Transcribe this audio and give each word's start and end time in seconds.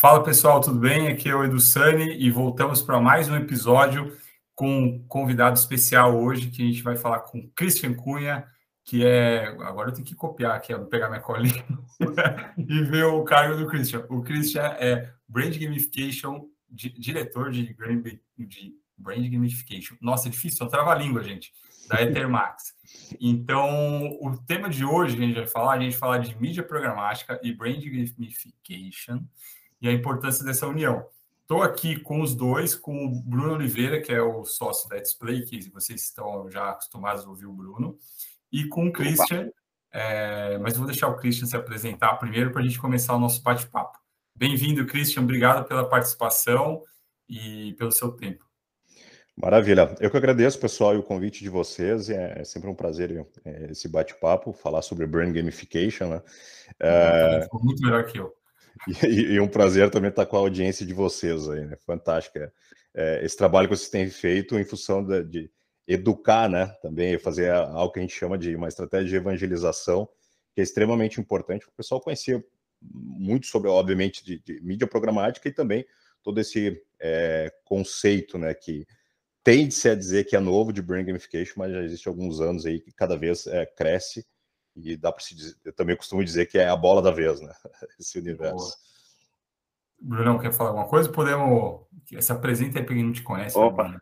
Fala 0.00 0.24
pessoal, 0.24 0.62
tudo 0.62 0.78
bem? 0.78 1.08
Aqui 1.08 1.28
é 1.28 1.34
o 1.34 1.44
Edu 1.44 1.60
Sani 1.60 2.16
e 2.16 2.30
voltamos 2.30 2.80
para 2.80 2.98
mais 2.98 3.28
um 3.28 3.36
episódio 3.36 4.16
com 4.54 4.66
um 4.66 5.06
convidado 5.06 5.58
especial 5.58 6.18
hoje 6.18 6.48
que 6.48 6.62
a 6.62 6.64
gente 6.64 6.82
vai 6.82 6.96
falar 6.96 7.18
com 7.18 7.50
Christian 7.54 7.92
Cunha, 7.92 8.46
que 8.82 9.04
é. 9.04 9.48
Agora 9.60 9.90
eu 9.90 9.92
tenho 9.92 10.06
que 10.06 10.14
copiar 10.14 10.56
aqui, 10.56 10.74
vou 10.74 10.86
pegar 10.86 11.10
minha 11.10 11.20
colinha 11.20 11.66
e 12.56 12.82
ver 12.84 13.04
o 13.04 13.22
cargo 13.24 13.58
do 13.58 13.66
Christian. 13.66 14.06
O 14.08 14.22
Christian 14.22 14.74
é 14.78 15.12
Brand 15.28 15.54
Gamification, 15.54 16.46
diretor 16.70 17.50
de, 17.50 17.76
Brand 18.96 19.30
Gamification. 19.30 19.96
Nossa, 20.00 20.28
é 20.28 20.30
difícil, 20.30 20.56
só 20.56 20.66
trava 20.66 20.92
a 20.92 20.94
língua, 20.94 21.22
gente, 21.22 21.52
da 21.90 22.00
Ethermax. 22.00 22.72
Então, 23.20 24.16
o 24.18 24.34
tema 24.46 24.70
de 24.70 24.82
hoje 24.82 25.14
que 25.14 25.22
a 25.22 25.26
gente 25.26 25.36
vai 25.36 25.46
falar, 25.46 25.74
a 25.74 25.78
gente 25.78 25.90
vai 25.90 26.00
falar 26.00 26.18
de 26.20 26.40
mídia 26.40 26.62
programática 26.62 27.38
e 27.42 27.52
Brand 27.52 27.84
Gamification 27.84 29.26
e 29.80 29.88
a 29.88 29.92
importância 29.92 30.44
dessa 30.44 30.66
união. 30.66 31.04
Estou 31.42 31.62
aqui 31.62 31.98
com 31.98 32.20
os 32.20 32.34
dois, 32.34 32.76
com 32.76 33.06
o 33.06 33.22
Bruno 33.22 33.54
Oliveira, 33.54 34.00
que 34.00 34.12
é 34.12 34.22
o 34.22 34.44
sócio 34.44 34.88
da 34.88 34.98
Display, 34.98 35.42
que 35.42 35.68
vocês 35.70 36.02
estão 36.02 36.48
já 36.48 36.70
acostumados 36.70 37.24
a 37.24 37.28
ouvir 37.28 37.46
o 37.46 37.52
Bruno, 37.52 37.96
e 38.52 38.68
com 38.68 38.86
o 38.86 38.92
Christian, 38.92 39.50
é, 39.92 40.58
mas 40.58 40.76
vou 40.76 40.86
deixar 40.86 41.08
o 41.08 41.16
Christian 41.16 41.46
se 41.46 41.56
apresentar 41.56 42.14
primeiro 42.18 42.52
para 42.52 42.60
a 42.60 42.64
gente 42.64 42.78
começar 42.78 43.16
o 43.16 43.18
nosso 43.18 43.42
bate-papo. 43.42 43.98
Bem-vindo, 44.34 44.86
Christian, 44.86 45.22
obrigado 45.22 45.66
pela 45.66 45.88
participação 45.88 46.82
e 47.28 47.74
pelo 47.74 47.92
seu 47.92 48.12
tempo. 48.12 48.48
Maravilha. 49.36 49.96
Eu 50.00 50.10
que 50.10 50.16
agradeço, 50.16 50.60
pessoal, 50.60 50.94
e 50.94 50.98
o 50.98 51.02
convite 51.02 51.42
de 51.42 51.48
vocês. 51.48 52.10
É, 52.10 52.40
é 52.40 52.44
sempre 52.44 52.68
um 52.68 52.74
prazer 52.74 53.26
é, 53.44 53.70
esse 53.70 53.88
bate-papo, 53.88 54.52
falar 54.52 54.82
sobre 54.82 55.06
Brain 55.06 55.32
Gamification. 55.32 56.10
Né? 56.10 56.22
É... 56.78 57.42
Ficou 57.42 57.64
muito 57.64 57.82
melhor 57.82 58.04
que 58.04 58.18
eu. 58.18 58.39
E, 59.04 59.34
e, 59.34 59.40
um 59.40 59.48
prazer 59.48 59.90
também 59.90 60.10
estar 60.10 60.26
com 60.26 60.36
a 60.36 60.40
audiência 60.40 60.86
de 60.86 60.94
vocês 60.94 61.48
aí, 61.48 61.64
né? 61.66 61.76
Fantástica. 61.86 62.52
É, 62.94 63.24
esse 63.24 63.36
trabalho 63.36 63.68
que 63.68 63.76
vocês 63.76 63.90
têm 63.90 64.08
feito 64.08 64.58
em 64.58 64.64
função 64.64 65.04
de, 65.04 65.22
de, 65.24 65.50
educar, 65.86 66.48
né? 66.48 66.66
Também 66.82 67.18
fazer 67.18 67.50
algo 67.50 67.92
que 67.92 67.98
a 67.98 68.02
gente 68.02 68.14
chama 68.14 68.38
de 68.38 68.54
uma 68.54 68.68
estratégia 68.68 69.08
de 69.08 69.16
evangelização, 69.16 70.08
que 70.54 70.60
é 70.60 70.64
extremamente 70.64 71.20
importante 71.20 71.66
o 71.66 71.72
pessoal 71.72 72.00
conhecer 72.00 72.44
muito 72.80 73.46
sobre, 73.46 73.68
obviamente, 73.68 74.24
de, 74.24 74.40
de, 74.40 74.60
mídia 74.62 74.86
programática 74.86 75.48
e 75.48 75.52
também 75.52 75.84
todo 76.22 76.40
esse 76.40 76.80
é, 77.00 77.52
conceito, 77.64 78.38
né? 78.38 78.54
Que 78.54 78.86
tende-se 79.42 79.88
a 79.88 79.94
dizer 79.94 80.24
que 80.24 80.36
é 80.36 80.40
novo 80.40 80.72
de 80.72 80.82
Brain 80.82 81.04
Gamification, 81.04 81.54
mas 81.56 81.72
já 81.72 81.82
existe 81.82 82.08
alguns 82.08 82.40
anos 82.40 82.66
aí 82.66 82.80
que 82.80 82.92
cada 82.92 83.16
vez 83.16 83.46
é, 83.46 83.66
cresce 83.66 84.26
e 84.84 84.96
dá 84.96 85.12
para 85.12 85.22
se 85.22 85.34
dizer, 85.34 85.56
eu 85.64 85.72
também 85.72 85.96
costumo 85.96 86.24
dizer 86.24 86.46
que 86.46 86.58
é 86.58 86.68
a 86.68 86.76
bola 86.76 87.02
da 87.02 87.10
vez, 87.10 87.40
né? 87.40 87.52
Esse 87.98 88.18
universo. 88.18 88.76
Brunão, 90.00 90.38
quer 90.38 90.52
falar 90.52 90.70
alguma 90.70 90.88
coisa? 90.88 91.10
Podemos. 91.10 91.86
Se 92.20 92.32
apresenta 92.32 92.78
aí 92.78 92.84
para 92.84 92.94
quem 92.94 93.04
não 93.04 93.12
te 93.12 93.22
conhece. 93.22 93.58
Né, 93.58 93.64
Opa. 93.64 93.88
Né? 93.88 94.00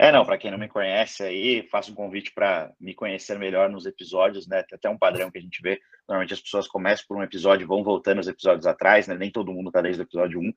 É, 0.00 0.12
não, 0.12 0.24
para 0.24 0.38
quem 0.38 0.50
não 0.50 0.58
me 0.58 0.68
conhece 0.68 1.24
aí, 1.24 1.66
faço 1.70 1.90
um 1.90 1.94
convite 1.94 2.32
para 2.32 2.72
me 2.78 2.94
conhecer 2.94 3.36
melhor 3.36 3.68
nos 3.68 3.84
episódios, 3.84 4.46
né? 4.46 4.62
Tem 4.62 4.76
até 4.76 4.88
um 4.88 4.98
padrão 4.98 5.30
que 5.30 5.38
a 5.38 5.40
gente 5.40 5.60
vê. 5.60 5.80
Normalmente 6.08 6.34
as 6.34 6.40
pessoas 6.40 6.68
começam 6.68 7.04
por 7.08 7.16
um 7.16 7.22
episódio 7.22 7.64
e 7.64 7.66
vão 7.66 7.82
voltando 7.82 8.20
os 8.20 8.28
episódios 8.28 8.66
atrás, 8.66 9.08
né? 9.08 9.16
Nem 9.16 9.30
todo 9.30 9.52
mundo 9.52 9.68
está 9.68 9.80
desde 9.80 10.02
o 10.02 10.04
episódio 10.04 10.38
1. 10.38 10.52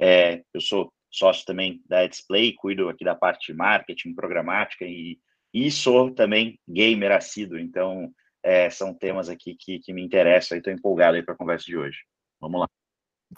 É, 0.00 0.42
eu 0.54 0.60
sou 0.60 0.92
sócio 1.10 1.44
também 1.44 1.82
da 1.88 2.06
Display, 2.06 2.52
cuido 2.54 2.88
aqui 2.88 3.04
da 3.04 3.16
parte 3.16 3.52
de 3.52 3.58
marketing, 3.58 4.14
programática 4.14 4.84
e, 4.84 5.18
e 5.52 5.70
sou 5.70 6.12
também 6.12 6.60
gamer 6.68 7.12
assíduo, 7.12 7.58
então 7.58 8.12
é, 8.44 8.68
são 8.68 8.92
temas 8.92 9.30
aqui 9.30 9.56
que, 9.58 9.78
que 9.78 9.92
me 9.92 10.04
interessam 10.04 10.54
e 10.54 10.58
estou 10.58 10.72
empolgado 10.72 11.20
para 11.24 11.32
a 11.32 11.36
conversa 11.36 11.64
de 11.64 11.76
hoje. 11.78 11.98
Vamos 12.38 12.60
lá. 12.60 12.68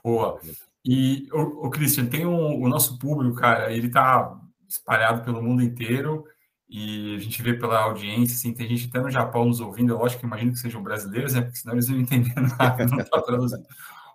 Boa. 0.02 0.40
E, 0.84 1.28
o, 1.32 1.66
o 1.66 1.70
Christian, 1.70 2.06
tem 2.06 2.26
um, 2.26 2.60
o 2.60 2.68
nosso 2.68 2.98
público, 2.98 3.36
cara, 3.36 3.72
ele 3.72 3.86
está 3.86 4.36
espalhado 4.68 5.24
pelo 5.24 5.40
mundo 5.40 5.62
inteiro 5.62 6.24
e 6.68 7.14
a 7.14 7.18
gente 7.20 7.40
vê 7.40 7.54
pela 7.54 7.84
audiência, 7.84 8.34
assim, 8.34 8.52
tem 8.52 8.68
gente 8.68 8.88
até 8.88 9.00
no 9.00 9.08
Japão 9.08 9.44
nos 9.44 9.60
ouvindo, 9.60 9.92
eu 9.92 9.98
lógico 9.98 10.20
que 10.20 10.26
imagino 10.26 10.50
que 10.50 10.58
sejam 10.58 10.82
brasileiros, 10.82 11.34
né, 11.34 11.42
porque 11.42 11.56
senão 11.56 11.74
eles 11.74 11.88
não 11.88 12.00
entendem 12.00 12.34
nada, 12.58 12.86
não 12.86 12.98
está 12.98 13.22
traduzindo. 13.22 13.64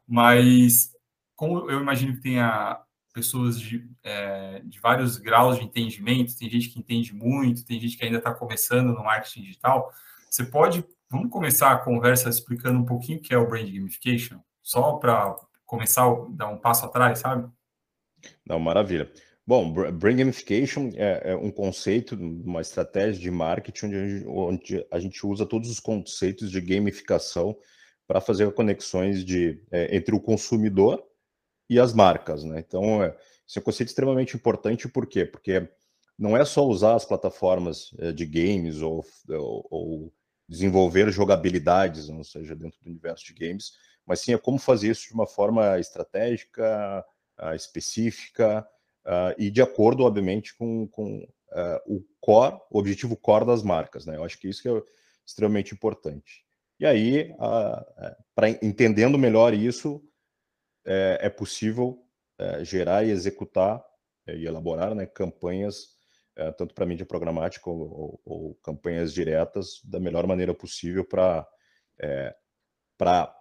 Mas, 0.05 0.93
como 1.37 1.71
eu 1.71 1.79
imagino 1.79 2.15
que 2.15 2.21
tenha 2.21 2.81
pessoas 3.13 3.59
de, 3.59 3.89
é, 4.03 4.61
de 4.65 4.79
vários 4.81 5.17
graus 5.17 5.57
de 5.57 5.63
entendimento, 5.63 6.37
tem 6.37 6.49
gente 6.49 6.67
que 6.69 6.79
entende 6.79 7.13
muito, 7.13 7.65
tem 7.65 7.79
gente 7.79 7.97
que 7.97 8.03
ainda 8.03 8.17
está 8.17 8.33
começando 8.33 8.87
no 8.93 9.03
marketing 9.03 9.43
digital, 9.43 9.89
você 10.31 10.45
pode, 10.45 10.85
vamos 11.09 11.29
começar 11.29 11.73
a 11.73 11.77
conversa 11.77 12.29
explicando 12.29 12.79
um 12.79 12.85
pouquinho 12.85 13.19
o 13.19 13.21
que 13.21 13.33
é 13.33 13.37
o 13.37 13.45
Brand 13.45 13.69
Gamification, 13.69 14.39
só 14.63 14.93
para 14.93 15.35
começar 15.65 16.05
a 16.05 16.25
dar 16.29 16.47
um 16.47 16.57
passo 16.57 16.85
atrás, 16.85 17.19
sabe? 17.19 17.51
Não, 18.47 18.57
maravilha. 18.57 19.11
Bom, 19.45 19.73
Brand 19.73 20.17
Gamification 20.17 20.91
é, 20.95 21.31
é, 21.31 21.35
um 21.35 21.51
conceito, 21.51 22.15
uma 22.15 22.61
estratégia 22.61 23.21
de 23.21 23.29
marketing 23.29 23.87
onde 23.87 23.95
a, 23.97 24.07
gente, 24.07 24.27
onde 24.27 24.87
a 24.89 24.99
gente 24.99 25.27
usa 25.27 25.45
todos 25.45 25.69
os 25.69 25.81
conceitos 25.81 26.49
de 26.49 26.61
gamificação 26.61 27.57
para 28.07 28.21
fazer 28.21 28.49
conexões 28.53 29.25
de, 29.25 29.61
é, 29.69 29.93
entre 29.93 30.15
o 30.15 30.21
consumidor 30.21 31.03
e 31.69 31.77
as 31.77 31.93
marcas, 31.93 32.45
né? 32.45 32.63
Então, 32.65 33.03
é, 33.03 33.17
esse 33.45 33.57
é 33.57 33.61
um 33.61 33.63
conceito 33.63 33.89
extremamente 33.89 34.37
importante, 34.37 34.87
por 34.87 35.05
quê? 35.05 35.25
Porque 35.25 35.69
não 36.17 36.37
é 36.37 36.45
só 36.45 36.65
usar 36.65 36.95
as 36.95 37.03
plataformas 37.03 37.93
é, 37.97 38.13
de 38.13 38.25
games 38.25 38.81
ou, 38.81 39.03
ou, 39.27 39.67
ou 39.69 40.13
desenvolver 40.51 41.09
jogabilidades, 41.11 42.09
não 42.09 42.25
seja 42.25 42.53
dentro 42.53 42.77
do 42.81 42.89
universo 42.89 43.25
de 43.25 43.33
games, 43.33 43.71
mas 44.05 44.19
sim 44.19 44.33
é 44.33 44.37
como 44.37 44.59
fazer 44.59 44.91
isso 44.91 45.07
de 45.07 45.13
uma 45.13 45.25
forma 45.25 45.79
estratégica, 45.79 47.05
uh, 47.39 47.55
específica 47.55 48.67
uh, 49.05 49.33
e 49.37 49.49
de 49.49 49.61
acordo, 49.61 50.03
obviamente, 50.03 50.53
com, 50.57 50.85
com 50.89 51.19
uh, 51.23 51.95
o 51.95 52.03
core, 52.19 52.59
o 52.69 52.79
objetivo 52.79 53.15
core 53.15 53.45
das 53.45 53.63
marcas. 53.63 54.05
Né? 54.05 54.17
Eu 54.17 54.25
acho 54.25 54.37
que 54.37 54.49
isso 54.49 54.61
que 54.61 54.67
é 54.67 54.83
extremamente 55.25 55.73
importante. 55.73 56.43
E 56.77 56.85
aí, 56.85 57.31
para 58.33 58.49
entendendo 58.49 59.15
melhor 59.15 59.53
isso, 59.53 60.03
é, 60.85 61.19
é 61.21 61.29
possível 61.29 62.03
é, 62.39 62.65
gerar 62.65 63.05
e 63.05 63.11
executar 63.11 63.83
é, 64.25 64.35
e 64.35 64.47
elaborar 64.47 64.95
né, 64.95 65.05
campanhas 65.05 65.95
é, 66.35 66.51
tanto 66.51 66.73
para 66.73 66.85
mídia 66.85 67.05
programática 67.05 67.69
ou, 67.69 67.79
ou, 67.79 68.21
ou, 68.25 68.55
campanhas 68.55 69.13
diretas, 69.13 69.81
da 69.83 69.99
melhor 69.99 70.25
maneira 70.25 70.53
possível 70.53 71.05
para 71.05 71.47
é, 71.99 72.35
para 72.97 73.35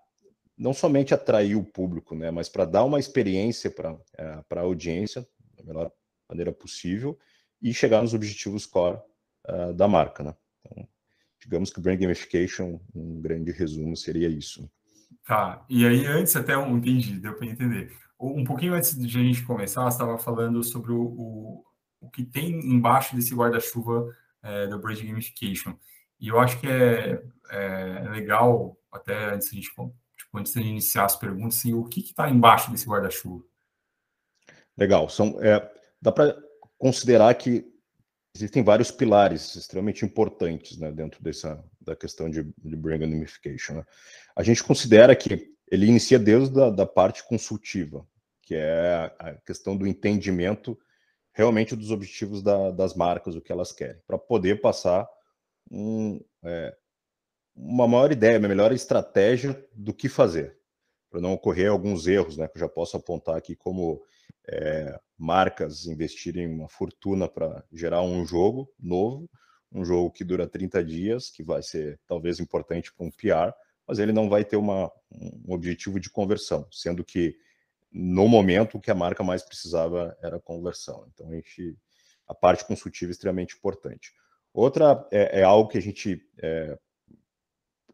não 0.56 0.74
somente 0.74 1.14
atrair 1.14 1.56
o 1.56 1.64
público, 1.64 2.14
né, 2.14 2.30
mas 2.30 2.48
para 2.48 2.64
dar 2.64 2.84
uma 2.84 2.98
experiência 2.98 3.70
para 3.70 3.96
é, 4.18 4.44
a 4.50 4.60
audiência 4.60 5.26
da 5.56 5.64
melhor 5.64 5.90
maneira 6.28 6.52
possível 6.52 7.18
e 7.60 7.74
chegar 7.74 8.02
nos 8.02 8.14
objetivos 8.14 8.66
core 8.66 8.98
uh, 9.48 9.72
da 9.74 9.86
marca. 9.86 10.22
Né? 10.22 10.34
Então, 10.64 10.88
digamos 11.40 11.70
que 11.70 11.78
o 11.78 11.82
Brand 11.82 11.98
Gamification, 11.98 12.80
um 12.94 13.20
grande 13.20 13.50
resumo, 13.52 13.96
seria 13.96 14.28
isso. 14.28 14.70
Tá, 15.26 15.64
e 15.68 15.86
aí 15.86 16.06
antes 16.06 16.34
até 16.36 16.56
um 16.56 16.78
entendi, 16.78 17.18
deu 17.18 17.34
para 17.34 17.46
entender. 17.46 17.92
Um 18.18 18.44
pouquinho 18.44 18.74
antes 18.74 18.96
de 18.96 19.18
a 19.18 19.22
gente 19.22 19.44
começar, 19.44 19.88
estava 19.88 20.18
falando 20.18 20.62
sobre 20.62 20.92
o, 20.92 21.02
o, 21.02 21.64
o 22.00 22.08
que 22.08 22.24
tem 22.24 22.52
embaixo 22.60 23.14
desse 23.14 23.34
guarda-chuva 23.34 24.14
é, 24.42 24.66
do 24.66 24.78
Bridge 24.78 25.06
Gamification. 25.06 25.76
E 26.18 26.28
eu 26.28 26.38
acho 26.38 26.58
que 26.60 26.66
é, 26.66 27.22
é 27.50 28.08
legal, 28.10 28.76
até 28.90 29.34
antes 29.34 29.50
gente, 29.50 29.68
tipo, 29.68 29.92
antes 30.38 30.52
de 30.52 30.60
iniciar 30.60 31.04
as 31.04 31.16
perguntas, 31.16 31.58
assim, 31.58 31.74
o 31.74 31.84
que 31.84 32.00
está 32.00 32.28
embaixo 32.28 32.70
desse 32.70 32.86
guarda-chuva? 32.86 33.44
Legal. 34.76 35.08
São, 35.08 35.38
é, 35.42 35.70
dá 36.00 36.10
para 36.10 36.36
considerar 36.78 37.34
que 37.34 37.66
existem 38.34 38.62
vários 38.62 38.90
pilares 38.90 39.54
extremamente 39.56 40.04
importantes 40.04 40.78
né, 40.78 40.90
dentro 40.90 41.22
dessa 41.22 41.62
da 41.80 41.96
questão 41.96 42.30
de, 42.30 42.44
de 42.58 42.76
Brand 42.76 43.00
Gamification. 43.00 43.74
Né? 43.74 43.86
A 44.36 44.42
gente 44.42 44.62
considera 44.62 45.16
que 45.16 45.54
ele 45.70 45.86
inicia 45.86 46.18
desde 46.18 46.60
a 46.60 46.70
da 46.70 46.86
parte 46.86 47.26
consultiva, 47.26 48.06
que 48.42 48.54
é 48.54 49.12
a 49.18 49.34
questão 49.46 49.76
do 49.76 49.86
entendimento 49.86 50.78
realmente 51.32 51.76
dos 51.76 51.90
objetivos 51.90 52.42
da, 52.42 52.70
das 52.70 52.94
marcas, 52.94 53.34
o 53.34 53.40
que 53.40 53.52
elas 53.52 53.72
querem, 53.72 54.00
para 54.06 54.18
poder 54.18 54.60
passar 54.60 55.08
um, 55.70 56.20
é, 56.44 56.76
uma 57.54 57.86
maior 57.86 58.12
ideia, 58.12 58.38
uma 58.38 58.48
melhor 58.48 58.72
estratégia 58.72 59.62
do 59.74 59.94
que 59.94 60.08
fazer, 60.08 60.58
para 61.10 61.20
não 61.20 61.32
ocorrer 61.32 61.70
alguns 61.70 62.06
erros, 62.06 62.36
né, 62.36 62.48
que 62.48 62.56
eu 62.56 62.60
já 62.60 62.68
posso 62.68 62.96
apontar 62.96 63.36
aqui 63.36 63.54
como 63.54 64.02
é, 64.48 64.98
marcas 65.16 65.86
investirem 65.86 66.46
uma 66.46 66.68
fortuna 66.68 67.28
para 67.28 67.64
gerar 67.72 68.02
um 68.02 68.24
jogo 68.24 68.72
novo, 68.78 69.28
um 69.72 69.84
jogo 69.84 70.10
que 70.10 70.24
dura 70.24 70.48
30 70.48 70.82
dias, 70.82 71.30
que 71.30 71.42
vai 71.42 71.62
ser 71.62 72.00
talvez 72.06 72.40
importante 72.40 72.92
para 72.92 73.06
um 73.06 73.10
PR, 73.10 73.54
mas 73.86 73.98
ele 73.98 74.12
não 74.12 74.28
vai 74.28 74.44
ter 74.44 74.56
uma, 74.56 74.90
um 75.10 75.52
objetivo 75.52 76.00
de 76.00 76.10
conversão, 76.10 76.66
sendo 76.70 77.04
que 77.04 77.36
no 77.92 78.28
momento, 78.28 78.76
o 78.76 78.80
que 78.80 78.90
a 78.90 78.94
marca 78.94 79.22
mais 79.22 79.42
precisava 79.42 80.16
era 80.22 80.38
conversão. 80.38 81.08
Então, 81.12 81.28
a, 81.28 81.34
gente, 81.34 81.76
a 82.26 82.34
parte 82.34 82.64
consultiva 82.64 83.10
é 83.10 83.12
extremamente 83.12 83.56
importante. 83.56 84.12
Outra 84.52 85.06
é, 85.10 85.40
é 85.40 85.42
algo 85.42 85.68
que 85.68 85.78
a 85.78 85.82
gente 85.82 86.22
é, 86.42 86.78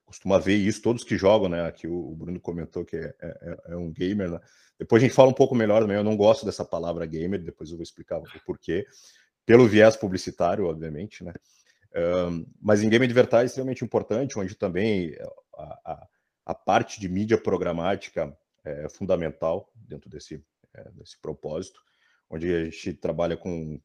costuma 0.04 0.38
ver 0.38 0.54
isso, 0.54 0.82
todos 0.82 1.04
que 1.04 1.16
jogam, 1.16 1.48
né? 1.48 1.66
Aqui 1.66 1.86
o 1.86 2.14
Bruno 2.14 2.40
comentou 2.40 2.84
que 2.84 2.96
é, 2.96 3.14
é, 3.20 3.58
é, 3.68 3.76
um 3.76 3.90
gamer, 3.92 4.30
né? 4.30 4.40
Depois 4.78 5.02
a 5.02 5.06
gente 5.06 5.14
fala 5.14 5.30
um 5.30 5.34
pouco 5.34 5.54
melhor 5.54 5.80
também. 5.80 5.96
Eu 5.96 6.04
não 6.04 6.16
gosto 6.16 6.46
dessa 6.46 6.64
palavra 6.64 7.06
gamer, 7.06 7.42
depois 7.42 7.70
eu 7.70 7.76
vou 7.76 7.82
explicar 7.82 8.18
o 8.18 8.24
porquê. 8.44 8.86
Pelo 9.44 9.66
viés 9.66 9.96
publicitário, 9.96 10.66
obviamente, 10.66 11.24
né? 11.24 11.32
Um, 11.94 12.46
mas 12.60 12.82
em 12.82 12.90
game 12.90 13.04
advertising 13.04 13.42
é 13.42 13.46
extremamente 13.46 13.84
importante, 13.84 14.38
onde 14.38 14.54
também 14.54 15.16
a, 15.54 15.92
a, 15.92 16.08
a 16.46 16.54
parte 16.54 17.00
de 17.00 17.08
mídia 17.08 17.38
programática 17.38 18.36
é 18.66 18.88
fundamental 18.88 19.70
dentro 19.74 20.10
desse, 20.10 20.44
é, 20.74 20.90
desse 20.92 21.20
propósito, 21.20 21.80
onde 22.28 22.52
a 22.52 22.64
gente 22.64 22.94
trabalha 22.94 23.36
com 23.36 23.80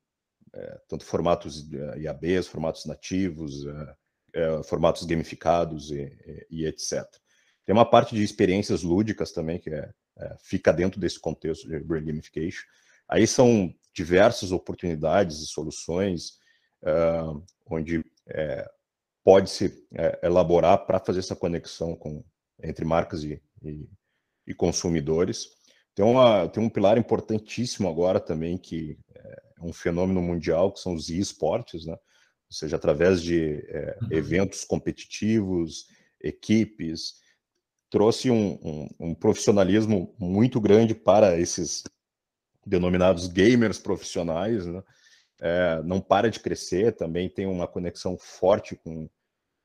é, 0.53 0.81
tanto 0.87 1.05
formatos 1.05 1.71
é, 1.71 1.99
IABs, 1.99 2.47
formatos 2.47 2.85
nativos, 2.85 3.65
é, 3.65 3.95
é, 4.33 4.63
formatos 4.63 5.03
gamificados 5.05 5.91
e, 5.91 6.01
e, 6.01 6.47
e, 6.49 6.65
etc. 6.65 7.05
Tem 7.65 7.73
uma 7.73 7.89
parte 7.89 8.15
de 8.15 8.23
experiências 8.23 8.81
lúdicas 8.81 9.31
também 9.31 9.59
que 9.59 9.69
é, 9.69 9.93
fica 10.39 10.73
dentro 10.73 10.99
desse 10.99 11.19
contexto 11.19 11.67
de 11.67 11.79
gamification. 11.79 12.63
Aí 13.07 13.25
são 13.25 13.73
diversas 13.93 14.51
oportunidades 14.51 15.39
e 15.39 15.47
soluções 15.47 16.39
onde 17.69 18.03
pode-se 19.23 19.85
elaborar 20.23 20.85
para 20.85 20.99
fazer 20.99 21.19
essa 21.19 21.35
conexão 21.35 21.95
com, 21.95 22.23
entre 22.63 22.85
marcas 22.85 23.23
e, 23.23 23.41
e 23.63 23.87
consumidores. 24.55 25.47
Tem, 25.95 26.05
uma, 26.05 26.47
tem 26.47 26.63
um 26.63 26.69
pilar 26.69 26.97
importantíssimo 26.97 27.89
agora 27.89 28.19
também, 28.19 28.57
que 28.57 28.97
é 29.15 29.41
um 29.61 29.73
fenômeno 29.73 30.21
mundial, 30.21 30.71
que 30.71 30.79
são 30.79 30.93
os 30.93 31.09
esportes, 31.09 31.85
né? 31.85 31.93
ou 31.93 32.55
seja, 32.57 32.75
através 32.75 33.21
de 33.21 33.63
é, 33.69 33.97
uhum. 34.01 34.07
eventos 34.11 34.63
competitivos, 34.63 35.85
equipes, 36.19 37.15
trouxe 37.89 38.29
um, 38.29 38.59
um, 38.63 38.89
um, 38.99 39.15
profissionalismo 39.15 40.15
muito 40.19 40.59
grande 40.59 40.95
para 40.95 41.39
esses 41.39 41.83
denominados 42.65 43.27
gamers 43.27 43.79
profissionais, 43.79 44.65
né? 44.65 44.81
é, 45.41 45.81
não 45.83 45.99
para 45.99 46.29
de 46.29 46.39
crescer, 46.39 46.95
também 46.95 47.29
tem 47.29 47.45
uma 47.45 47.67
conexão 47.67 48.17
forte 48.17 48.75
com, 48.75 49.09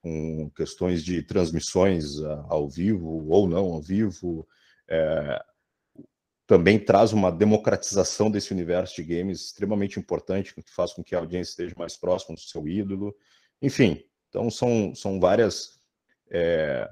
com 0.03 0.51
questões 0.57 1.05
de 1.05 1.23
transmissões 1.23 2.21
ao 2.49 2.69
vivo 2.69 3.29
ou 3.29 3.47
não 3.49 3.73
ao 3.73 3.83
vivo, 3.83 4.47
é, 4.89 5.45
também 6.47 6.79
traz 6.79 7.13
uma 7.13 7.31
democratização 7.31 8.31
desse 8.31 8.53
universo 8.53 8.97
de 8.97 9.03
games 9.03 9.47
extremamente 9.47 9.99
importante, 9.99 10.55
que 10.55 10.63
faz 10.73 10.93
com 10.93 11.03
que 11.03 11.15
a 11.15 11.19
audiência 11.19 11.51
esteja 11.51 11.75
mais 11.77 11.97
próxima 11.97 12.35
do 12.35 12.41
seu 12.41 12.69
ídolo. 12.69 13.15
Enfim, 13.61 14.03
então 14.29 14.51
são, 14.51 14.95
são 14.95 15.19
várias 15.19 15.81
é, 16.31 16.89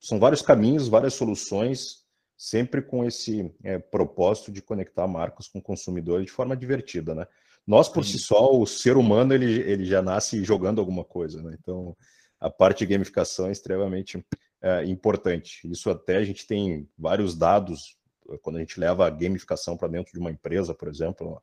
são 0.00 0.18
vários 0.18 0.42
caminhos, 0.42 0.88
várias 0.88 1.14
soluções, 1.14 2.04
sempre 2.36 2.80
com 2.80 3.04
esse 3.04 3.52
é, 3.64 3.78
propósito 3.78 4.52
de 4.52 4.62
conectar 4.62 5.06
marcas 5.06 5.48
com 5.48 5.60
consumidores 5.60 6.26
de 6.26 6.32
forma 6.32 6.56
divertida, 6.56 7.14
né? 7.14 7.26
Nós, 7.66 7.88
por 7.88 8.04
Sim. 8.04 8.12
si 8.12 8.18
só, 8.20 8.56
o 8.56 8.66
ser 8.66 8.96
humano, 8.96 9.34
ele, 9.34 9.60
ele 9.60 9.84
já 9.84 10.00
nasce 10.00 10.42
jogando 10.44 10.80
alguma 10.80 11.04
coisa, 11.04 11.42
né? 11.42 11.56
Então, 11.60 11.96
a 12.40 12.48
parte 12.48 12.78
de 12.78 12.86
gamificação 12.86 13.48
é 13.48 13.52
extremamente 13.52 14.24
é, 14.62 14.84
importante. 14.84 15.60
Isso 15.70 15.90
até 15.90 16.16
a 16.16 16.24
gente 16.24 16.46
tem 16.46 16.88
vários 16.98 17.36
dados 17.36 17.98
quando 18.42 18.56
a 18.56 18.60
gente 18.60 18.78
leva 18.78 19.06
a 19.06 19.10
gamificação 19.10 19.76
para 19.76 19.88
dentro 19.88 20.12
de 20.12 20.18
uma 20.18 20.30
empresa, 20.30 20.74
por 20.74 20.88
exemplo, 20.88 21.42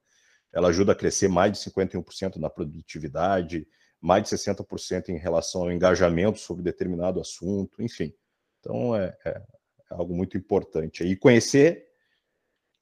ela 0.54 0.70
ajuda 0.70 0.92
a 0.92 0.96
crescer 0.96 1.28
mais 1.28 1.52
de 1.52 1.58
51% 1.70 2.38
na 2.38 2.50
produtividade, 2.50 3.68
mais 4.00 4.24
de 4.24 4.30
60% 4.30 5.10
em 5.10 5.18
relação 5.18 5.64
ao 5.64 5.72
engajamento 5.72 6.40
sobre 6.40 6.64
determinado 6.64 7.20
assunto, 7.20 7.82
enfim. 7.82 8.14
Então, 8.60 8.96
é, 8.96 9.18
é, 9.26 9.30
é 9.32 9.96
algo 9.96 10.14
muito 10.14 10.38
importante. 10.38 11.04
E 11.04 11.16
conhecer 11.16 11.88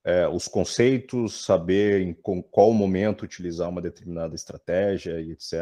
é, 0.04 0.28
os 0.28 0.48
conceitos, 0.48 1.46
saber 1.46 2.02
em 2.02 2.14
qual 2.14 2.74
momento 2.74 3.24
utilizar 3.24 3.70
uma 3.70 3.82
determinada 3.82 4.36
estratégia 4.36 5.22
e 5.22 5.32
etc. 5.32 5.54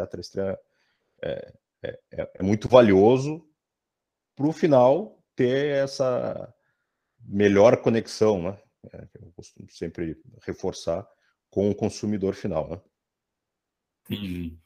É, 1.21 1.53
é, 1.83 1.99
é, 2.11 2.31
é 2.35 2.43
muito 2.43 2.67
valioso 2.67 3.47
para 4.35 4.47
o 4.47 4.53
final 4.53 5.21
ter 5.35 5.75
essa 5.75 6.53
melhor 7.25 7.77
conexão, 7.77 8.41
né? 8.41 8.57
É, 8.91 9.07
eu 9.21 9.31
costumo 9.35 9.69
sempre 9.69 10.17
reforçar 10.43 11.07
com 11.49 11.69
o 11.69 11.75
consumidor 11.75 12.33
final, 12.33 12.69
né? 12.69 12.81
Entendi. 14.09 14.57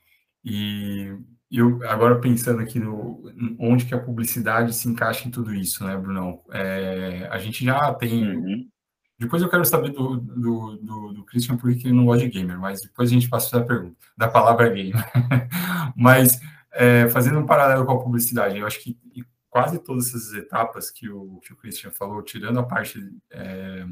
E 0.43 1.17
eu 1.51 1.79
agora 1.87 2.19
pensando 2.19 2.61
aqui 2.61 2.79
no 2.79 3.23
onde 3.59 3.85
que 3.85 3.95
a 3.95 3.99
publicidade 3.99 4.73
se 4.73 4.87
encaixa 4.87 5.27
em 5.27 5.31
tudo 5.31 5.53
isso, 5.53 5.83
né, 5.83 5.97
Brunão? 5.97 6.43
É, 6.51 7.27
a 7.31 7.37
gente 7.39 7.65
já 7.65 7.93
tem. 7.95 8.37
Uhum. 8.37 8.69
Depois 9.17 9.41
eu 9.41 9.49
quero 9.49 9.63
saber 9.65 9.91
do, 9.91 10.17
do, 10.17 10.77
do, 10.77 11.13
do 11.13 11.25
Christian 11.25 11.57
por 11.57 11.73
que 11.73 11.87
ele 11.87 11.95
não 11.95 12.05
gosta 12.05 12.25
de 12.25 12.31
gamer, 12.31 12.59
mas 12.59 12.81
depois 12.81 13.09
a 13.09 13.13
gente 13.13 13.29
passa 13.29 13.57
a 13.57 13.63
pergunta 13.63 13.95
da 14.17 14.27
palavra 14.27 14.69
gamer. 14.69 14.93
mas 15.95 16.39
é, 16.73 17.07
fazendo 17.09 17.39
um 17.39 17.45
paralelo 17.45 17.85
com 17.85 17.93
a 17.93 18.03
publicidade, 18.03 18.57
eu 18.57 18.67
acho 18.67 18.81
que 18.83 18.97
quase 19.55 19.79
todas 19.79 20.09
essas 20.09 20.33
etapas 20.33 20.91
que 20.91 21.07
o, 21.07 21.39
que 21.39 21.53
o 21.53 21.55
Christian 21.55 21.89
falou, 21.89 22.21
tirando 22.21 22.59
a 22.59 22.63
parte 22.63 22.99
é, 23.31 23.85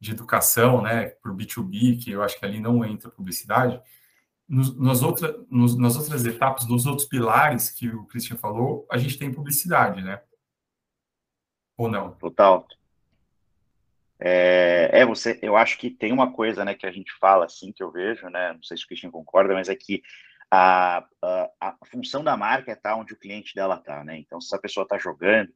de 0.00 0.10
educação, 0.10 0.82
né, 0.82 1.10
para 1.10 1.30
o 1.30 1.36
B2B, 1.36 2.02
que 2.02 2.10
eu 2.10 2.20
acho 2.20 2.36
que 2.36 2.44
ali 2.44 2.58
não 2.58 2.84
entra 2.84 3.08
publicidade, 3.08 3.80
nos, 4.48 4.76
nas, 4.76 5.00
outra, 5.00 5.38
nos, 5.48 5.78
nas 5.78 5.94
outras 5.94 6.26
etapas, 6.26 6.66
nos 6.66 6.84
outros 6.84 7.06
pilares 7.06 7.70
que 7.70 7.88
o 7.88 8.06
Christian 8.06 8.36
falou, 8.36 8.88
a 8.90 8.98
gente 8.98 9.16
tem 9.16 9.32
publicidade, 9.32 10.02
né? 10.02 10.20
Ou 11.76 11.88
não? 11.88 12.10
Total. 12.14 12.66
É, 14.18 14.90
é, 14.92 15.06
você, 15.06 15.38
eu 15.40 15.56
acho 15.56 15.78
que 15.78 15.90
tem 15.90 16.12
uma 16.12 16.32
coisa, 16.32 16.64
né, 16.64 16.74
que 16.74 16.86
a 16.86 16.90
gente 16.90 17.12
fala 17.20 17.44
assim, 17.44 17.70
que 17.70 17.84
eu 17.84 17.92
vejo, 17.92 18.28
né, 18.30 18.52
não 18.52 18.64
sei 18.64 18.76
se 18.76 18.82
o 18.82 18.88
Christian 18.88 19.12
concorda, 19.12 19.54
mas 19.54 19.68
é 19.68 19.76
que 19.76 20.02
a, 20.50 21.04
a, 21.22 21.50
a 21.60 21.86
função 21.86 22.24
da 22.24 22.36
marca 22.36 22.70
é 22.70 22.74
estar 22.74 22.96
onde 22.96 23.12
o 23.12 23.18
cliente 23.18 23.54
dela 23.54 23.76
está, 23.76 24.02
né? 24.02 24.18
Então, 24.18 24.40
se 24.40 24.54
a 24.54 24.58
pessoa 24.58 24.84
está 24.84 24.98
jogando, 24.98 25.50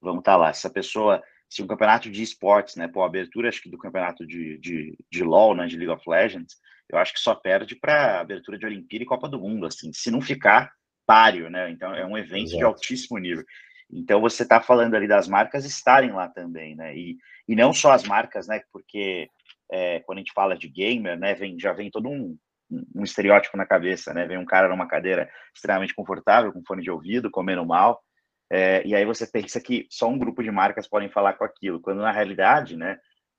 vamos 0.00 0.20
estar 0.20 0.32
tá 0.32 0.36
lá. 0.36 0.52
Se 0.52 0.66
a 0.66 0.70
pessoa, 0.70 1.22
se 1.48 1.62
um 1.62 1.66
campeonato 1.66 2.10
de 2.10 2.22
esportes, 2.22 2.76
né, 2.76 2.86
por 2.86 3.02
abertura, 3.02 3.48
acho 3.48 3.62
que 3.62 3.70
do 3.70 3.78
campeonato 3.78 4.26
de, 4.26 4.58
de, 4.58 4.98
de 5.10 5.22
LoL, 5.22 5.54
né, 5.54 5.66
de 5.66 5.76
League 5.76 5.92
of 5.92 6.08
Legends, 6.08 6.56
eu 6.90 6.98
acho 6.98 7.14
que 7.14 7.20
só 7.20 7.34
perde 7.34 7.74
para 7.74 8.20
abertura 8.20 8.58
de 8.58 8.66
Olimpíada 8.66 9.04
e 9.04 9.06
Copa 9.06 9.28
do 9.28 9.40
Mundo, 9.40 9.66
assim, 9.66 9.90
se 9.92 10.10
não 10.10 10.20
ficar 10.20 10.70
páreo, 11.06 11.50
né? 11.50 11.70
Então, 11.70 11.94
é 11.94 12.04
um 12.04 12.16
evento 12.16 12.48
Exato. 12.48 12.58
de 12.58 12.64
altíssimo 12.64 13.18
nível. 13.18 13.44
Então, 13.90 14.20
você 14.20 14.42
está 14.42 14.60
falando 14.60 14.94
ali 14.94 15.06
das 15.06 15.28
marcas 15.28 15.64
estarem 15.64 16.12
lá 16.12 16.28
também, 16.28 16.74
né? 16.74 16.96
E, 16.96 17.16
e 17.48 17.54
não 17.54 17.72
só 17.72 17.92
as 17.92 18.04
marcas, 18.04 18.46
né? 18.46 18.60
Porque 18.72 19.28
é, 19.70 20.00
quando 20.00 20.18
a 20.18 20.20
gente 20.20 20.32
fala 20.32 20.56
de 20.56 20.68
gamer, 20.68 21.18
né, 21.18 21.34
vem, 21.34 21.58
já 21.58 21.72
vem 21.72 21.90
todo 21.90 22.08
um, 22.08 22.36
um 22.70 23.02
estereótipo 23.02 23.56
na 23.56 23.66
cabeça, 23.66 24.12
né? 24.14 24.26
Vem 24.26 24.38
um 24.38 24.44
cara 24.44 24.68
numa 24.68 24.88
cadeira 24.88 25.28
extremamente 25.54 25.94
confortável, 25.94 26.52
com 26.52 26.64
fone 26.66 26.82
de 26.82 26.90
ouvido, 26.90 27.30
comendo 27.30 27.64
mal, 27.64 28.02
é, 28.50 28.86
e 28.86 28.94
aí 28.94 29.04
você 29.04 29.26
pensa 29.26 29.60
que 29.60 29.86
só 29.90 30.08
um 30.08 30.18
grupo 30.18 30.42
de 30.42 30.50
marcas 30.50 30.86
podem 30.86 31.08
falar 31.08 31.34
com 31.34 31.44
aquilo, 31.44 31.80
quando 31.80 32.02
na 32.02 32.12
realidade, 32.12 32.76
né, 32.76 32.98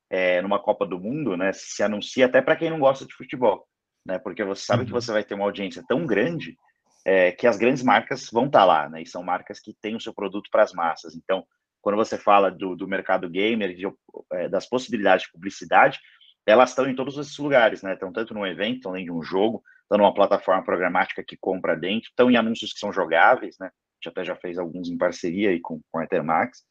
é, 0.10 0.41
numa 0.41 0.62
Copa 0.62 0.86
do 0.86 1.00
Mundo, 1.00 1.38
né, 1.38 1.51
se 1.53 1.84
anuncia 1.84 2.25
até 2.25 2.41
para 2.41 2.55
quem 2.55 2.70
não 2.70 2.79
gosta 2.79 3.05
de 3.05 3.13
futebol, 3.13 3.67
né? 4.05 4.20
Porque 4.20 4.44
você 4.44 4.65
sabe 4.65 4.82
uhum. 4.82 4.88
que 4.88 4.91
você 4.91 5.12
vai 5.12 5.24
ter 5.24 5.34
uma 5.34 5.46
audiência 5.46 5.84
tão 5.88 6.05
grande 6.05 6.58
é, 7.05 7.32
que 7.32 7.48
as 7.48 7.58
grandes 7.58 7.84
marcas 7.84 8.29
vão 8.32 8.48
estar 8.48 8.60
tá 8.60 8.65
lá, 8.65 8.89
né? 8.89 9.01
E 9.01 9.08
são 9.08 9.24
marcas 9.24 9.60
que 9.60 9.74
têm 9.82 9.96
o 9.96 10.01
seu 10.01 10.13
produto 10.13 10.50
para 10.51 10.63
as 10.63 10.74
massas. 10.74 11.15
Então, 11.15 11.46
quando 11.82 11.96
você 11.96 12.17
fala 12.17 12.50
do, 12.50 12.75
do 12.75 12.88
mercado 12.88 13.29
gamer, 13.29 13.75
de, 13.75 13.86
é, 14.34 14.50
das 14.50 14.67
possibilidades 14.67 15.25
de 15.25 15.32
publicidade, 15.32 16.00
elas 16.45 16.69
estão 16.69 16.87
em 16.87 16.95
todos 16.95 17.17
esses 17.17 17.37
lugares, 17.37 17.81
né? 17.81 17.93
Estão 17.93 18.11
tanto 18.11 18.33
num 18.33 18.45
evento, 18.45 18.91
dentro 18.91 19.03
de 19.05 19.11
um 19.11 19.23
jogo, 19.23 19.63
estão 19.81 19.97
numa 19.97 20.13
plataforma 20.13 20.63
programática 20.63 21.23
que 21.23 21.37
compra 21.37 21.75
dentro, 21.75 22.09
estão 22.09 22.29
em 22.29 22.37
anúncios 22.37 22.71
que 22.71 22.79
são 22.79 22.93
jogáveis, 22.93 23.55
né? 23.59 23.67
A 23.67 23.95
gente 23.97 24.09
até 24.09 24.23
já 24.23 24.35
fez 24.35 24.57
alguns 24.57 24.89
em 24.89 24.97
parceria 24.97 25.49
aí 25.49 25.59
com, 25.59 25.81
com 25.91 25.99
a 25.99 26.03
Ethermax. 26.03 26.63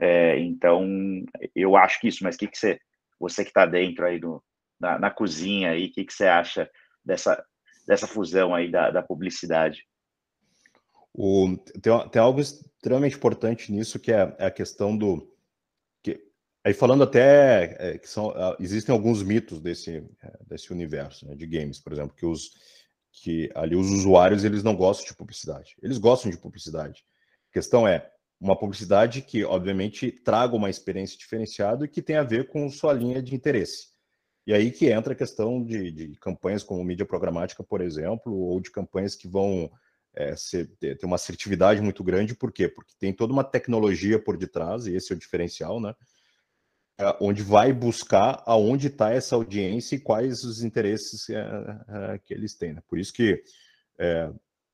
É, 0.00 0.38
então, 0.40 0.84
eu 1.54 1.76
acho 1.76 2.00
que 2.00 2.08
isso, 2.08 2.24
mas 2.24 2.34
o 2.34 2.38
que, 2.38 2.48
que 2.48 2.58
você, 2.58 2.80
você 3.18 3.44
que 3.44 3.50
está 3.50 3.66
dentro 3.66 4.04
aí 4.04 4.18
do, 4.18 4.42
na, 4.80 4.98
na 4.98 5.10
cozinha 5.10 5.70
aí, 5.70 5.86
o 5.86 5.92
que, 5.92 6.04
que 6.04 6.12
você 6.12 6.26
acha 6.26 6.68
dessa, 7.04 7.44
dessa 7.86 8.06
fusão 8.06 8.54
aí 8.54 8.70
da, 8.70 8.90
da 8.90 9.02
publicidade? 9.02 9.84
O, 11.12 11.56
tem, 11.82 12.08
tem 12.08 12.22
algo 12.22 12.40
extremamente 12.40 13.16
importante 13.16 13.70
nisso, 13.70 14.00
que 14.00 14.12
é, 14.12 14.34
é 14.38 14.46
a 14.46 14.50
questão 14.50 14.96
do, 14.96 15.29
Aí 16.64 16.74
falando 16.74 17.04
até 17.04 17.76
é, 17.78 17.98
que 17.98 18.08
são, 18.08 18.30
ah, 18.30 18.56
existem 18.60 18.92
alguns 18.92 19.22
mitos 19.22 19.60
desse, 19.60 20.04
é, 20.22 20.38
desse 20.46 20.72
universo 20.72 21.26
né, 21.26 21.34
de 21.34 21.46
games, 21.46 21.78
por 21.80 21.92
exemplo, 21.92 22.14
que 22.14 22.26
os 22.26 22.50
que 23.12 23.50
ali 23.54 23.74
os 23.74 23.90
usuários 23.90 24.44
eles 24.44 24.62
não 24.62 24.76
gostam 24.76 25.06
de 25.06 25.16
publicidade. 25.16 25.74
Eles 25.82 25.98
gostam 25.98 26.30
de 26.30 26.38
publicidade. 26.38 27.04
A 27.50 27.52
questão 27.52 27.86
é 27.86 28.08
uma 28.40 28.56
publicidade 28.56 29.22
que 29.22 29.44
obviamente 29.44 30.12
traga 30.12 30.54
uma 30.54 30.70
experiência 30.70 31.18
diferenciada 31.18 31.84
e 31.84 31.88
que 31.88 32.00
tem 32.00 32.16
a 32.16 32.22
ver 32.22 32.48
com 32.48 32.70
sua 32.70 32.92
linha 32.92 33.20
de 33.20 33.34
interesse. 33.34 33.88
E 34.46 34.54
aí 34.54 34.70
que 34.70 34.90
entra 34.90 35.12
a 35.12 35.16
questão 35.16 35.62
de, 35.62 35.90
de 35.90 36.16
campanhas 36.16 36.62
como 36.62 36.82
mídia 36.84 37.04
programática, 37.04 37.62
por 37.62 37.80
exemplo, 37.80 38.32
ou 38.32 38.60
de 38.60 38.70
campanhas 38.70 39.14
que 39.14 39.28
vão 39.28 39.70
é, 40.14 40.34
ser, 40.34 40.68
ter 40.78 40.98
uma 41.04 41.16
assertividade 41.16 41.80
muito 41.80 42.02
grande, 42.02 42.34
por 42.34 42.50
quê? 42.50 42.68
Porque 42.68 42.94
tem 42.98 43.12
toda 43.12 43.32
uma 43.32 43.44
tecnologia 43.44 44.18
por 44.18 44.36
detrás, 44.36 44.86
e 44.86 44.94
esse 44.94 45.12
é 45.12 45.16
o 45.16 45.18
diferencial, 45.18 45.80
né? 45.80 45.94
É, 47.00 47.16
onde 47.18 47.42
vai 47.42 47.72
buscar 47.72 48.42
aonde 48.44 48.88
está 48.88 49.10
essa 49.10 49.34
audiência 49.34 49.96
e 49.96 50.00
quais 50.00 50.44
os 50.44 50.62
interesses 50.62 51.30
é, 51.30 51.38
é, 51.38 52.18
que 52.18 52.34
eles 52.34 52.54
têm. 52.54 52.74
Né? 52.74 52.82
Por 52.86 52.98
isso 52.98 53.10
que, 53.10 53.42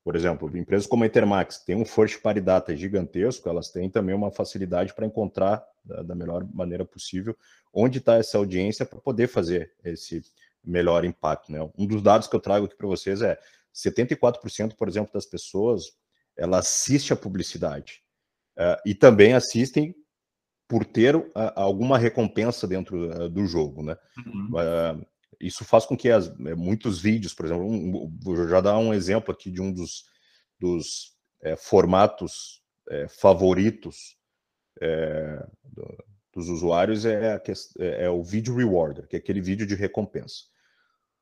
por 0.02 0.16
exemplo, 0.16 0.56
empresas 0.56 0.88
como 0.88 1.04
a 1.04 1.06
Intermax 1.06 1.58
têm 1.58 1.76
um 1.76 1.84
first 1.84 2.20
party 2.20 2.40
data 2.40 2.74
gigantesco, 2.74 3.48
elas 3.48 3.70
têm 3.70 3.88
também 3.88 4.12
uma 4.12 4.32
facilidade 4.32 4.92
para 4.92 5.06
encontrar 5.06 5.64
da, 5.84 6.16
melhor 6.16 6.44
maneira 6.52 6.84
possível 6.84 7.36
onde 7.72 7.98
está 7.98 8.16
essa 8.16 8.38
audiência 8.38 8.84
para 8.84 8.98
poder 8.98 9.28
fazer 9.28 9.72
esse 9.84 10.22
melhor 10.64 11.04
impacto. 11.04 11.52
Né? 11.52 11.60
Um 11.78 11.86
dos 11.86 12.02
dados 12.02 12.26
que 12.26 12.34
eu 12.34 12.40
trago 12.40 12.66
aqui 12.66 12.74
para 12.74 12.88
vocês 12.88 13.22
é 13.22 13.38
74%, 13.72 14.74
por 14.74 14.88
exemplo, 14.88 15.12
das 15.12 15.26
pessoas, 15.26 15.84
ela 16.36 16.58
assiste 16.58 17.12
a 17.12 17.16
publicidade. 17.16 18.02
E 18.86 18.94
também 18.94 19.34
assistem 19.34 19.94
por 20.68 20.84
ter 20.84 21.14
uh, 21.14 21.30
alguma 21.54 21.98
recompensa 21.98 22.66
dentro 22.66 23.08
uh, 23.10 23.28
do 23.28 23.46
jogo, 23.46 23.82
né? 23.82 23.96
Uhum. 24.26 25.04
isso 25.40 25.64
faz 25.64 25.84
com 25.84 25.96
que 25.96 26.10
as, 26.10 26.28
eh, 26.28 26.54
muitos 26.54 27.00
vídeos, 27.00 27.34
por 27.34 27.46
exemplo, 27.46 27.64
um, 27.64 28.10
vou 28.22 28.48
já 28.48 28.60
dar 28.60 28.78
um 28.78 28.92
exemplo 28.94 29.32
aqui 29.32 29.50
de 29.50 29.60
um 29.60 29.72
dos, 29.72 30.04
dos 30.58 31.14
é, 31.42 31.54
formatos 31.56 32.62
é, 32.88 33.06
favoritos 33.08 34.16
do, 35.62 36.04
dos 36.36 36.50
usuários 36.50 37.06
é, 37.06 37.40
é, 37.78 38.04
é, 38.04 38.10
o 38.10 38.22
vídeo 38.22 38.54
rewarder, 38.54 39.08
que 39.08 39.16
é 39.16 39.18
aquele 39.18 39.40
vídeo 39.40 39.66
de 39.66 39.74
recompensa. 39.74 40.44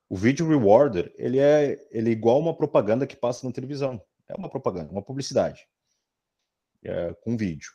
O 0.09 0.17
vídeo 0.17 0.49
rewarder, 0.49 1.15
ele 1.17 1.39
é, 1.39 1.79
ele 1.93 2.11
é 2.11 2.13
igual 2.13 2.41
uma 2.41 2.57
propaganda 2.57 3.07
que 3.07 3.15
passa 3.15 3.47
na 3.47 3.53
televisão. 3.53 4.03
É 4.29 4.35
uma 4.35 4.51
propaganda, 4.51 4.91
uma 4.91 5.03
publicidade 5.03 5.69
é, 6.83 7.15
com 7.23 7.37
vídeo. 7.37 7.71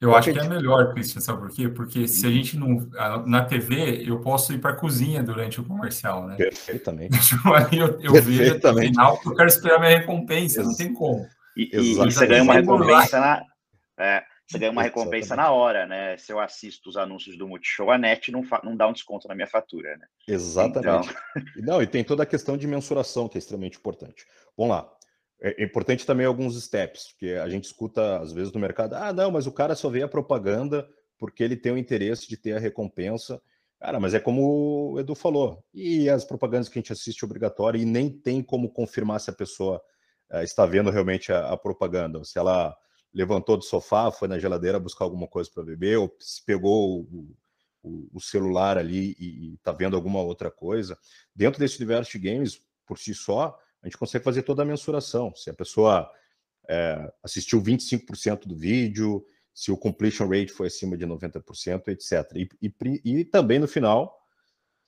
Eu 0.00 0.14
acho 0.14 0.32
que 0.32 0.38
é 0.38 0.48
melhor, 0.48 0.92
Cristian, 0.92 1.20
sabe 1.20 1.40
por 1.40 1.50
quê? 1.50 1.68
Porque 1.68 2.06
se 2.06 2.24
a 2.24 2.30
gente 2.30 2.56
não. 2.56 2.88
Na 3.26 3.44
TV, 3.44 4.04
eu 4.08 4.20
posso 4.20 4.52
ir 4.52 4.58
para 4.58 4.70
a 4.70 4.76
cozinha 4.76 5.22
durante 5.22 5.60
o 5.60 5.64
comercial, 5.64 6.24
né? 6.26 6.36
Perfeitamente. 6.36 7.18
Aí 7.52 7.78
eu, 7.78 8.00
eu 8.00 8.22
vejo 8.22 8.60
no 8.62 8.78
final 8.78 9.16
porque 9.16 9.28
eu 9.30 9.34
quero 9.34 9.48
esperar 9.48 9.80
minha 9.80 9.98
recompensa, 9.98 10.60
Ex 10.60 10.68
não 10.68 10.76
tem 10.76 10.92
como. 10.92 11.26
E, 11.56 11.76
e, 11.76 11.92
e 11.92 11.94
você 11.94 12.26
ganha 12.26 12.44
uma 12.44 12.54
recompensa 12.54 13.18
na. 13.18 13.42
É, 13.98 14.22
você 14.46 14.58
ganha 14.58 14.70
uma 14.70 14.82
recompensa 14.82 15.34
Exatamente. 15.34 15.50
na 15.50 15.52
hora, 15.52 15.86
né? 15.86 16.16
Se 16.16 16.32
eu 16.32 16.38
assisto 16.38 16.88
os 16.88 16.96
anúncios 16.96 17.36
do 17.36 17.48
Multishow, 17.48 17.90
a 17.90 17.98
NET 17.98 18.30
não, 18.30 18.42
não 18.62 18.76
dá 18.76 18.86
um 18.86 18.92
desconto 18.92 19.26
na 19.26 19.34
minha 19.34 19.48
fatura, 19.48 19.96
né? 19.96 20.06
Exatamente. 20.26 21.10
Então... 21.10 21.44
Não, 21.56 21.82
e 21.82 21.86
tem 21.86 22.04
toda 22.04 22.22
a 22.22 22.26
questão 22.26 22.56
de 22.56 22.66
mensuração, 22.66 23.28
que 23.28 23.36
é 23.36 23.40
extremamente 23.40 23.76
importante. 23.76 24.24
Vamos 24.56 24.76
lá. 24.76 24.90
É 25.40 25.62
importante 25.62 26.04
também 26.04 26.26
alguns 26.26 26.60
steps, 26.60 27.12
porque 27.12 27.34
a 27.34 27.48
gente 27.48 27.64
escuta, 27.64 28.18
às 28.18 28.32
vezes, 28.32 28.52
no 28.52 28.58
mercado, 28.58 28.94
ah, 28.94 29.12
não, 29.12 29.30
mas 29.30 29.46
o 29.46 29.52
cara 29.52 29.76
só 29.76 29.88
vê 29.88 30.02
a 30.02 30.08
propaganda 30.08 30.88
porque 31.16 31.42
ele 31.42 31.56
tem 31.56 31.72
o 31.72 31.78
interesse 31.78 32.28
de 32.28 32.36
ter 32.36 32.56
a 32.56 32.58
recompensa. 32.58 33.40
Cara, 33.80 34.00
mas 34.00 34.14
é 34.14 34.18
como 34.18 34.92
o 34.92 35.00
Edu 35.00 35.14
falou, 35.14 35.64
e 35.72 36.10
as 36.10 36.24
propagandas 36.24 36.68
que 36.68 36.78
a 36.78 36.82
gente 36.82 36.92
assiste 36.92 37.24
obrigatória, 37.24 37.78
e 37.78 37.84
nem 37.84 38.10
tem 38.10 38.42
como 38.42 38.72
confirmar 38.72 39.20
se 39.20 39.30
a 39.30 39.32
pessoa 39.32 39.80
uh, 40.32 40.42
está 40.42 40.66
vendo 40.66 40.90
realmente 40.90 41.32
a, 41.32 41.52
a 41.52 41.56
propaganda, 41.56 42.24
se 42.24 42.36
ela 42.36 42.76
levantou 43.14 43.56
do 43.56 43.62
sofá, 43.62 44.10
foi 44.10 44.26
na 44.26 44.38
geladeira 44.38 44.80
buscar 44.80 45.04
alguma 45.04 45.28
coisa 45.28 45.48
para 45.54 45.62
beber, 45.62 45.98
ou 45.98 46.12
se 46.18 46.44
pegou 46.44 47.02
o, 47.02 47.36
o, 47.82 48.08
o 48.14 48.20
celular 48.20 48.76
ali 48.76 49.16
e 49.18 49.54
está 49.54 49.70
vendo 49.70 49.94
alguma 49.94 50.20
outra 50.20 50.50
coisa. 50.50 50.98
Dentro 51.32 51.60
desse 51.60 51.76
universo 51.78 52.10
de 52.10 52.18
games, 52.18 52.60
por 52.84 52.98
si 52.98 53.14
só, 53.14 53.56
a 53.82 53.86
gente 53.86 53.96
consegue 53.96 54.24
fazer 54.24 54.42
toda 54.42 54.62
a 54.62 54.66
mensuração. 54.66 55.34
Se 55.34 55.50
a 55.50 55.54
pessoa 55.54 56.10
é, 56.68 57.12
assistiu 57.22 57.62
25% 57.62 58.46
do 58.46 58.56
vídeo, 58.56 59.24
se 59.54 59.72
o 59.72 59.76
completion 59.76 60.28
rate 60.28 60.52
foi 60.52 60.68
acima 60.68 60.96
de 60.96 61.06
90%, 61.06 61.88
etc. 61.88 62.30
E, 62.34 62.48
e, 62.62 63.20
e 63.20 63.24
também 63.24 63.58
no 63.58 63.66
final 63.66 64.18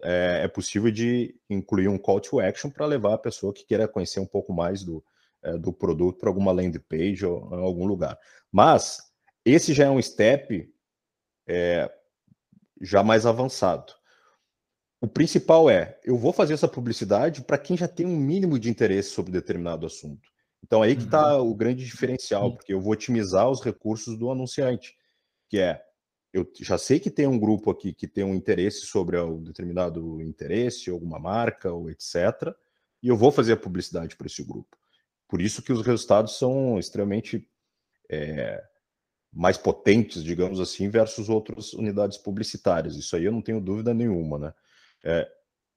é, 0.03 0.43
é, 0.45 0.49
possível 0.49 0.91
de 0.91 1.35
incluir 1.49 1.89
um 1.89 1.99
call 1.99 2.21
to 2.21 2.41
action 2.41 2.71
para 2.71 2.87
levar 2.87 3.15
a 3.15 3.19
pessoa 3.19 3.53
que 3.53 3.65
queira 3.65 3.89
conhecer 3.89 4.21
um 4.21 4.27
pouco 4.27 4.53
mais 4.53 4.83
do, 4.83 5.05
é, 5.43 5.57
do 5.59 5.73
produto 5.73 6.19
para 6.19 6.29
alguma 6.29 6.53
landing 6.53 6.81
page 6.81 7.25
ou 7.25 7.49
em 7.53 7.63
algum 7.63 7.87
lugar. 7.87 8.19
Mas 8.51 9.13
esse 9.45 9.75
já 9.75 9.87
é 9.87 9.91
um 9.91 10.01
step 10.01 10.73
é, 11.47 11.91
já 12.81 13.03
mais 13.03 13.27
avançado. 13.27 13.93
O 15.01 15.09
principal 15.09 15.71
é, 15.71 15.99
eu 16.05 16.17
vou 16.19 16.33
fazer 16.33 16.53
essa 16.53 16.69
publicidade 16.69 17.43
para 17.43 17.57
quem 17.57 17.77
já 17.77 17.89
tem 17.89 18.05
um 18.05 18.17
mínimo 18.17 18.59
de 18.59 18.69
interesse 18.69 19.11
sobre 19.11 19.33
determinado 19.33 19.87
assunto. 19.87 20.31
Então 20.63 20.83
aí 20.83 20.95
que 20.95 21.05
está 21.05 21.39
uhum. 21.39 21.51
o 21.51 21.55
grande 21.55 21.85
diferencial, 21.85 22.55
porque 22.55 22.75
eu 22.75 22.81
vou 22.81 22.93
otimizar 22.93 23.49
os 23.49 23.63
recursos 23.63 24.19
do 24.19 24.31
anunciante, 24.31 24.95
que 25.49 25.59
é, 25.59 25.83
eu 26.33 26.47
já 26.61 26.77
sei 26.77 27.01
que 27.01 27.11
tem 27.11 27.27
um 27.27 27.39
grupo 27.39 27.71
aqui 27.71 27.95
que 27.95 28.07
tem 28.07 28.23
um 28.23 28.35
interesse 28.35 28.83
sobre 28.83 29.19
um 29.19 29.43
determinado 29.43 30.21
interesse, 30.21 30.91
alguma 30.91 31.19
marca, 31.19 31.73
ou 31.73 31.91
etc., 31.91 32.55
e 33.03 33.09
eu 33.09 33.17
vou 33.17 33.33
fazer 33.33 33.55
a 33.55 33.57
publicidade 33.57 34.15
para 34.17 34.27
esse 34.27 34.45
grupo. 34.45 34.77
Por 35.27 35.41
isso 35.41 35.63
que 35.63 35.73
os 35.73 35.85
resultados 35.85 36.37
são 36.39 36.79
extremamente 36.79 37.49
é, 38.11 38.63
mais 39.33 39.57
potentes, 39.57 40.23
digamos 40.23 40.61
assim, 40.61 40.91
versus 40.91 41.31
outras 41.31 41.73
unidades 41.73 42.19
publicitárias. 42.19 42.97
Isso 42.97 43.17
aí 43.17 43.25
eu 43.25 43.33
não 43.33 43.41
tenho 43.41 43.61
dúvida 43.61 43.95
nenhuma, 43.95 44.39
né? 44.39 44.55
É, 45.05 45.29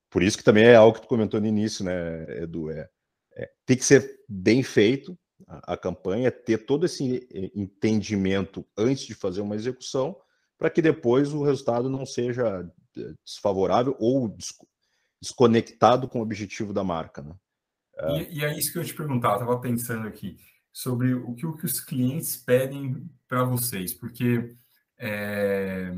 por 0.10 0.22
isso 0.22 0.38
que 0.38 0.44
também 0.44 0.66
é 0.66 0.76
algo 0.76 0.96
que 0.96 1.02
tu 1.02 1.08
comentou 1.08 1.40
no 1.40 1.48
início, 1.48 1.84
né, 1.84 2.44
Edu? 2.44 2.70
É, 2.70 2.90
é 3.36 3.50
tem 3.66 3.78
que 3.78 3.86
ser 3.86 4.20
bem 4.28 4.62
feito 4.64 5.18
a, 5.48 5.74
a, 5.74 5.78
campanha, 5.78 6.32
ter 6.32 6.66
todo 6.66 6.86
esse 6.86 7.28
entendimento 7.56 8.66
antes 8.78 9.06
de 9.06 9.16
fazer 9.16 9.42
uma 9.42 9.56
execução, 9.56 10.16
para 10.58 10.70
que 10.70 10.82
depois 10.82 11.34
o 11.34 11.44
resultado 11.44 11.90
não 11.90 12.06
seja 12.06 12.70
é, 12.98 13.14
desfavorável 13.26 13.96
ou 14.00 14.36
desconectado 15.22 16.08
com 16.08 16.20
o 16.20 16.24
objetivo 16.24 16.74
da 16.74 16.84
marca, 16.84 17.22
né? 17.22 17.36
E, 18.20 18.40
e, 18.40 18.44
é 18.44 18.58
isso 18.58 18.72
que 18.72 18.80
eu 18.80 18.84
te 18.84 18.94
perguntava, 18.94 19.36
estava 19.36 19.60
pensando 19.60 20.08
aqui, 20.08 20.38
sobre 20.72 21.14
o 21.14 21.36
que, 21.36 21.46
o 21.46 21.56
que 21.56 21.66
os 21.66 21.80
clientes 21.80 22.36
pedem 22.38 23.08
para 23.28 23.44
vocês, 23.44 23.94
porque 23.94 24.56
é, 24.98 25.92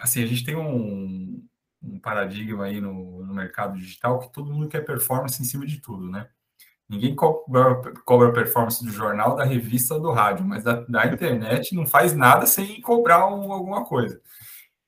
assim, 0.00 0.22
a 0.22 0.26
gente 0.26 0.44
tem 0.44 0.56
um, 0.56 1.44
um 1.82 1.98
paradigma 1.98 2.64
aí 2.64 2.80
no, 2.80 3.24
no, 3.24 3.34
mercado 3.34 3.78
digital 3.78 4.18
que 4.18 4.32
todo 4.32 4.52
mundo 4.52 4.68
quer 4.68 4.84
performance 4.84 5.40
em 5.40 5.44
cima 5.44 5.66
de 5.66 5.80
tudo, 5.80 6.10
né? 6.10 6.28
Ninguém 6.88 7.14
cobra, 7.14 7.92
cobra 8.04 8.32
performance 8.32 8.82
do 8.84 8.90
jornal, 8.90 9.36
da 9.36 9.44
revista 9.44 9.98
do 10.00 10.10
rádio, 10.10 10.44
mas 10.44 10.64
da, 10.64 10.80
da 10.88 11.06
internet 11.06 11.74
não 11.74 11.86
faz 11.86 12.14
nada 12.14 12.46
sem 12.46 12.80
cobrar 12.80 13.26
um, 13.26 13.52
alguma 13.52 13.84
coisa. 13.84 14.20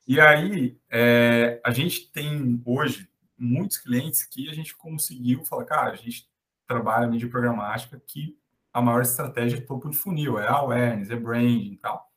E 0.08 0.18
aí, 0.20 0.78
é, 0.90 1.60
a 1.64 1.70
gente 1.70 2.10
tem 2.10 2.60
hoje 2.64 3.08
muitos 3.38 3.78
clientes 3.78 4.24
que 4.24 4.48
a 4.48 4.54
gente 4.54 4.76
conseguiu 4.76 5.44
falar, 5.44 5.64
cara, 5.64 5.92
a 5.92 5.96
gente 5.96 6.28
trabalha 6.66 7.06
mídia 7.06 7.28
programática 7.28 8.00
que 8.06 8.36
a 8.72 8.80
maior 8.80 9.02
estratégia 9.02 9.58
é 9.58 9.60
topo 9.60 9.90
de 9.90 9.96
funil, 9.96 10.38
é 10.38 10.48
awareness, 10.48 11.10
é 11.10 11.16
branding 11.16 11.72
e 11.72 11.76
tal. 11.76 12.09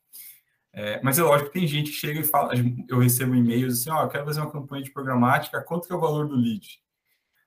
É, 0.76 1.00
mas 1.02 1.18
é 1.18 1.22
lógico 1.22 1.50
que 1.50 1.58
tem 1.58 1.68
gente 1.68 1.90
que 1.90 1.96
chega 1.96 2.20
e 2.20 2.24
fala, 2.24 2.52
eu 2.88 2.98
recebo 2.98 3.34
e-mails 3.34 3.80
assim, 3.80 3.90
ó, 3.90 4.04
oh, 4.04 4.08
quero 4.08 4.24
fazer 4.24 4.40
uma 4.40 4.50
campanha 4.50 4.82
de 4.82 4.90
programática, 4.90 5.62
quanto 5.62 5.86
que 5.86 5.92
é 5.92 5.96
o 5.96 6.00
valor 6.00 6.26
do 6.26 6.36
lead? 6.36 6.82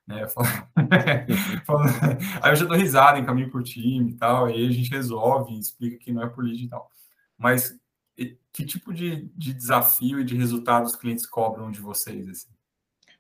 Né, 0.08 0.26
falo, 1.66 1.84
aí 2.42 2.52
eu 2.52 2.56
já 2.56 2.66
dou 2.66 2.78
risada, 2.78 3.20
encaminho 3.20 3.52
por 3.52 3.62
time 3.64 4.12
e 4.12 4.16
tal, 4.16 4.46
aí 4.46 4.66
a 4.66 4.72
gente 4.72 4.90
resolve, 4.90 5.60
explica 5.60 5.98
que 5.98 6.14
não 6.14 6.24
é 6.24 6.30
por 6.30 6.44
lead 6.44 6.64
e 6.64 6.70
tal. 6.70 6.90
Mas 7.38 7.78
que 8.58 8.66
tipo 8.66 8.92
de, 8.92 9.30
de 9.36 9.54
desafio 9.54 10.20
e 10.20 10.24
de 10.24 10.36
resultado 10.36 10.86
os 10.86 10.96
clientes 10.96 11.28
cobram 11.28 11.70
de 11.70 11.80
vocês? 11.80 12.28
Assim? 12.28 12.50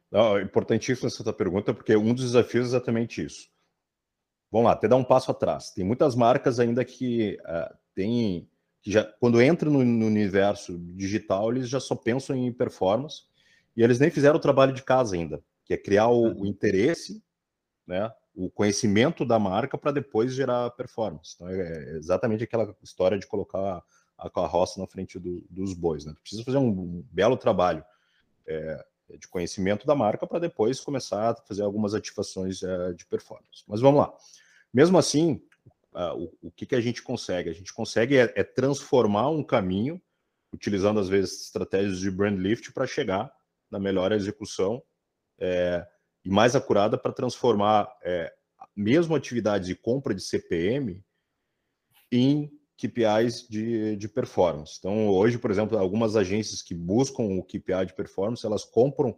Não, 0.09 0.37
é 0.37 0.41
importantíssima 0.41 1.07
essa 1.07 1.33
pergunta, 1.33 1.73
porque 1.73 1.95
um 1.95 2.13
dos 2.13 2.25
desafios 2.25 2.65
é 2.65 2.69
exatamente 2.69 3.23
isso. 3.23 3.47
Vamos 4.51 4.65
lá, 4.65 4.71
até 4.71 4.87
dar 4.87 4.95
um 4.95 5.03
passo 5.03 5.29
atrás. 5.29 5.71
Tem 5.71 5.83
muitas 5.83 6.15
marcas 6.15 6.59
ainda 6.59 6.83
que 6.83 7.37
uh, 7.41 7.77
têm, 7.93 8.49
que 8.87 8.91
já, 8.93 9.03
quando 9.03 9.41
entram 9.41 9.69
no, 9.69 9.83
no, 9.83 10.05
universo 10.05 10.79
digital, 10.79 11.51
eles 11.51 11.67
já 11.67 11.77
só 11.77 11.93
pensam 11.93 12.37
em 12.37 12.53
performance 12.53 13.23
e 13.75 13.83
eles 13.83 13.99
nem 13.99 14.09
fizeram 14.09 14.37
o 14.37 14.41
trabalho 14.41 14.71
de 14.71 14.81
casa 14.81 15.13
ainda, 15.13 15.43
que 15.65 15.73
é 15.73 15.77
criar 15.77 16.07
o, 16.07 16.43
o 16.43 16.45
interesse, 16.45 17.21
né, 17.85 18.09
o 18.33 18.49
conhecimento 18.49 19.25
da 19.25 19.37
marca 19.37 19.77
para 19.77 19.91
depois 19.91 20.33
gerar 20.33 20.69
performance. 20.69 21.33
Então, 21.35 21.49
é, 21.49 21.59
é 21.59 21.97
exatamente 21.97 22.45
aquela 22.45 22.73
história 22.81 23.19
de 23.19 23.27
colocar 23.27 23.83
a 24.17 24.29
carroça 24.29 24.79
na 24.79 24.87
frente 24.87 25.19
do, 25.19 25.45
dos 25.49 25.73
bois. 25.73 26.05
Né? 26.05 26.15
Precisa 26.21 26.45
fazer 26.45 26.57
um, 26.57 26.69
um 26.69 27.05
belo 27.11 27.35
trabalho. 27.35 27.83
É, 28.47 28.85
de 29.19 29.27
conhecimento 29.27 29.87
da 29.87 29.95
marca 29.95 30.27
para 30.27 30.39
depois 30.39 30.81
começar 30.81 31.29
a 31.29 31.35
fazer 31.35 31.63
algumas 31.63 31.93
ativações 31.93 32.61
uh, 32.61 32.93
de 32.93 33.05
performance. 33.05 33.63
Mas 33.65 33.79
vamos 33.79 34.01
lá. 34.01 34.13
Mesmo 34.73 34.97
assim, 34.97 35.41
o, 36.15 36.31
o 36.41 36.51
que, 36.51 36.65
que, 36.65 36.75
a 36.75 36.81
gente 36.81 37.01
consegue? 37.01 37.49
A 37.49 37.53
gente 37.53 37.73
consegue 37.73 38.17
é, 38.17 38.31
é 38.35 38.43
transformar 38.43 39.29
um 39.29 39.43
caminho, 39.43 40.01
utilizando 40.53 40.99
às 40.99 41.09
vezes 41.09 41.45
estratégias 41.45 41.99
de 41.99 42.11
brand 42.11 42.37
lift 42.37 42.71
para 42.71 42.85
chegar 42.85 43.31
na 43.69 43.79
melhor 43.79 44.11
execução 44.11 44.81
é, 45.39 45.85
e 46.23 46.29
mais 46.29 46.55
acurada 46.55 46.97
para 46.97 47.11
transformar 47.11 47.91
é, 48.03 48.33
mesmo 48.75 49.15
atividades 49.15 49.67
de 49.67 49.75
compra 49.75 50.13
de 50.13 50.21
CPM 50.21 51.03
em 52.11 52.51
KPIs 52.77 53.47
de, 53.49 53.95
de 53.95 54.07
performance. 54.07 54.75
Então, 54.77 55.09
hoje, 55.09 55.37
por 55.39 55.49
exemplo, 55.49 55.77
algumas 55.77 56.15
agências 56.15 56.61
que 56.61 56.75
buscam 56.75 57.23
o 57.23 57.43
KPI 57.43 57.87
de 57.87 57.95
performance, 57.95 58.45
elas 58.45 58.63
compram 58.63 59.17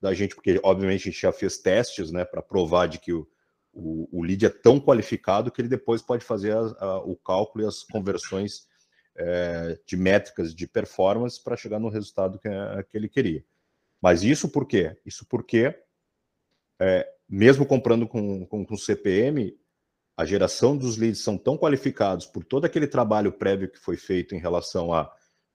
da 0.00 0.14
gente, 0.14 0.34
porque 0.34 0.60
obviamente 0.62 1.02
a 1.02 1.10
gente 1.10 1.20
já 1.20 1.32
fez 1.32 1.58
testes 1.58 2.10
né, 2.10 2.24
para 2.24 2.40
provar 2.40 2.86
de 2.86 2.98
que 2.98 3.12
o, 3.12 3.28
o, 3.72 4.08
o, 4.10 4.22
lead 4.22 4.44
é 4.44 4.48
tão 4.48 4.80
qualificado 4.80 5.50
que 5.50 5.60
ele 5.60 5.68
depois 5.68 6.02
pode 6.02 6.24
fazer 6.24 6.52
a, 6.52 6.60
a, 6.60 6.98
o 6.98 7.16
cálculo 7.16 7.64
e 7.64 7.66
as 7.66 7.82
conversões 7.82 8.68
é, 9.16 9.78
de 9.86 9.96
métricas 9.96 10.54
de 10.54 10.66
performance 10.66 11.42
para 11.42 11.56
chegar 11.56 11.78
no 11.78 11.88
resultado 11.88 12.38
que, 12.38 12.48
que, 12.90 12.96
ele 12.96 13.08
queria. 13.08 13.44
Mas 14.00 14.22
isso 14.22 14.48
por 14.48 14.66
quê? 14.66 14.96
Isso 15.04 15.26
porque, 15.26 15.74
é, 16.80 17.08
mesmo 17.28 17.66
comprando 17.66 18.08
com, 18.08 18.46
com, 18.46 18.64
com 18.64 18.76
CPM, 18.76 19.56
a 20.16 20.24
geração 20.24 20.76
dos 20.76 20.96
leads 20.96 21.22
são 21.22 21.38
tão 21.38 21.56
qualificados 21.56 22.26
por 22.26 22.44
todo 22.44 22.64
aquele 22.64 22.86
trabalho 22.86 23.32
prévio 23.32 23.70
que 23.70 23.78
foi 23.78 23.96
feito 23.96 24.34
em 24.34 24.38
relação 24.38 24.92
a 24.92 25.10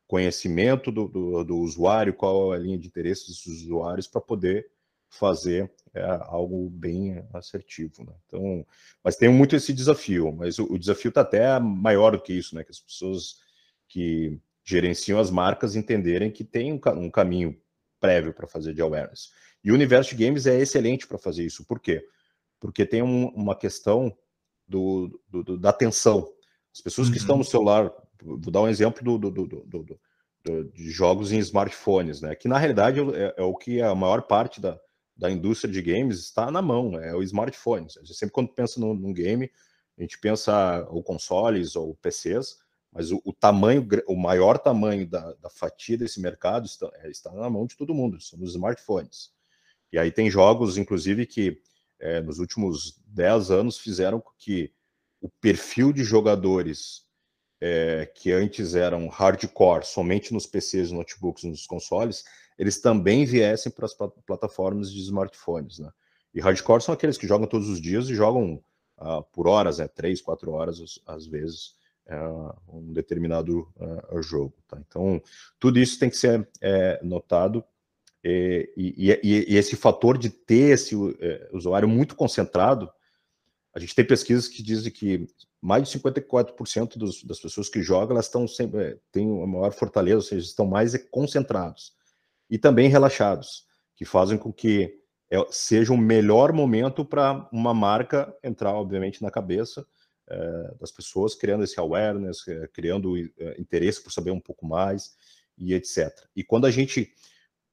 conhecimento 0.07 0.91
do, 0.91 1.07
do, 1.07 1.43
do 1.43 1.57
usuário, 1.57 2.13
qual 2.13 2.53
é 2.53 2.57
a 2.57 2.59
linha 2.59 2.77
de 2.77 2.87
interesse 2.87 3.27
dos 3.27 3.45
usuários 3.45 4.07
para 4.07 4.21
poder 4.21 4.67
fazer 5.17 5.71
é, 5.93 6.03
algo 6.23 6.69
bem 6.69 7.23
assertivo. 7.33 8.03
Né? 8.03 8.13
Então, 8.27 8.65
mas 9.03 9.15
tem 9.15 9.29
muito 9.29 9.55
esse 9.55 9.73
desafio, 9.73 10.31
mas 10.31 10.59
o, 10.59 10.65
o 10.65 10.77
desafio 10.77 11.09
está 11.09 11.21
até 11.21 11.59
maior 11.59 12.11
do 12.11 12.21
que 12.21 12.33
isso, 12.33 12.55
né? 12.55 12.63
Que 12.63 12.71
as 12.71 12.79
pessoas 12.79 13.37
que 13.87 14.39
gerenciam 14.63 15.19
as 15.19 15.29
marcas 15.29 15.75
entenderem 15.75 16.31
que 16.31 16.43
tem 16.43 16.73
um, 16.73 16.79
um 16.97 17.09
caminho 17.09 17.57
prévio 17.99 18.33
para 18.33 18.47
fazer 18.47 18.73
de 18.73 18.81
awareness. 18.81 19.31
E 19.63 19.71
o 19.71 19.73
universo 19.73 20.15
de 20.15 20.25
games 20.25 20.45
é 20.45 20.59
excelente 20.59 21.07
para 21.07 21.17
fazer 21.17 21.45
isso. 21.45 21.65
Por 21.65 21.79
quê? 21.79 22.05
Porque 22.59 22.85
tem 22.85 23.01
um, 23.01 23.27
uma 23.29 23.55
questão 23.55 24.15
do, 24.67 25.19
do, 25.29 25.43
do, 25.43 25.57
da 25.57 25.69
atenção. 25.69 26.27
As 26.73 26.81
pessoas 26.81 27.07
uhum. 27.07 27.13
que 27.13 27.19
estão 27.19 27.35
no 27.35 27.43
uhum. 27.43 27.49
celular, 27.49 27.91
vou 28.21 28.51
dar 28.51 28.61
um 28.61 28.67
exemplo 28.67 29.17
do, 29.17 29.31
do, 29.31 29.99
de 30.73 30.89
jogos 30.91 31.31
em 31.31 31.39
smartphones, 31.39 32.21
né? 32.21 32.35
Que 32.35 32.47
na 32.47 32.57
realidade 32.57 32.99
é, 32.99 33.33
é, 33.37 33.43
o 33.43 33.55
que 33.55 33.81
a 33.81 33.95
maior 33.95 34.23
parte 34.23 34.61
da, 34.61 34.79
da 35.15 35.31
indústria 35.31 35.71
de 35.71 35.81
games 35.81 36.19
está 36.19 36.51
na 36.51 36.61
mão, 36.61 36.99
é 36.99 37.15
o 37.15 37.23
smartphone. 37.23 37.87
Sempre 37.89 38.33
quando 38.33 38.49
pensa 38.49 38.79
num, 38.79 38.93
num 38.93 39.13
game, 39.13 39.49
a 39.97 40.01
gente 40.01 40.19
pensa 40.19 40.85
ou 40.89 41.01
consoles 41.01 41.75
ou 41.75 41.95
PCs, 41.95 42.57
mas 42.91 43.11
o, 43.11 43.21
o 43.23 43.33
tamanho, 43.33 43.87
o 44.07 44.15
maior 44.15 44.57
tamanho 44.57 45.07
da, 45.07 45.33
da, 45.33 45.49
fatia 45.49 45.97
desse 45.97 46.19
mercado 46.19 46.65
está, 46.65 46.89
é, 46.95 47.09
está 47.09 47.31
na 47.31 47.49
mão 47.49 47.65
de 47.65 47.75
todo 47.75 47.93
mundo, 47.93 48.19
são 48.21 48.39
os 48.41 48.51
smartphones. 48.51 49.31
E 49.91 49.97
aí 49.97 50.11
tem 50.11 50.29
jogos, 50.29 50.77
inclusive, 50.77 51.25
que 51.25 51.61
é, 51.99 52.21
nos 52.21 52.39
últimos 52.39 53.01
10 53.07 53.51
anos 53.51 53.77
fizeram 53.77 54.19
com 54.19 54.31
que 54.37 54.73
o 55.21 55.29
perfil 55.29 55.93
de 55.93 56.03
jogadores 56.03 57.05
é, 57.61 58.05
que 58.05 58.31
antes 58.31 58.75
eram 58.75 59.07
hardcore 59.07 59.85
somente 59.85 60.33
nos 60.33 60.45
PCs, 60.45 60.91
notebooks, 60.91 61.43
nos 61.43 61.65
consoles, 61.65 62.23
eles 62.57 62.79
também 62.79 63.25
viessem 63.25 63.71
para 63.71 63.85
as 63.85 63.93
plataformas 64.25 64.91
de 64.91 64.99
smartphones, 65.01 65.79
né? 65.79 65.91
E 66.33 66.41
hardcore 66.41 66.81
são 66.81 66.93
aqueles 66.93 67.17
que 67.17 67.27
jogam 67.27 67.47
todos 67.47 67.69
os 67.69 67.79
dias 67.79 68.09
e 68.09 68.15
jogam 68.15 68.61
uh, 68.99 69.23
por 69.31 69.47
horas, 69.47 69.77
né? 69.77 69.87
Três, 69.87 70.21
quatro 70.21 70.51
horas, 70.51 70.79
às 71.05 71.25
vezes, 71.25 71.75
uh, 72.07 72.77
um 72.77 72.93
determinado 72.93 73.67
uh, 73.77 74.21
jogo, 74.21 74.53
tá? 74.67 74.77
Então, 74.85 75.21
tudo 75.59 75.79
isso 75.79 75.99
tem 75.99 76.09
que 76.09 76.17
ser 76.17 76.47
é, 76.61 76.99
notado 77.03 77.63
e, 78.27 78.73
e, 78.75 79.11
e, 79.23 79.55
esse 79.55 79.75
fator 79.75 80.17
de 80.17 80.31
ter 80.31 80.73
esse 80.73 80.95
é, 81.19 81.47
usuário 81.53 81.87
muito 81.87 82.15
concentrado, 82.15 82.89
a 83.71 83.79
gente 83.79 83.93
tem 83.93 84.03
pesquisas 84.03 84.47
que 84.47 84.63
dizem 84.63 84.91
que 84.91 85.27
mais 85.61 85.87
de 85.87 85.99
54% 85.99 86.97
dos, 86.97 87.23
das 87.23 87.39
pessoas 87.39 87.69
que 87.69 87.83
jogam, 87.83 88.15
elas 88.15 88.25
estão 88.25 88.47
sempre, 88.47 88.83
é, 88.83 88.97
têm 89.11 89.27
uma 89.27 89.45
maior 89.45 89.71
fortaleza, 89.73 90.17
ou 90.17 90.21
seja, 90.23 90.43
estão 90.43 90.65
mais 90.65 90.97
concentrados 91.11 91.93
e 92.49 92.57
também 92.57 92.89
relaxados, 92.89 93.65
que 93.95 94.05
fazem 94.05 94.37
com 94.37 94.51
que 94.51 94.99
é, 95.31 95.37
seja 95.49 95.91
o 95.91 95.95
um 95.95 95.99
melhor 95.99 96.53
momento 96.53 97.03
para 97.03 97.47
uma 97.51 97.73
marca 97.73 98.33
entrar, 98.43 98.73
obviamente, 98.73 99.21
na 99.21 99.31
cabeça 99.31 99.85
é, 100.27 100.75
das 100.79 100.91
pessoas, 100.91 101.35
criando 101.35 101.63
esse 101.63 101.79
awareness, 101.79 102.43
criando 102.73 103.17
interesse 103.57 104.01
por 104.01 104.11
saber 104.11 104.31
um 104.31 104.39
pouco 104.39 104.65
mais 104.65 105.15
e 105.57 105.73
etc. 105.73 106.11
E 106.35 106.43
quando 106.43 106.65
a 106.65 106.71
gente 106.71 107.11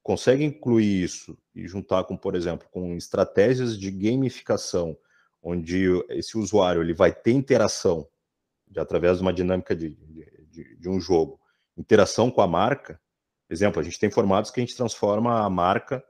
consegue 0.03 0.45
incluir 0.45 1.05
isso 1.05 1.39
e 1.55 1.67
juntar 1.69 2.05
com, 2.05 2.17
por 2.17 2.35
exemplo, 2.35 2.69
com 2.71 2.97
estratégias 2.97 3.79
de 3.79 3.91
gamificação, 3.91 4.97
onde 5.43 5.87
esse 6.11 6.37
usuário 6.37 6.83
ele 6.83 6.95
vai 6.95 7.13
ter 7.13 7.33
interação 7.33 8.09
de, 8.67 8.81
através 8.81 9.19
de 9.19 9.23
uma 9.23 9.33
dinâmica 9.33 9.75
de, 9.75 9.91
de, 10.51 10.77
de, 10.77 10.89
um 10.89 11.01
jogo, 11.01 11.41
interação 11.77 12.31
com 12.31 12.41
a 12.41 12.47
marca. 12.47 13.01
Exemplo, 13.53 13.81
a 13.81 13.85
gente 13.85 13.99
tem 13.99 14.11
formatos 14.11 14.51
que 14.51 14.59
a 14.59 14.65
gente 14.65 14.75
transforma 14.75 15.45
a 15.45 15.51
marca 15.51 16.03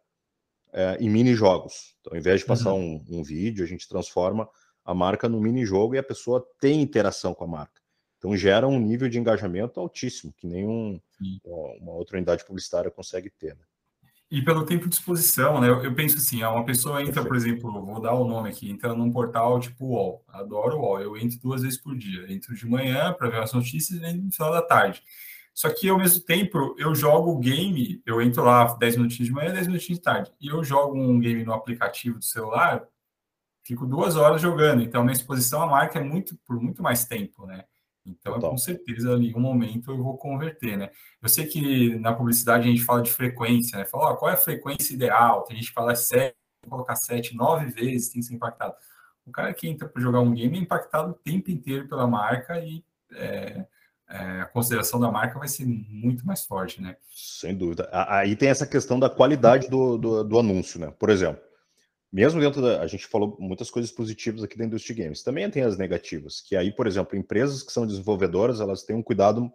é, 0.73 0.97
em 1.01 1.11
mini-jogos. 1.11 1.97
Então, 2.01 2.13
ao 2.13 2.19
invés 2.19 2.41
de 2.41 2.47
passar 2.47 2.73
uhum. 2.73 3.03
um, 3.11 3.19
um, 3.19 3.23
vídeo, 3.25 3.65
a 3.65 3.69
gente 3.69 3.89
transforma 3.89 4.49
a 4.85 4.95
marca 4.95 5.29
no 5.29 5.41
mini-jogo 5.41 5.97
e 5.97 5.99
a 5.99 6.05
pessoa 6.05 6.47
tem 6.61 6.81
interação 6.81 7.35
com 7.35 7.43
a 7.43 7.49
marca. 7.49 7.83
Então, 8.17 8.37
gera 8.37 8.69
um 8.69 8.79
nível 8.79 9.09
de 9.09 9.19
engajamento 9.19 9.81
altíssimo, 9.81 10.33
que 10.37 10.47
nenhum, 10.47 11.01
uma 11.81 11.95
outra 11.95 12.17
unidade 12.17 12.45
publicitária 12.45 12.93
consegue 12.93 13.29
ter. 13.29 13.57
Né? 13.57 13.65
E 14.31 14.41
pelo 14.41 14.65
tempo 14.65 14.89
de 14.89 14.95
exposição, 14.95 15.61
né? 15.61 15.69
Eu, 15.69 15.95
penso 15.97 16.19
assim, 16.19 16.45
uma 16.45 16.65
pessoa 16.65 17.03
entra, 17.03 17.25
por 17.25 17.35
exemplo, 17.35 17.85
vou 17.85 18.01
dar 18.01 18.15
o 18.15 18.25
nome 18.25 18.51
aqui, 18.51 18.71
entra 18.71 18.95
num 18.95 19.11
portal 19.11 19.59
tipo 19.59 19.85
UOL, 19.85 20.25
adoro 20.29 20.79
UOL, 20.79 21.01
eu 21.01 21.17
entro 21.17 21.41
duas 21.41 21.63
vezes 21.63 21.77
por 21.77 21.99
dia, 21.99 22.33
entro 22.33 22.55
de 22.55 22.67
manhã 22.67 23.13
para 23.13 23.29
ver 23.29 23.43
as 23.43 23.53
notícias 23.53 24.01
e 24.01 24.13
no 24.13 24.31
final 24.31 24.53
da 24.53 24.63
tarde. 24.63 25.03
Só 25.55 25.69
que 25.71 25.89
ao 25.89 25.99
mesmo 25.99 26.25
tempo, 26.25 26.75
eu 26.79 26.95
jogo 26.95 27.31
o 27.31 27.39
game, 27.39 28.03
eu 28.07 28.23
entro 28.23 28.43
lá 28.43 28.75
10 28.75 28.97
minutinhos 28.97 29.29
de 29.29 29.35
manhã, 29.35 29.53
10 29.53 29.67
minutinhos 29.67 29.99
de 29.99 30.05
tarde, 30.05 30.33
e 30.41 30.49
eu 30.49 30.65
jogo 30.65 30.97
um 30.97 31.21
game 31.21 31.45
no 31.45 31.53
aplicativo 31.53 32.19
do 32.19 32.25
celular, 32.25 32.87
fico 33.63 33.87
duas 33.87 34.17
horas 34.17 34.41
jogando, 34.41 34.83
então 34.83 35.03
minha 35.03 35.13
exposição 35.13 35.63
à 35.63 35.67
marca 35.67 35.99
é 35.99 36.03
muito 36.03 36.37
por 36.47 36.61
muito 36.61 36.83
mais 36.83 37.05
tempo, 37.05 37.47
né? 37.47 37.65
Então, 38.05 38.35
Total. 38.35 38.51
com 38.51 38.59
certeza, 38.59 39.13
ali, 39.13 39.33
um 39.35 39.41
momento 39.41 39.93
eu 39.93 40.03
vou 40.03 40.17
converter, 40.17 40.77
né? 40.77 40.91
Eu 41.21 41.29
sei 41.29 41.47
que 41.47 41.97
na 42.01 42.13
publicidade 42.13 42.69
a 42.69 42.71
gente 42.71 42.85
fala 42.85 43.01
de 43.03 43.13
frequência, 43.13 43.79
né? 43.79 43.85
Fala, 43.85 44.11
ó, 44.11 44.17
qual 44.17 44.31
é 44.31 44.35
a 44.35 44.37
frequência 44.37 44.93
ideal? 44.93 45.43
Tem 45.45 45.57
gente 45.57 45.69
que 45.69 45.75
fala 45.75 45.95
sete, 45.95 46.37
colocar 46.69 46.97
sete, 46.97 47.37
nove 47.37 47.67
vezes 47.67 48.09
tem 48.09 48.21
que 48.21 48.27
ser 48.27 48.35
impactado. 48.35 48.75
O 49.25 49.31
cara 49.31 49.55
que 49.55 49.69
entra 49.69 49.89
para 49.89 50.03
jogar 50.03 50.21
um 50.21 50.35
game 50.35 50.59
é 50.59 50.61
impactado 50.61 51.11
o 51.13 51.15
tempo 51.15 51.51
inteiro 51.51 51.89
pela 51.89 52.07
marca 52.07 52.59
e 52.59 52.85
é, 53.13 53.65
é, 54.13 54.43
a 54.43 54.45
consideração 54.45 55.01
da 55.01 55.11
marca 55.11 55.39
vai 55.39 55.49
ser 55.49 55.65
muito 55.67 56.27
mais 56.27 56.45
forte, 56.45 56.83
né? 56.83 56.97
Sem 57.11 57.57
dúvida. 57.57 57.89
Aí 57.91 58.37
tem 58.37 58.51
essa 58.51 58.67
questão 58.67 59.01
da 59.01 59.09
qualidade 59.09 59.69
do, 59.69 59.97
do, 59.97 60.23
do 60.23 60.39
anúncio, 60.39 60.79
né? 60.79 60.93
Por 60.99 61.09
exemplo, 61.09 61.43
mesmo 62.13 62.39
dentro 62.39 62.61
da. 62.61 62.83
A 62.83 62.87
gente 62.87 63.07
falou 63.07 63.37
muitas 63.41 63.71
coisas 63.71 63.91
positivas 63.91 64.43
aqui 64.43 64.59
da 64.59 64.67
indústria 64.67 64.95
de 64.95 65.03
games. 65.03 65.23
Também 65.23 65.49
tem 65.51 65.63
as 65.63 65.79
negativas, 65.79 66.43
que 66.43 66.55
aí, 66.55 66.71
por 66.71 66.87
exemplo, 66.87 67.17
empresas 67.17 67.63
que 67.63 67.73
são 67.73 67.87
desenvolvedoras, 67.87 68.61
elas 68.61 68.83
têm 68.83 68.95
um 68.95 69.03
cuidado 69.03 69.51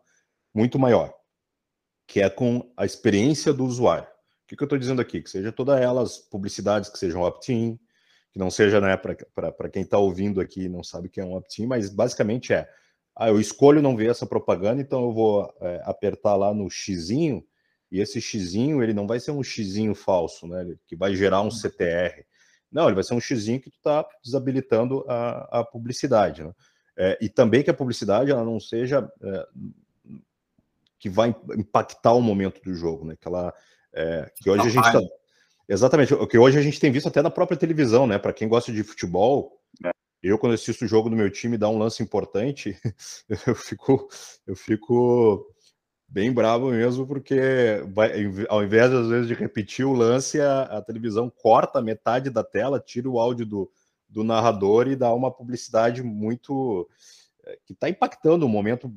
muito 0.54 0.80
maior, 0.80 1.14
que 2.08 2.20
é 2.20 2.30
com 2.30 2.72
a 2.76 2.84
experiência 2.84 3.54
do 3.54 3.64
usuário. 3.64 4.06
O 4.06 4.48
que, 4.48 4.56
que 4.56 4.64
eu 4.64 4.66
estou 4.66 4.80
dizendo 4.80 5.02
aqui? 5.02 5.22
Que 5.22 5.30
seja 5.30 5.52
todas 5.52 5.80
elas 5.80 6.18
publicidades 6.18 6.90
que 6.90 6.98
sejam 6.98 7.22
opt-in, 7.22 7.78
que 8.32 8.40
não 8.40 8.50
seja, 8.50 8.82
né, 8.82 8.98
para 8.98 9.70
quem 9.70 9.84
está 9.84 10.00
ouvindo 10.00 10.42
aqui 10.42 10.68
não 10.68 10.84
sabe 10.84 11.08
o 11.08 11.12
que 11.12 11.20
é 11.20 11.26
um 11.26 11.36
opt-in, 11.36 11.68
mas 11.68 11.90
basicamente 11.90 12.54
é, 12.54 12.68
ah, 13.18 13.30
eu 13.30 13.40
escolho 13.40 13.82
não 13.82 13.96
ver 13.96 14.12
essa 14.12 14.26
propaganda, 14.26 14.82
então 14.82 15.04
eu 15.04 15.12
vou 15.12 15.54
é, 15.60 15.82
apertar 15.84 16.36
lá 16.36 16.54
no 16.54 16.70
xizinho, 16.70 17.44
e 17.92 18.00
esse 18.00 18.22
xizinho, 18.22 18.84
ele 18.84 18.94
não 18.94 19.08
vai 19.08 19.20
ser 19.20 19.32
um 19.32 19.44
xizinho 19.44 19.96
falso, 19.96 20.48
né, 20.48 20.76
que 20.86 20.96
vai 20.96 21.16
gerar 21.16 21.42
um 21.42 21.52
CTR, 21.52 22.26
não, 22.72 22.86
ele 22.86 22.96
vai 22.96 23.04
ser 23.04 23.14
um 23.14 23.20
xizinho 23.20 23.62
que 23.62 23.70
tu 23.70 23.78
está 23.78 24.06
desabilitando 24.24 25.04
a, 25.08 25.60
a 25.60 25.64
publicidade. 25.64 26.44
Né? 26.44 26.52
É, 26.98 27.18
e 27.22 27.30
também 27.30 27.64
que 27.64 27.70
a 27.70 27.74
publicidade 27.74 28.32
ela 28.32 28.44
não 28.44 28.60
seja 28.60 29.10
é, 29.24 29.48
que 31.00 31.10
vai 31.10 31.36
impactar 31.56 32.14
o 32.14 32.22
momento 32.22 32.62
do 32.62 32.74
jogo, 32.74 33.06
né? 33.06 33.16
Que 33.20 33.28
ela 33.28 33.54
é, 33.94 34.32
que 34.36 34.50
hoje 34.50 34.68
a 34.68 34.70
gente 34.70 34.86
está 34.86 35.02
exatamente 35.70 36.14
o 36.14 36.28
que 36.28 36.38
hoje 36.38 36.58
a 36.58 36.62
gente 36.62 36.80
tem 36.80 36.92
visto 36.92 37.08
até 37.08 37.22
na 37.22 37.30
própria 37.30 37.58
televisão, 37.58 38.08
né? 38.08 38.18
Para 38.18 38.34
quem 38.34 38.48
gosta 38.48 38.72
de 38.72 38.84
futebol, 38.84 39.62
é. 39.86 39.92
Eu 40.22 40.38
quando 40.38 40.54
assisto 40.54 40.86
o 40.86 40.88
jogo 40.88 41.10
do 41.10 41.16
meu 41.16 41.30
time 41.32 41.58
dá 41.58 41.70
um 41.70 41.78
lance 41.78 42.02
importante, 42.02 42.78
eu 43.48 43.56
fico 43.56 44.08
eu 44.46 44.56
fico 44.56 45.46
bem 46.08 46.32
bravo 46.32 46.72
mesmo, 46.72 47.06
porque 47.06 47.82
vai, 47.94 48.12
ao 48.48 48.64
invés, 48.64 48.94
às 48.94 49.08
vezes, 49.10 49.28
de 49.28 49.34
repetir 49.34 49.86
o 49.86 49.94
lance, 49.94 50.40
a, 50.40 50.64
a, 50.64 50.82
televisão 50.82 51.30
corta 51.30 51.82
metade 51.82 52.30
da 52.30 52.44
tela, 52.44 52.80
tira 52.80 53.10
o 53.10 53.20
áudio 53.20 53.46
do, 53.46 53.72
do 54.08 54.24
narrador 54.24 54.88
e 54.88 54.96
dá 54.96 55.14
uma 55.14 55.32
publicidade 55.32 56.02
muito. 56.02 56.90
Eh, 57.46 57.60
que 57.66 57.74
está 57.74 57.90
impactando 57.90 58.46
o 58.46 58.50
momento 58.50 58.92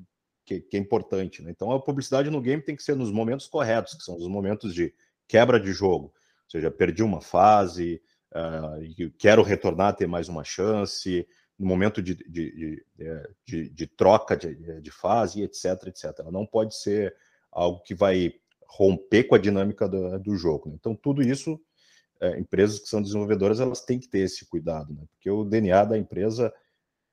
que, 0.44 0.61
que 0.61 0.76
é 0.76 0.80
importante. 0.80 1.42
Né? 1.42 1.50
Então, 1.50 1.72
a 1.72 1.83
publicidade 1.83 2.30
no 2.30 2.40
game 2.40 2.62
tem 2.62 2.76
que 2.76 2.83
ser 2.83 2.96
nos 2.96 3.11
momentos 3.11 3.46
corretos, 3.48 3.94
que 3.94 4.04
são 4.04 4.16
os 4.16 4.28
momentos 4.28 4.72
de 4.74 4.94
quebra 5.26 5.59
de 5.59 5.72
jogo. 5.72 6.06
Ou 6.06 6.50
seja, 6.50 6.70
perdi 6.70 7.02
uma 7.02 7.20
fase, 7.20 8.00
uh, 8.34 9.10
quero 9.18 9.42
retornar 9.42 9.96
ter 9.96 10.06
mais 10.06 10.28
uma 10.28 10.44
chance, 10.44 11.26
no 11.58 11.66
momento 11.66 12.00
de, 12.02 12.14
de, 12.14 12.24
de, 12.26 12.84
de, 13.46 13.68
de 13.68 13.86
troca 13.86 14.34
de, 14.34 14.80
de 14.80 14.90
fase, 14.90 15.42
etc, 15.42 15.88
etc. 15.88 16.04
Ela 16.20 16.32
não 16.32 16.46
pode 16.46 16.74
ser 16.74 17.14
algo 17.52 17.82
que 17.82 17.94
vai 17.94 18.32
romper 18.64 19.24
com 19.24 19.34
a 19.34 19.38
dinâmica 19.38 19.86
do, 19.86 20.18
do 20.18 20.36
jogo. 20.36 20.70
Né? 20.70 20.76
Então, 20.78 20.94
tudo 20.94 21.22
isso, 21.22 21.60
é, 22.20 22.38
empresas 22.38 22.78
que 22.78 22.88
são 22.88 23.02
desenvolvedoras, 23.02 23.60
elas 23.60 23.82
têm 23.82 23.98
que 23.98 24.08
ter 24.08 24.20
esse 24.20 24.46
cuidado, 24.46 24.94
né? 24.94 25.02
porque 25.12 25.28
o 25.28 25.44
DNA 25.44 25.84
da 25.84 25.98
empresa 25.98 26.52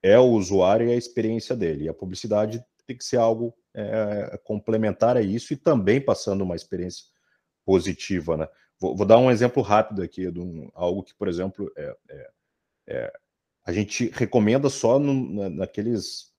é 0.01 0.17
o 0.17 0.31
usuário 0.31 0.87
e 0.87 0.93
a 0.93 0.97
experiência 0.97 1.55
dele. 1.55 1.85
E 1.85 1.89
a 1.89 1.93
publicidade 1.93 2.63
tem 2.85 2.95
que 2.95 3.03
ser 3.03 3.17
algo 3.17 3.53
é, 3.73 4.39
complementar 4.45 5.17
a 5.17 5.21
isso 5.21 5.51
e 5.51 5.57
também 5.57 5.99
passando 5.99 6.43
uma 6.43 6.55
experiência 6.55 7.03
positiva. 7.65 8.37
Né? 8.37 8.47
Vou, 8.79 8.95
vou 8.95 9.05
dar 9.05 9.17
um 9.17 9.31
exemplo 9.31 9.61
rápido 9.61 10.01
aqui 10.01 10.31
de 10.31 10.39
um, 10.39 10.69
algo 10.73 11.03
que, 11.03 11.13
por 11.15 11.27
exemplo, 11.27 11.71
é, 11.75 11.95
é, 12.09 12.29
é 12.87 13.13
a 13.65 13.73
gente 13.73 14.09
recomenda 14.13 14.69
só 14.69 14.97
no, 14.97 15.13
na, 15.33 15.49
naqueles. 15.49 16.31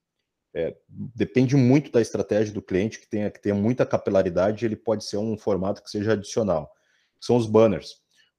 É, 0.55 0.75
depende 0.89 1.55
muito 1.57 1.93
da 1.93 2.01
estratégia 2.01 2.55
do 2.55 2.63
cliente, 2.63 2.99
que 2.99 3.07
tenha, 3.07 3.31
que 3.31 3.41
tenha 3.41 3.55
muita 3.55 3.85
capilaridade, 3.85 4.65
ele 4.65 4.77
pode 4.77 5.05
ser 5.05 5.19
um 5.19 5.37
formato 5.37 5.83
que 5.83 5.91
seja 5.91 6.15
adicional. 6.15 6.71
São 7.21 7.37
os 7.37 7.47
banners. 7.47 7.97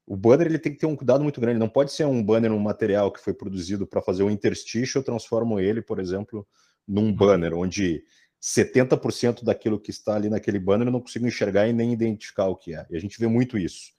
O 0.08 0.18
banner 0.18 0.48
ele 0.48 0.58
tem 0.58 0.74
que 0.74 0.80
ter 0.80 0.88
um 0.88 0.96
cuidado 0.96 1.24
muito 1.24 1.40
grande, 1.40 1.60
não 1.60 1.70
pode 1.70 1.92
ser 1.92 2.06
um 2.06 2.24
banner, 2.24 2.52
um 2.52 2.60
material 2.60 3.12
que 3.12 3.20
foi 3.20 3.32
produzido 3.32 3.86
para 3.86 4.02
fazer 4.02 4.24
um 4.24 4.32
interstitial, 4.32 5.02
eu 5.02 5.06
transformo 5.06 5.60
ele, 5.60 5.84
por 5.84 6.00
exemplo, 6.00 6.48
num 6.88 7.14
banner, 7.14 7.54
onde 7.54 8.04
70% 8.42 9.44
daquilo 9.44 9.80
que 9.80 9.92
está 9.92 10.16
ali 10.16 10.30
naquele 10.30 10.60
banner 10.60 10.88
eu 10.88 10.92
não 10.92 11.02
consigo 11.02 11.28
enxergar 11.28 11.68
e 11.68 11.74
nem 11.74 11.92
identificar 11.92 12.48
o 12.48 12.56
que 12.56 12.74
é. 12.74 12.86
E 12.90 12.96
a 12.96 13.00
gente 13.00 13.20
vê 13.20 13.28
muito 13.28 13.58
isso. 13.58 13.92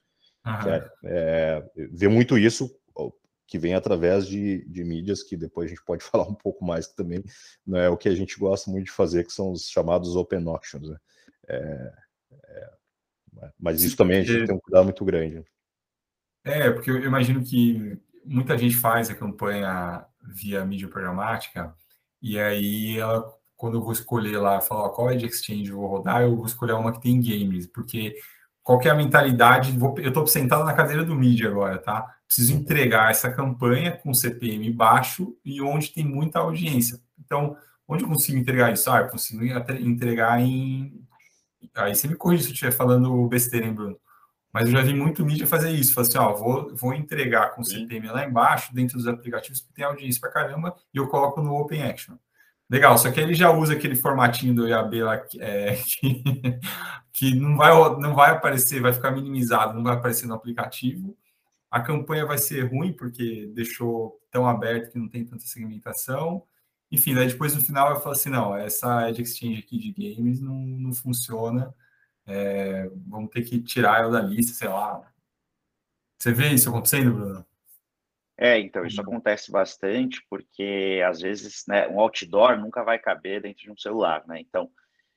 É, 0.43 0.91
é, 1.03 1.71
vê 1.91 2.07
muito 2.07 2.37
isso 2.37 2.75
que 3.51 3.59
vem 3.59 3.75
através 3.75 4.25
de, 4.25 4.63
de 4.65 4.81
mídias 4.81 5.21
que 5.21 5.35
depois 5.35 5.65
a 5.65 5.69
gente 5.69 5.83
pode 5.83 6.01
falar 6.09 6.23
um 6.23 6.33
pouco 6.33 6.63
mais, 6.63 6.87
que 6.87 6.95
também 6.95 7.21
não 7.67 7.77
é 7.77 7.89
o 7.89 7.97
que 7.97 8.07
a 8.07 8.15
gente 8.15 8.39
gosta 8.39 8.71
muito 8.71 8.85
de 8.85 8.91
fazer, 8.91 9.25
que 9.25 9.33
são 9.33 9.51
os 9.51 9.69
chamados 9.69 10.15
open 10.15 10.47
auctions. 10.47 10.89
Né? 10.89 10.97
É, 11.49 11.93
é, 12.45 12.71
mas 13.59 13.83
isso 13.83 13.97
também 13.97 14.19
a 14.19 14.23
gente 14.23 14.45
tem 14.45 14.55
um 14.55 14.59
cuidado 14.59 14.85
muito 14.85 15.03
grande. 15.03 15.43
É, 16.45 16.71
porque 16.71 16.89
eu 16.89 17.03
imagino 17.03 17.43
que 17.43 17.99
muita 18.23 18.57
gente 18.57 18.75
faz 18.75 19.09
a 19.09 19.15
campanha 19.15 20.05
via 20.23 20.63
mídia 20.63 20.87
programática, 20.87 21.75
e 22.21 22.39
aí 22.39 22.97
ela, 22.97 23.37
quando 23.61 23.77
eu 23.77 23.83
vou 23.83 23.91
escolher 23.91 24.39
lá, 24.39 24.59
falar 24.59 24.89
qual 24.89 25.11
é 25.11 25.15
de 25.15 25.27
exchange 25.27 25.69
eu 25.69 25.77
vou 25.77 25.87
rodar, 25.87 26.23
eu 26.23 26.35
vou 26.35 26.47
escolher 26.47 26.73
uma 26.73 26.91
que 26.91 26.99
tem 26.99 27.21
games, 27.21 27.67
porque 27.67 28.15
qual 28.63 28.81
é 28.81 28.89
a 28.89 28.95
mentalidade? 28.95 29.71
Vou, 29.77 29.93
eu 29.99 30.07
estou 30.07 30.25
sentado 30.25 30.63
na 30.63 30.73
cadeira 30.73 31.05
do 31.05 31.13
mídia 31.13 31.47
agora, 31.47 31.77
tá? 31.77 32.07
Preciso 32.25 32.55
entregar 32.55 33.11
essa 33.11 33.31
campanha 33.31 33.91
com 33.91 34.15
CPM 34.15 34.71
baixo 34.73 35.37
e 35.45 35.61
onde 35.61 35.93
tem 35.93 36.03
muita 36.03 36.39
audiência. 36.39 36.99
Então, 37.19 37.55
onde 37.87 38.03
eu 38.03 38.07
consigo 38.09 38.39
entregar 38.39 38.73
isso? 38.73 38.89
Ah, 38.89 39.01
eu 39.01 39.09
consigo 39.09 39.43
entregar 39.43 40.41
em. 40.41 40.99
Aí 41.75 41.93
você 41.93 42.07
me 42.07 42.15
corrige 42.15 42.43
se 42.43 42.49
eu 42.49 42.53
estiver 42.53 42.71
falando 42.71 43.27
besteira, 43.27 43.67
hein, 43.67 43.73
Bruno? 43.73 43.99
Mas 44.51 44.65
eu 44.65 44.71
já 44.71 44.81
vi 44.81 44.95
muito 44.95 45.23
mídia 45.23 45.45
fazer 45.45 45.69
isso. 45.69 45.93
Falar 45.93 46.07
assim, 46.07 46.17
ó, 46.17 46.33
vou, 46.33 46.75
vou 46.75 46.95
entregar 46.95 47.51
com 47.53 47.63
CPM 47.63 48.07
lá 48.07 48.25
embaixo, 48.25 48.73
dentro 48.73 48.97
dos 48.97 49.07
aplicativos 49.07 49.61
que 49.61 49.71
tem 49.71 49.85
audiência 49.85 50.19
para 50.19 50.31
caramba, 50.31 50.75
e 50.91 50.97
eu 50.97 51.07
coloco 51.07 51.41
no 51.41 51.53
Open 51.55 51.83
Action. 51.83 52.15
Legal, 52.71 52.97
só 52.97 53.11
que 53.11 53.19
ele 53.19 53.33
já 53.33 53.51
usa 53.51 53.73
aquele 53.73 53.95
formatinho 53.97 54.55
do 54.55 54.65
IAB 54.65 55.03
lá 55.03 55.15
é, 55.39 55.75
que, 55.83 56.23
que 57.11 57.35
não, 57.35 57.57
vai, 57.57 57.71
não 57.99 58.15
vai 58.15 58.31
aparecer, 58.31 58.81
vai 58.81 58.93
ficar 58.93 59.11
minimizado, 59.11 59.73
não 59.73 59.83
vai 59.83 59.93
aparecer 59.93 60.25
no 60.25 60.35
aplicativo. 60.35 61.17
A 61.69 61.81
campanha 61.81 62.25
vai 62.25 62.37
ser 62.37 62.71
ruim, 62.71 62.93
porque 62.93 63.51
deixou 63.53 64.21
tão 64.31 64.47
aberto 64.47 64.91
que 64.91 64.97
não 64.97 65.09
tem 65.09 65.25
tanta 65.25 65.43
segmentação. 65.43 66.45
Enfim, 66.89 67.13
daí 67.13 67.27
depois 67.27 67.53
no 67.53 67.61
final 67.61 67.89
eu 67.91 67.99
falo 67.99 68.13
assim: 68.13 68.29
não, 68.29 68.55
essa 68.55 69.09
Edge 69.09 69.21
Exchange 69.21 69.59
aqui 69.59 69.77
de 69.77 69.91
games 70.15 70.39
não, 70.39 70.55
não 70.55 70.93
funciona. 70.93 71.75
É, 72.25 72.89
vamos 73.07 73.31
ter 73.31 73.41
que 73.41 73.61
tirar 73.61 74.01
ela 74.01 74.11
da 74.11 74.21
lista, 74.21 74.53
sei 74.53 74.69
lá. 74.69 75.01
Você 76.17 76.31
vê 76.31 76.49
isso 76.53 76.69
acontecendo, 76.69 77.13
Bruno? 77.13 77.45
É, 78.41 78.59
então, 78.59 78.83
isso 78.83 78.99
uhum. 78.99 79.07
acontece 79.07 79.51
bastante 79.51 80.19
porque, 80.27 80.99
às 81.07 81.21
vezes, 81.21 81.63
né, 81.67 81.87
um 81.87 81.99
outdoor 81.99 82.57
nunca 82.59 82.83
vai 82.83 82.97
caber 82.97 83.39
dentro 83.39 83.61
de 83.61 83.71
um 83.71 83.77
celular, 83.77 84.25
né? 84.27 84.39
Então, 84.39 84.67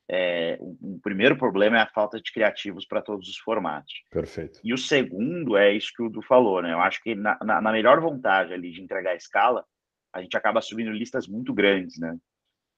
é, 0.06 0.58
o, 0.60 0.76
o, 0.96 1.00
primeiro 1.00 1.34
problema 1.34 1.78
é 1.78 1.80
a 1.80 1.87
falta 1.87 2.20
de 2.20 2.30
criativos 2.30 2.84
para 2.84 3.00
todos 3.00 3.26
os 3.26 3.38
formatos. 3.38 3.94
Perfeito. 4.10 4.60
E 4.62 4.74
o 4.74 4.76
segundo 4.76 5.56
é 5.56 5.72
isso 5.72 5.90
que 5.96 6.02
o 6.02 6.10
Du 6.10 6.20
falou, 6.20 6.60
né? 6.60 6.74
Eu 6.74 6.80
acho 6.80 7.02
que 7.02 7.14
na, 7.14 7.38
na, 7.42 7.62
na 7.62 7.72
melhor 7.72 7.98
vontade 7.98 8.52
ali 8.52 8.70
de 8.70 8.82
entregar 8.82 9.12
a 9.12 9.16
escala, 9.16 9.64
a 10.12 10.20
gente 10.20 10.37
acaba 10.37 10.60
subindo 10.60 10.90
listas 10.90 11.26
muito 11.26 11.54
grandes, 11.54 11.98
né? 11.98 12.18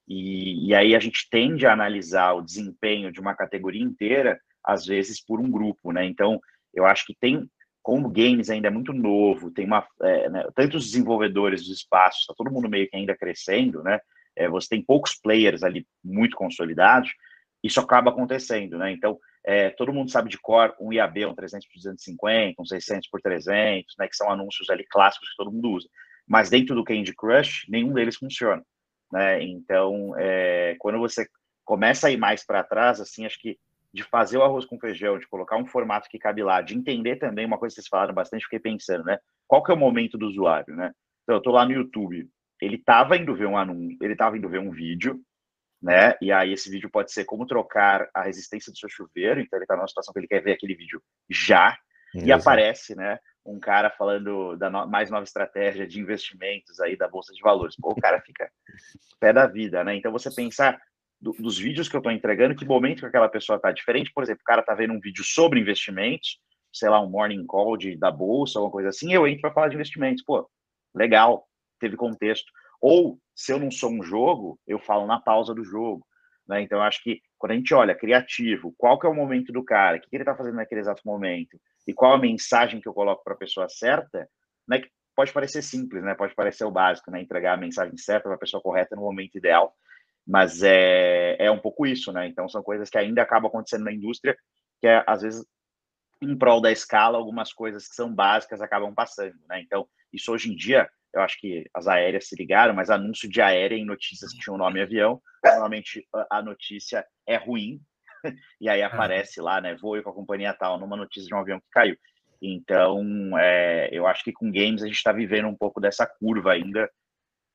E, 0.07 0.69
e 0.69 0.73
aí 0.73 0.95
a 0.95 0.99
gente 0.99 1.27
tende 1.29 1.65
a 1.65 1.73
analisar 1.73 2.31
o 2.31 2.41
desempenho 2.41 3.11
de 3.11 3.19
uma 3.19 3.35
categoria 3.35 3.83
inteira, 3.83 4.39
às 4.63 4.85
vezes 4.85 5.21
por 5.21 5.41
um 5.41 5.51
grupo, 5.51 5.91
né? 5.91 6.05
Então, 6.05 6.39
eu 6.73 6.85
acho 6.85 7.05
que 7.05 7.13
tem 7.19 7.49
como 7.87 8.09
games 8.09 8.49
ainda 8.49 8.67
é 8.67 8.69
muito 8.69 8.91
novo, 8.91 9.49
tem 9.49 9.65
uma 9.65 9.87
é, 10.01 10.29
né, 10.29 10.45
tantos 10.53 10.87
desenvolvedores 10.87 11.61
dos 11.61 11.77
espaços, 11.77 12.19
está 12.19 12.33
todo 12.35 12.51
mundo 12.51 12.67
meio 12.67 12.85
que 12.89 12.97
ainda 12.97 13.15
crescendo, 13.15 13.81
né? 13.81 13.97
É, 14.35 14.49
você 14.49 14.67
tem 14.67 14.83
poucos 14.83 15.15
players 15.15 15.63
ali 15.63 15.87
muito 16.03 16.35
consolidados, 16.35 17.09
isso 17.63 17.79
acaba 17.79 18.09
acontecendo, 18.09 18.77
né? 18.77 18.91
Então, 18.91 19.17
é, 19.41 19.69
todo 19.69 19.93
mundo 19.93 20.11
sabe 20.11 20.27
de 20.27 20.37
cor 20.37 20.75
um 20.81 20.91
IAB, 20.91 21.27
um 21.27 21.33
300 21.33 21.65
por 21.65 21.75
250, 21.75 22.61
um 22.61 22.65
600 22.65 23.09
por 23.09 23.21
300, 23.21 23.95
né? 23.97 24.05
Que 24.05 24.17
são 24.17 24.29
anúncios 24.29 24.69
ali 24.69 24.85
clássicos 24.85 25.29
que 25.29 25.37
todo 25.37 25.53
mundo 25.53 25.69
usa. 25.69 25.87
Mas 26.27 26.49
dentro 26.49 26.75
do 26.75 26.83
Candy 26.83 27.15
Crush, 27.15 27.67
nenhum 27.69 27.93
deles 27.93 28.17
funciona, 28.17 28.61
né? 29.13 29.41
Então, 29.41 30.13
é, 30.17 30.75
quando 30.77 30.99
você 30.99 31.25
começa 31.63 32.09
a 32.09 32.11
ir 32.11 32.17
mais 32.17 32.45
para 32.45 32.65
trás, 32.65 32.99
assim, 32.99 33.25
acho 33.25 33.39
que 33.39 33.57
de 33.97 34.03
fazer 34.03 34.37
o 34.37 34.43
arroz 34.43 34.63
com 34.63 34.79
feijão, 34.79 35.17
de 35.17 35.27
colocar 35.27 35.57
um 35.57 35.65
formato 35.65 36.07
que 36.07 36.19
cabe 36.19 36.43
lá, 36.43 36.61
de 36.61 36.75
entender 36.75 37.15
também 37.15 37.47
uma 37.47 37.57
coisa 37.57 37.73
que 37.73 37.81
vocês 37.81 37.89
falaram 37.89 38.13
bastante, 38.13 38.43
fiquei 38.43 38.59
pensando, 38.59 39.03
né? 39.03 39.17
Qual 39.47 39.63
que 39.63 39.71
é 39.71 39.73
o 39.73 39.77
momento 39.77 40.19
do 40.19 40.27
usuário, 40.27 40.75
né? 40.75 40.91
Então, 41.23 41.35
eu 41.35 41.41
tô 41.41 41.49
lá 41.49 41.65
no 41.65 41.71
YouTube, 41.71 42.29
ele 42.61 42.75
estava 42.75 43.17
indo 43.17 43.35
ver 43.35 43.47
um 43.47 43.57
anúncio, 43.57 43.97
ele 43.99 44.13
estava 44.13 44.37
indo 44.37 44.47
ver 44.47 44.59
um 44.59 44.69
vídeo, 44.69 45.19
né? 45.81 46.15
E 46.21 46.31
aí 46.31 46.53
esse 46.53 46.69
vídeo 46.69 46.91
pode 46.91 47.11
ser 47.11 47.25
como 47.25 47.47
trocar 47.47 48.07
a 48.13 48.21
resistência 48.21 48.71
do 48.71 48.77
seu 48.77 48.87
chuveiro, 48.87 49.41
então 49.41 49.57
ele 49.57 49.63
está 49.63 49.75
numa 49.75 49.87
situação 49.87 50.13
que 50.13 50.19
ele 50.19 50.27
quer 50.27 50.43
ver 50.43 50.53
aquele 50.53 50.75
vídeo 50.75 51.01
já, 51.27 51.75
e 52.13 52.31
aparece, 52.31 52.95
né? 52.95 53.17
Um 53.43 53.59
cara 53.59 53.89
falando 53.89 54.55
da 54.57 54.69
no... 54.69 54.87
mais 54.87 55.09
nova 55.09 55.23
estratégia 55.23 55.87
de 55.87 55.99
investimentos 55.99 56.79
aí 56.79 56.95
da 56.95 57.07
Bolsa 57.07 57.33
de 57.33 57.41
Valores. 57.41 57.75
Pô, 57.75 57.91
o 57.91 58.01
cara 58.01 58.21
fica 58.21 58.49
pé 59.19 59.33
da 59.33 59.47
vida, 59.47 59.83
né? 59.83 59.95
Então 59.95 60.11
você 60.11 60.33
pensar 60.33 60.79
do, 61.19 61.31
dos 61.33 61.57
vídeos 61.57 61.89
que 61.89 61.95
eu 61.95 61.99
estou 61.99 62.11
entregando, 62.11 62.55
que 62.55 62.65
momento 62.65 62.99
que 62.99 63.05
aquela 63.05 63.29
pessoa 63.29 63.57
está 63.57 63.71
diferente. 63.71 64.11
Por 64.13 64.23
exemplo, 64.23 64.41
o 64.41 64.45
cara 64.45 64.61
está 64.61 64.73
vendo 64.73 64.93
um 64.93 64.99
vídeo 64.99 65.23
sobre 65.23 65.59
investimentos, 65.59 66.39
sei 66.71 66.89
lá, 66.89 67.01
um 67.01 67.09
morning 67.09 67.45
call 67.45 67.77
de, 67.77 67.97
da 67.97 68.11
bolsa, 68.11 68.59
alguma 68.59 68.71
coisa 68.71 68.89
assim, 68.89 69.13
eu 69.13 69.27
entro 69.27 69.41
para 69.41 69.53
falar 69.53 69.69
de 69.69 69.75
investimentos. 69.75 70.23
Pô, 70.23 70.49
legal, 70.93 71.47
teve 71.79 71.95
contexto. 71.95 72.51
Ou, 72.79 73.19
se 73.35 73.51
eu 73.51 73.59
não 73.59 73.71
sou 73.71 73.91
um 73.91 74.03
jogo, 74.03 74.59
eu 74.67 74.79
falo 74.79 75.07
na 75.07 75.19
pausa 75.19 75.53
do 75.53 75.63
jogo. 75.63 76.05
Né? 76.47 76.61
Então, 76.61 76.77
eu 76.77 76.83
acho 76.83 77.03
que 77.03 77.21
quando 77.37 77.51
a 77.51 77.55
gente 77.55 77.73
olha 77.73 77.95
criativo, 77.95 78.73
qual 78.77 78.97
que 78.97 79.05
é 79.05 79.09
o 79.09 79.15
momento 79.15 79.51
do 79.51 79.63
cara, 79.63 79.97
o 79.97 80.01
que, 80.01 80.09
que 80.09 80.15
ele 80.15 80.23
está 80.23 80.35
fazendo 80.35 80.55
naquele 80.55 80.81
exato 80.81 81.01
momento, 81.05 81.59
e 81.87 81.93
qual 81.93 82.13
a 82.13 82.17
mensagem 82.17 82.79
que 82.79 82.87
eu 82.87 82.93
coloco 82.93 83.23
para 83.23 83.33
a 83.33 83.37
pessoa 83.37 83.67
certa, 83.69 84.29
né? 84.67 84.81
pode 85.15 85.33
parecer 85.33 85.61
simples, 85.61 86.03
né? 86.03 86.13
pode 86.13 86.35
parecer 86.35 86.63
o 86.63 86.71
básico, 86.71 87.09
né? 87.09 87.21
entregar 87.21 87.53
a 87.53 87.57
mensagem 87.57 87.97
certa 87.97 88.23
para 88.23 88.35
a 88.35 88.39
pessoa 88.39 88.61
correta 88.61 88.95
no 88.95 89.01
momento 89.01 89.35
ideal. 89.37 89.73
Mas 90.27 90.61
é, 90.61 91.37
é 91.39 91.49
um 91.49 91.59
pouco 91.59 91.85
isso, 91.85 92.11
né? 92.11 92.27
Então 92.27 92.49
são 92.49 92.61
coisas 92.61 92.89
que 92.89 92.97
ainda 92.97 93.21
acabam 93.21 93.47
acontecendo 93.47 93.85
na 93.85 93.93
indústria, 93.93 94.37
que 94.81 94.87
é, 94.87 95.03
às 95.07 95.21
vezes, 95.21 95.45
em 96.21 96.37
prol 96.37 96.59
da 96.59 96.71
escala, 96.71 97.17
algumas 97.17 97.53
coisas 97.53 97.87
que 97.87 97.95
são 97.95 98.13
básicas 98.13 98.61
acabam 98.61 98.93
passando, 98.93 99.35
né? 99.47 99.61
Então, 99.61 99.87
isso 100.11 100.31
hoje 100.31 100.51
em 100.51 100.55
dia, 100.55 100.89
eu 101.13 101.21
acho 101.21 101.39
que 101.39 101.65
as 101.73 101.87
aéreas 101.87 102.27
se 102.27 102.35
ligaram, 102.35 102.73
mas 102.73 102.89
anúncio 102.89 103.29
de 103.29 103.41
aérea 103.41 103.75
em 103.75 103.85
notícias 103.85 104.31
que 104.33 104.39
tinham 104.39 104.55
o 104.55 104.59
nome 104.59 104.81
avião, 104.81 105.21
normalmente 105.43 106.05
a 106.29 106.41
notícia 106.41 107.05
é 107.25 107.37
ruim, 107.37 107.79
e 108.59 108.67
aí 108.67 108.81
aparece 108.81 109.39
lá, 109.39 109.61
né? 109.61 109.75
Voe 109.75 110.01
com 110.01 110.09
a 110.09 110.13
companhia 110.13 110.53
tal, 110.53 110.77
numa 110.77 110.97
notícia 110.97 111.27
de 111.27 111.33
um 111.33 111.39
avião 111.39 111.59
que 111.59 111.69
caiu. 111.71 111.95
Então, 112.41 113.01
é, 113.39 113.89
eu 113.91 114.05
acho 114.05 114.23
que 114.23 114.33
com 114.33 114.51
games 114.51 114.83
a 114.83 114.87
gente 114.87 114.97
está 114.97 115.11
vivendo 115.11 115.47
um 115.47 115.55
pouco 115.55 115.79
dessa 115.79 116.05
curva 116.05 116.51
ainda 116.51 116.89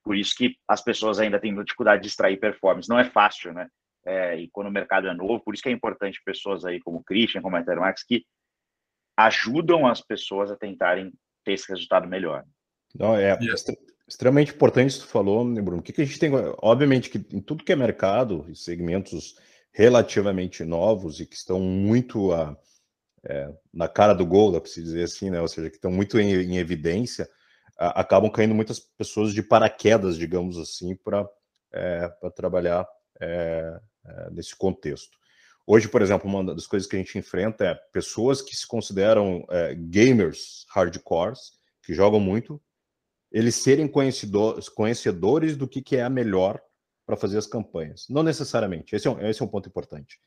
por 0.03 0.17
isso 0.17 0.35
que 0.37 0.57
as 0.67 0.83
pessoas 0.83 1.19
ainda 1.19 1.41
têm 1.41 1.55
dificuldade 1.63 2.03
de 2.03 2.09
extrair 2.09 2.39
performance. 2.39 2.89
Não 2.89 2.99
é 2.99 3.05
fácil, 3.05 3.53
né? 3.53 3.69
É, 4.05 4.37
e 4.37 4.49
quando 4.51 4.67
o 4.67 4.73
mercado 4.73 5.07
é 5.07 5.15
novo, 5.15 5.41
por 5.41 5.55
isso 5.55 5.63
que 5.63 5.69
é 5.69 5.73
importante 5.73 6.21
pessoas 6.25 6.65
aí 6.65 6.81
como 6.81 6.99
o 6.99 7.05
Christian, 7.05 7.41
como 7.41 7.57
a 7.57 7.61
Ethermax, 7.61 8.03
que 8.03 8.25
ajudam 9.17 9.87
as 9.87 10.01
pessoas 10.01 10.51
a 10.51 10.57
tentarem 10.57 11.13
ter 11.45 11.53
esse 11.53 11.69
resultado 11.69 12.09
melhor. 12.09 12.45
Não, 12.95 13.17
é 13.17 13.39
extremamente 14.09 14.53
importante 14.53 14.91
isso 14.91 15.01
que 15.03 15.07
tu 15.07 15.13
falou, 15.13 15.45
né, 15.45 15.61
Bruno? 15.61 15.81
O 15.81 15.83
que, 15.83 15.93
que 15.93 16.03
a 16.03 16.05
gente 16.05 16.19
tem? 16.19 16.31
Obviamente 16.61 17.09
que 17.09 17.19
em 17.35 17.41
tudo 17.41 17.65
que 17.65 17.73
é 17.73 17.77
mercado, 17.77 18.47
segmentos 18.55 19.37
relativamente 19.73 20.65
novos 20.65 21.21
e 21.21 21.27
que 21.27 21.37
estão 21.37 21.61
muito 21.61 22.33
a, 22.33 22.57
é, 23.25 23.51
na 23.73 23.89
cara 23.89 24.13
do 24.13 24.27
gol, 24.27 24.53
dá 24.53 24.61
para 24.61 24.71
se 24.71 24.83
dizer 24.83 25.05
assim, 25.05 25.31
né? 25.31 25.41
Ou 25.41 25.49
seja, 25.49 25.71
que 25.71 25.77
estão 25.77 25.91
muito 25.91 26.19
em, 26.19 26.33
em 26.33 26.59
evidência, 26.59 27.29
acabam 27.91 28.31
caindo 28.31 28.55
muitas 28.55 28.79
pessoas 28.79 29.33
de 29.33 29.43
paraquedas, 29.43 30.17
digamos 30.17 30.57
assim, 30.59 30.95
para 30.95 31.29
é, 31.73 32.09
trabalhar 32.35 32.87
é, 33.21 33.81
é, 34.05 34.31
nesse 34.31 34.55
contexto. 34.55 35.19
Hoje, 35.67 35.89
por 35.89 36.03
exemplo, 36.03 36.29
uma 36.29 36.55
das 36.55 36.67
coisas 36.67 36.89
que 36.89 36.97
a 36.97 36.99
gente 36.99 37.19
enfrenta 37.19 37.65
é 37.65 37.75
pessoas 37.93 38.43
que 38.43 38.57
se 38.57 38.67
consideram 38.67 39.45
é, 39.49 39.75
gamers 39.75 40.67
hardcores, 40.71 41.53
que 41.85 41.95
jogam 41.95 42.21
muito, 42.21 42.61
eles 43.31 43.55
serem 43.55 43.89
conhecedores, 43.89 44.69
conhecedores 44.69 45.57
do 45.57 45.67
que, 45.67 45.81
que 45.81 45.97
é 45.97 46.03
a 46.03 46.11
melhor 46.11 46.61
para 47.07 47.17
fazer 47.17 47.39
as 47.39 47.47
campanhas. 47.47 48.07
Não 48.09 48.23
necessariamente. 48.23 48.95
Esse 48.95 49.09
é, 49.09 49.11
um, 49.11 49.21
esse 49.27 49.41
é 49.41 49.45
um 49.45 49.49
ponto 49.49 49.69
importante. 49.69 50.21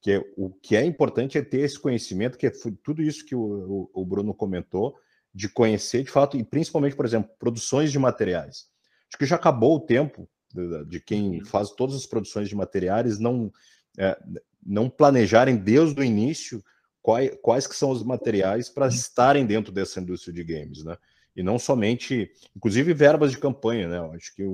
Que 0.00 0.12
é, 0.12 0.24
o 0.36 0.50
que 0.50 0.76
é 0.76 0.84
importante 0.84 1.38
é 1.38 1.42
ter 1.42 1.60
esse 1.60 1.78
conhecimento, 1.78 2.38
que 2.38 2.46
é 2.46 2.52
tudo 2.82 3.02
isso 3.02 3.24
que 3.24 3.34
o, 3.34 3.90
o, 3.94 4.02
o 4.02 4.06
Bruno 4.06 4.34
comentou, 4.34 4.96
de 5.34 5.48
conhecer 5.48 6.02
de 6.04 6.10
fato, 6.10 6.36
e 6.36 6.44
principalmente, 6.44 6.94
por 6.94 7.06
exemplo, 7.06 7.30
produções 7.38 7.90
de 7.90 7.98
materiais. 7.98 8.66
Acho 9.08 9.18
que 9.18 9.26
já 9.26 9.36
acabou 9.36 9.76
o 9.76 9.80
tempo 9.80 10.28
de, 10.52 10.84
de 10.86 11.00
quem 11.00 11.38
uhum. 11.38 11.44
faz 11.44 11.70
todas 11.70 11.96
as 11.96 12.06
produções 12.06 12.48
de 12.48 12.54
materiais 12.54 13.18
não, 13.18 13.50
é, 13.98 14.18
não 14.64 14.90
planejarem 14.90 15.56
desde 15.56 16.00
o 16.00 16.04
início 16.04 16.62
quais, 17.00 17.32
quais 17.42 17.66
que 17.66 17.74
são 17.74 17.90
os 17.90 18.02
materiais 18.02 18.68
para 18.68 18.86
uhum. 18.86 18.92
estarem 18.92 19.46
dentro 19.46 19.72
dessa 19.72 20.00
indústria 20.00 20.32
de 20.32 20.44
games, 20.44 20.84
né? 20.84 20.96
E 21.34 21.42
não 21.42 21.58
somente, 21.58 22.30
inclusive 22.54 22.92
verbas 22.92 23.30
de 23.32 23.38
campanha, 23.38 23.88
né? 23.88 23.98
Eu 23.98 24.12
acho 24.12 24.34
que 24.34 24.44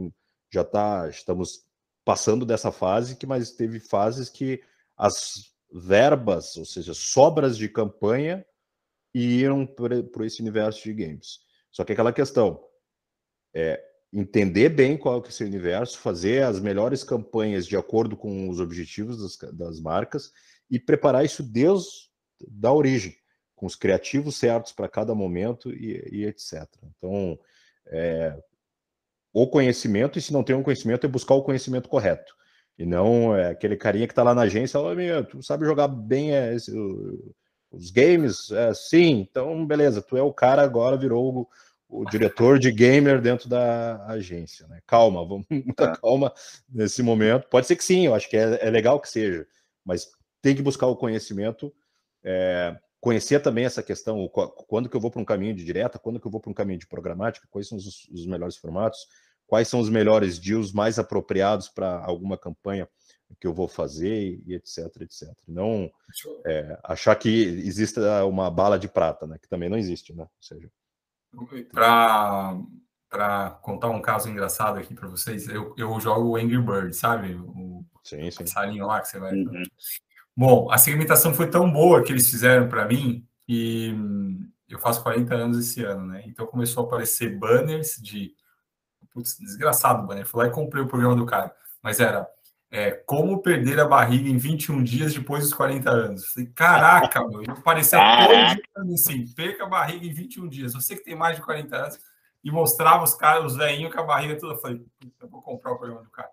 já 0.50 0.64
tá, 0.64 1.08
estamos 1.08 1.64
passando 2.04 2.46
dessa 2.46 2.70
fase, 2.70 3.16
que 3.16 3.26
mas 3.26 3.50
teve 3.50 3.80
fases 3.80 4.28
que 4.28 4.62
as 4.96 5.52
verbas, 5.72 6.56
ou 6.56 6.64
seja, 6.64 6.94
sobras 6.94 7.58
de 7.58 7.68
campanha, 7.68 8.44
iam 9.18 9.66
por, 9.66 9.92
esse 10.24 10.40
universo 10.40 10.82
de 10.82 10.92
games. 10.94 11.38
Só 11.70 11.84
que 11.84 11.92
aquela 11.92 12.12
questão 12.12 12.60
é 13.54 13.82
entender 14.12 14.70
bem 14.70 14.96
qual 14.96 15.22
é 15.22 15.28
esse 15.28 15.44
universo, 15.44 15.98
fazer 15.98 16.42
as 16.42 16.60
melhores 16.60 17.04
campanhas 17.04 17.66
de 17.66 17.76
acordo 17.76 18.16
com 18.16 18.48
os 18.48 18.60
objetivos 18.60 19.20
das, 19.20 19.52
das 19.52 19.80
marcas 19.80 20.32
e 20.70 20.78
preparar 20.78 21.24
isso 21.24 21.42
desde 21.42 22.08
da 22.46 22.72
origem, 22.72 23.16
com 23.54 23.66
os 23.66 23.74
criativos 23.74 24.36
certos 24.36 24.72
para 24.72 24.88
cada 24.88 25.14
momento 25.14 25.70
e, 25.70 26.00
e 26.12 26.24
etc. 26.24 26.66
Então, 26.96 27.38
é, 27.86 28.36
o 29.32 29.46
conhecimento, 29.48 30.18
e 30.18 30.22
se 30.22 30.32
não 30.32 30.44
tem 30.44 30.54
um 30.54 30.62
conhecimento, 30.62 31.04
é 31.04 31.08
buscar 31.08 31.34
o 31.34 31.42
conhecimento 31.42 31.88
correto. 31.88 32.34
E 32.78 32.86
não 32.86 33.34
é 33.36 33.50
aquele 33.50 33.76
carinha 33.76 34.06
que 34.06 34.12
está 34.12 34.22
lá 34.22 34.34
na 34.34 34.42
agência, 34.42 34.78
fala, 34.78 35.24
tu 35.24 35.42
sabe 35.42 35.66
jogar 35.66 35.88
bem 35.88 36.34
é, 36.34 36.54
esse, 36.54 36.72
os 37.70 37.90
games? 37.90 38.50
É, 38.50 38.72
sim, 38.74 39.26
então 39.30 39.66
beleza, 39.66 40.02
tu 40.02 40.16
é 40.16 40.22
o 40.22 40.32
cara 40.32 40.62
agora, 40.62 40.96
virou 40.96 41.48
o, 41.88 42.00
o 42.02 42.04
diretor 42.04 42.58
de 42.58 42.70
gamer 42.70 43.20
dentro 43.20 43.48
da 43.48 44.04
agência. 44.06 44.66
Né? 44.68 44.80
Calma, 44.86 45.24
vamos 45.26 45.46
muita 45.50 45.88
tá. 45.88 45.96
calma 45.96 46.32
nesse 46.68 47.02
momento. 47.02 47.48
Pode 47.48 47.66
ser 47.66 47.76
que 47.76 47.84
sim, 47.84 48.06
eu 48.06 48.14
acho 48.14 48.28
que 48.28 48.36
é, 48.36 48.66
é 48.66 48.70
legal 48.70 49.00
que 49.00 49.08
seja, 49.08 49.46
mas 49.84 50.08
tem 50.42 50.54
que 50.54 50.62
buscar 50.62 50.86
o 50.86 50.96
conhecimento, 50.96 51.72
é, 52.22 52.76
conhecer 53.00 53.40
também 53.40 53.64
essa 53.64 53.82
questão, 53.82 54.28
quando 54.28 54.88
que 54.88 54.96
eu 54.96 55.00
vou 55.00 55.10
para 55.10 55.20
um 55.20 55.24
caminho 55.24 55.54
de 55.54 55.64
direta, 55.64 55.98
quando 55.98 56.20
que 56.20 56.26
eu 56.26 56.30
vou 56.30 56.40
para 56.40 56.50
um 56.50 56.54
caminho 56.54 56.78
de 56.78 56.86
programática, 56.86 57.48
quais 57.50 57.68
são 57.68 57.78
os, 57.78 58.08
os 58.10 58.26
melhores 58.26 58.56
formatos, 58.56 59.06
quais 59.46 59.68
são 59.68 59.80
os 59.80 59.88
melhores 59.88 60.38
deals 60.38 60.72
mais 60.72 60.98
apropriados 60.98 61.68
para 61.68 62.04
alguma 62.04 62.36
campanha 62.36 62.88
que 63.40 63.46
eu 63.46 63.52
vou 63.52 63.68
fazer 63.68 64.40
e 64.46 64.54
etc, 64.54 65.02
etc. 65.02 65.28
Não 65.46 65.90
é, 66.46 66.78
achar 66.84 67.14
que 67.16 67.28
exista 67.28 68.24
uma 68.24 68.50
bala 68.50 68.78
de 68.78 68.88
prata, 68.88 69.26
né? 69.26 69.38
Que 69.38 69.48
também 69.48 69.68
não 69.68 69.76
existe, 69.76 70.12
né? 70.12 70.22
Ou 70.24 70.28
seja, 70.40 70.70
para 71.72 72.58
para 73.08 73.50
contar 73.62 73.88
um 73.88 74.02
caso 74.02 74.28
engraçado 74.28 74.78
aqui 74.78 74.94
para 74.94 75.08
vocês, 75.08 75.48
eu, 75.48 75.74
eu 75.78 75.98
jogo 75.98 76.28
o 76.28 76.36
Angry 76.36 76.60
Bird, 76.60 76.94
sabe? 76.94 77.34
O 77.34 77.82
sim, 78.04 78.30
sim. 78.30 78.44
passarinho 78.44 78.86
lá 78.86 79.00
que 79.00 79.08
você 79.08 79.18
vai. 79.18 79.32
Uhum. 79.32 79.62
Bom, 80.36 80.70
a 80.70 80.76
segmentação 80.76 81.32
foi 81.32 81.48
tão 81.48 81.72
boa 81.72 82.04
que 82.04 82.12
eles 82.12 82.30
fizeram 82.30 82.68
para 82.68 82.86
mim 82.86 83.26
que 83.46 83.96
eu 84.68 84.78
faço 84.78 85.02
40 85.02 85.34
anos 85.34 85.58
esse 85.58 85.82
ano, 85.82 86.06
né? 86.06 86.22
Então 86.26 86.46
começou 86.46 86.84
a 86.84 86.86
aparecer 86.86 87.38
banners 87.38 87.96
de 87.96 88.34
putz, 89.10 89.38
desgraçado 89.38 90.06
banner. 90.06 90.26
Fui 90.26 90.42
lá 90.42 90.48
e 90.48 90.52
comprei 90.52 90.82
o 90.82 90.88
programa 90.88 91.16
do 91.16 91.24
cara, 91.24 91.54
mas 91.82 92.00
era 92.00 92.28
é, 92.70 92.90
como 92.90 93.40
perder 93.40 93.80
a 93.80 93.86
barriga 93.86 94.28
em 94.28 94.36
21 94.36 94.82
dias 94.82 95.14
depois 95.14 95.44
dos 95.44 95.54
40 95.54 95.90
anos. 95.90 96.34
Caraca, 96.54 97.26
meu, 97.26 97.42
parecia 97.62 97.98
todo 98.74 98.92
assim, 98.92 99.26
perca 99.34 99.64
a 99.64 99.68
barriga 99.68 100.04
em 100.04 100.12
21 100.12 100.48
dias. 100.48 100.74
Você 100.74 100.96
que 100.96 101.04
tem 101.04 101.16
mais 101.16 101.36
de 101.36 101.42
40 101.42 101.76
anos, 101.76 101.98
e 102.42 102.50
mostrava 102.50 103.04
os 103.04 103.14
caras, 103.14 103.52
os 103.52 103.56
velhinhos 103.56 103.92
com 103.92 104.00
a 104.00 104.04
barriga 104.04 104.38
toda. 104.38 104.54
Eu 104.54 104.58
falei, 104.58 104.84
eu 105.20 105.28
vou 105.28 105.42
comprar 105.42 105.72
o 105.72 105.78
programa 105.78 106.02
do 106.02 106.10
cara. 106.10 106.30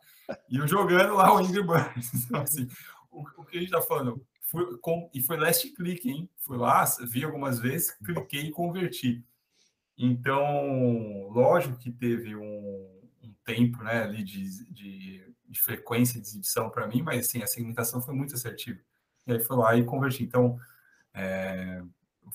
E 0.49 0.57
eu 0.57 0.67
jogando 0.67 1.15
lá 1.15 1.33
o 1.33 1.41
Ingrid 1.41 1.65
Burns. 1.65 2.11
Então, 2.25 2.41
assim, 2.41 2.67
o, 3.11 3.23
o, 3.37 3.45
que 3.45 3.57
a 3.57 3.61
gente 3.61 3.71
tá 3.71 3.81
falando? 3.81 4.25
Fui, 4.41 4.77
com, 4.79 5.09
e 5.13 5.21
foi 5.21 5.37
last 5.37 5.67
click, 5.73 6.09
hein? 6.09 6.29
Fui 6.37 6.57
lá, 6.57 6.85
vi 7.11 7.23
algumas 7.23 7.59
vezes, 7.59 7.91
cliquei 8.03 8.47
e 8.47 8.51
converti. 8.51 9.23
Então, 9.97 11.29
lógico 11.29 11.77
que 11.77 11.91
teve 11.91 12.35
um, 12.35 13.01
um 13.23 13.33
tempo 13.43 13.83
né, 13.83 14.03
ali 14.03 14.23
de, 14.23 14.71
de 14.71 15.34
de 15.47 15.61
frequência 15.61 16.19
de 16.19 16.27
exibição 16.27 16.69
para 16.69 16.87
mim, 16.87 17.01
mas 17.01 17.27
assim, 17.27 17.41
a 17.41 17.47
segmentação 17.47 18.01
foi 18.01 18.13
muito 18.13 18.33
assertiva. 18.35 18.79
E 19.27 19.33
aí 19.33 19.39
foi 19.39 19.57
lá 19.57 19.75
e 19.75 19.83
converti. 19.83 20.23
Então, 20.23 20.57
é, 21.13 21.81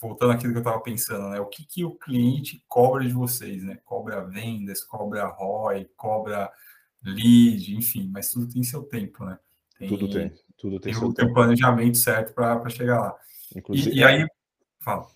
voltando 0.00 0.32
àquilo 0.32 0.52
que 0.52 0.58
eu 0.58 0.62
estava 0.62 0.80
pensando, 0.80 1.28
né? 1.28 1.40
O 1.40 1.46
que, 1.46 1.64
que 1.64 1.84
o 1.84 1.94
cliente 1.94 2.64
cobra 2.68 3.04
de 3.04 3.12
vocês, 3.12 3.62
né? 3.62 3.78
Cobra 3.84 4.24
vendas, 4.24 4.82
cobra 4.82 5.26
ROI, 5.26 5.88
cobra 5.96 6.50
lead, 7.02 7.74
enfim, 7.74 8.10
mas 8.12 8.30
tudo 8.30 8.52
tem 8.52 8.62
seu 8.62 8.82
tempo, 8.82 9.24
né? 9.24 9.38
Tem, 9.78 9.88
tudo 9.88 10.10
tem, 10.10 10.32
tudo 10.56 10.80
tem, 10.80 10.92
tem 10.92 11.00
seu 11.00 11.12
tempo. 11.12 11.32
planejamento 11.32 11.96
certo 11.96 12.34
para 12.34 12.68
chegar 12.68 13.00
lá. 13.00 13.16
Inclusive, 13.56 13.96
e, 13.96 13.98
e 14.00 14.04
aí, 14.04 14.26
fala. 14.80 15.06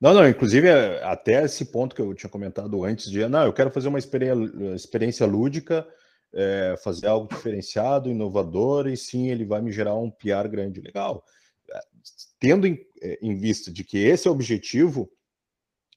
Não, 0.00 0.12
não, 0.12 0.28
inclusive 0.28 0.70
até 1.02 1.44
esse 1.44 1.64
ponto 1.66 1.94
que 1.94 2.02
eu 2.02 2.14
tinha 2.14 2.28
comentado 2.28 2.84
antes 2.84 3.10
de, 3.10 3.26
não, 3.26 3.44
eu 3.44 3.52
quero 3.52 3.70
fazer 3.70 3.88
uma 3.88 3.98
experiência, 3.98 4.74
experiência 4.74 5.26
lúdica 5.26 5.86
é, 6.32 6.76
fazer 6.82 7.06
algo 7.06 7.28
diferenciado, 7.28 8.10
inovador, 8.10 8.86
e 8.88 8.96
sim, 8.96 9.28
ele 9.28 9.44
vai 9.44 9.60
me 9.60 9.72
gerar 9.72 9.96
um 9.96 10.10
PR 10.10 10.48
grande. 10.48 10.80
Legal. 10.80 11.24
É, 11.70 11.80
tendo 12.38 12.66
em, 12.66 12.78
é, 13.02 13.18
em 13.20 13.34
vista 13.34 13.70
de 13.70 13.84
que 13.84 13.98
esse 13.98 14.28
é 14.28 14.30
o 14.30 14.34
objetivo, 14.34 15.10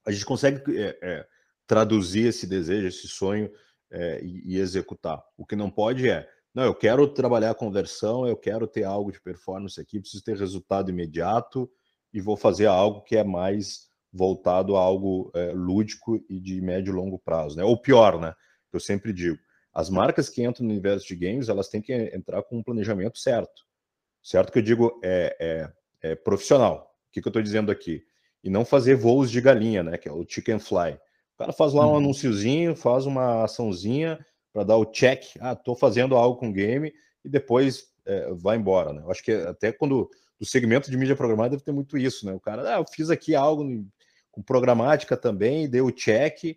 a 0.05 0.11
gente 0.11 0.25
consegue 0.25 0.61
é, 0.77 0.97
é, 1.01 1.27
traduzir 1.65 2.27
esse 2.27 2.47
desejo, 2.47 2.87
esse 2.87 3.07
sonho 3.07 3.49
é, 3.91 4.21
e, 4.23 4.55
e, 4.55 4.57
executar. 4.59 5.23
O 5.37 5.45
que 5.45 5.55
não 5.55 5.69
pode 5.69 6.09
é, 6.09 6.27
não, 6.53 6.63
eu 6.63 6.75
quero 6.75 7.07
trabalhar 7.07 7.51
a 7.51 7.55
conversão, 7.55 8.27
eu 8.27 8.35
quero 8.35 8.67
ter 8.67 8.83
algo 8.83 9.11
de 9.11 9.21
performance 9.21 9.79
aqui, 9.79 9.99
preciso 9.99 10.23
ter 10.23 10.37
resultado 10.37 10.91
imediato 10.91 11.69
e 12.13 12.21
vou 12.21 12.37
fazer 12.37 12.67
algo 12.67 13.01
que 13.01 13.15
é 13.15 13.23
mais 13.23 13.87
voltado 14.11 14.75
a 14.75 14.79
algo 14.79 15.31
lúdico 15.55 16.23
e 16.29 16.39
de 16.39 16.61
médio 16.61 16.91
e 16.91 16.95
longo 16.95 17.17
prazo, 17.17 17.57
né? 17.57 17.63
Ou 17.63 17.75
pior, 17.81 18.19
né? 18.21 18.35
Eu 18.71 18.79
sempre 18.79 19.11
digo, 19.11 19.39
as 19.73 19.89
marcas 19.89 20.29
que 20.29 20.43
entram 20.43 20.65
no 20.65 20.71
universo 20.71 21.07
de 21.07 21.15
games, 21.15 21.49
elas 21.49 21.67
têm 21.67 21.81
que 21.81 21.93
entrar 21.93 22.43
com 22.43 22.57
um 22.57 22.63
planejamento 22.63 23.17
certo. 23.17 23.63
Certo 24.21 24.51
que 24.51 24.59
eu 24.59 24.63
digo 24.63 24.99
é, 25.03 25.35
é, 26.01 26.11
é 26.11 26.15
profissional. 26.15 26.93
O 27.09 27.11
que, 27.11 27.21
que 27.21 27.27
eu 27.27 27.31
estou 27.31 27.41
dizendo 27.41 27.71
aqui? 27.71 28.03
E 28.43 28.49
não 28.49 28.63
fazer 28.63 28.95
voos 28.95 29.31
de 29.31 29.41
galinha, 29.41 29.81
né? 29.81 29.97
Que 29.97 30.07
é 30.07 30.11
o 30.11 30.25
chicken 30.27 30.59
fly. 30.59 30.93
O 31.33 31.37
cara 31.37 31.51
faz 31.51 31.73
lá 31.73 31.85
um 31.87 31.91
uhum. 31.91 31.97
anúnciozinho, 31.97 32.75
faz 32.75 33.05
uma 33.05 33.43
açãozinha 33.43 34.23
para 34.51 34.63
dar 34.63 34.77
o 34.77 34.85
check. 34.85 35.23
Ah, 35.39 35.53
estou 35.53 35.75
fazendo 35.75 36.15
algo 36.15 36.39
com 36.39 36.53
game 36.53 36.93
e 37.25 37.29
depois 37.29 37.87
é, 38.05 38.31
vai 38.33 38.57
embora, 38.57 38.93
né? 38.93 39.01
Eu 39.01 39.09
acho 39.09 39.23
que 39.23 39.31
até 39.31 39.71
quando 39.71 40.09
o 40.39 40.45
segmento 40.45 40.91
de 40.91 40.97
mídia 40.97 41.15
programada 41.15 41.51
deve 41.51 41.63
ter 41.63 41.71
muito 41.71 41.97
isso, 41.97 42.25
né? 42.25 42.33
O 42.33 42.39
cara, 42.39 42.75
ah, 42.75 42.79
eu 42.79 42.85
fiz 42.85 43.09
aqui 43.09 43.33
algo 43.33 43.65
com 44.31 44.43
programática 44.43 45.17
também, 45.17 45.69
deu 45.69 45.85
o 45.85 45.91
check 45.91 46.55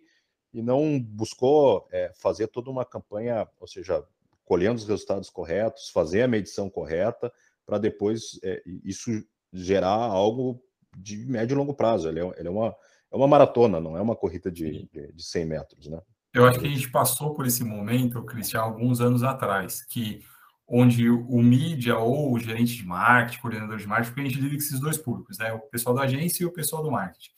e 0.53 0.61
não 0.61 0.99
buscou 0.99 1.87
é, 1.91 2.11
fazer 2.15 2.47
toda 2.47 2.69
uma 2.69 2.85
campanha, 2.85 3.47
ou 3.59 3.67
seja, 3.67 4.03
colhendo 4.45 4.75
os 4.75 4.87
resultados 4.87 5.29
corretos, 5.29 5.89
fazer 5.89 6.23
a 6.23 6.27
medição 6.27 6.69
correta, 6.69 7.31
para 7.65 7.77
depois 7.77 8.39
é, 8.43 8.61
isso 8.83 9.11
gerar 9.51 9.89
algo 9.89 10.61
de 10.95 11.17
médio 11.25 11.53
e 11.53 11.57
longo 11.57 11.73
prazo. 11.73 12.07
Ele 12.07 12.21
é, 12.21 12.33
ele 12.37 12.47
é, 12.47 12.51
uma, 12.51 12.75
é 13.11 13.15
uma 13.15 13.27
maratona, 13.27 13.79
não 13.79 13.97
é 13.97 14.01
uma 14.01 14.15
corrida 14.15 14.49
de, 14.49 14.87
de, 14.91 15.11
de 15.13 15.23
100 15.23 15.45
metros, 15.45 15.87
né? 15.87 16.01
Eu 16.33 16.45
acho 16.45 16.59
que 16.59 16.67
a 16.67 16.69
gente 16.69 16.91
passou 16.91 17.33
por 17.33 17.45
esse 17.47 17.63
momento, 17.63 18.23
Cristian, 18.23 18.61
alguns 18.61 19.01
anos 19.01 19.23
atrás, 19.23 19.83
que 19.83 20.21
onde 20.67 21.09
o 21.09 21.41
mídia 21.41 21.97
ou 21.97 22.33
o 22.33 22.39
gerente 22.39 22.75
de 22.75 22.85
marketing, 22.85 23.41
coordenador 23.41 23.77
de 23.77 23.87
marketing, 23.87 24.09
porque 24.13 24.21
a 24.21 24.29
gente 24.29 24.39
lida 24.41 24.51
com 24.51 24.57
esses 24.57 24.79
dois 24.79 24.97
públicos, 24.97 25.37
né? 25.37 25.53
O 25.53 25.59
pessoal 25.61 25.95
da 25.95 26.03
agência 26.03 26.43
e 26.43 26.45
o 26.45 26.51
pessoal 26.51 26.83
do 26.83 26.91
marketing. 26.91 27.31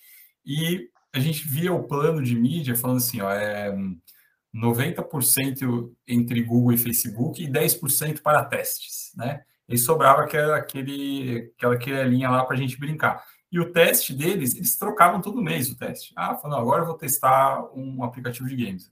E 0.46 0.90
a 1.14 1.20
gente 1.20 1.48
via 1.48 1.74
o 1.74 1.84
plano 1.84 2.22
de 2.22 2.36
mídia 2.36 2.76
falando 2.76 2.98
assim, 2.98 3.22
ó, 3.22 3.32
é 3.32 3.76
90% 4.54 5.92
entre 6.08 6.44
Google 6.44 6.74
e 6.74 6.78
Facebook 6.78 7.44
e 7.44 7.48
10% 7.48 8.22
para 8.22 8.46
testes, 8.46 9.12
né? 9.16 9.44
E 9.68 9.78
sobrava 9.78 10.24
aquela, 10.24 10.58
aquele, 10.58 11.54
aquela, 11.56 11.76
aquela 11.76 12.04
linha 12.04 12.30
lá 12.30 12.44
para 12.44 12.56
a 12.56 12.60
gente 12.60 12.80
brincar. 12.80 13.24
E 13.52 13.60
o 13.60 13.72
teste 13.72 14.14
deles, 14.14 14.56
eles 14.56 14.78
trocavam 14.78 15.22
todo 15.22 15.42
mês 15.42 15.70
o 15.70 15.78
teste. 15.78 16.14
Ah, 16.16 16.36
falando, 16.36 16.60
agora 16.60 16.82
eu 16.82 16.88
vou 16.88 16.98
testar 16.98 17.64
um 17.76 18.04
aplicativo 18.04 18.48
de 18.48 18.56
games. 18.56 18.92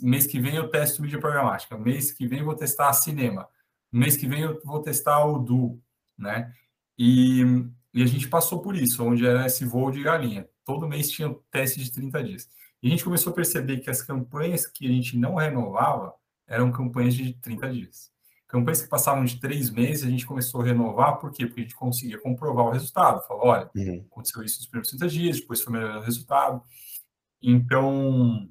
Mês 0.00 0.26
que 0.26 0.40
vem 0.40 0.56
eu 0.56 0.68
testo 0.68 1.02
mídia 1.02 1.20
programática. 1.20 1.78
Mês 1.78 2.12
que 2.12 2.26
vem 2.26 2.40
eu 2.40 2.44
vou 2.44 2.56
testar 2.56 2.92
cinema. 2.92 3.48
Mês 3.92 4.16
que 4.16 4.26
vem 4.26 4.42
eu 4.42 4.60
vou 4.64 4.80
testar 4.80 5.24
o 5.24 5.38
Du, 5.38 5.80
né? 6.18 6.52
E, 6.98 7.42
e 7.94 8.02
a 8.02 8.06
gente 8.06 8.28
passou 8.28 8.60
por 8.60 8.76
isso, 8.76 9.04
onde 9.04 9.24
era 9.26 9.46
esse 9.46 9.64
voo 9.64 9.90
de 9.90 10.02
galinha. 10.02 10.48
Todo 10.66 10.88
mês 10.88 11.08
tinha 11.08 11.32
teste 11.50 11.82
de 11.82 11.92
30 11.92 12.24
dias. 12.24 12.48
E 12.82 12.88
a 12.88 12.90
gente 12.90 13.04
começou 13.04 13.32
a 13.32 13.36
perceber 13.36 13.78
que 13.78 13.88
as 13.88 14.02
campanhas 14.02 14.66
que 14.66 14.84
a 14.84 14.90
gente 14.90 15.16
não 15.16 15.36
renovava 15.36 16.12
eram 16.46 16.72
campanhas 16.72 17.14
de 17.14 17.32
30 17.34 17.72
dias. 17.72 18.10
Campanhas 18.48 18.82
que 18.82 18.88
passavam 18.88 19.24
de 19.24 19.40
três 19.40 19.70
meses, 19.70 20.04
a 20.04 20.10
gente 20.10 20.26
começou 20.26 20.60
a 20.60 20.64
renovar, 20.64 21.18
por 21.18 21.30
quê? 21.30 21.46
Porque 21.46 21.60
a 21.60 21.64
gente 21.64 21.74
conseguia 21.76 22.20
comprovar 22.20 22.66
o 22.66 22.70
resultado. 22.70 23.26
Falou, 23.26 23.46
olha, 23.46 23.70
uhum. 23.74 24.04
aconteceu 24.10 24.42
isso 24.42 24.58
nos 24.58 24.66
primeiros 24.66 24.90
30 24.90 25.08
dias, 25.08 25.40
depois 25.40 25.62
foi 25.62 25.72
melhor 25.72 25.98
o 25.98 26.02
resultado. 26.02 26.62
Então, 27.40 28.48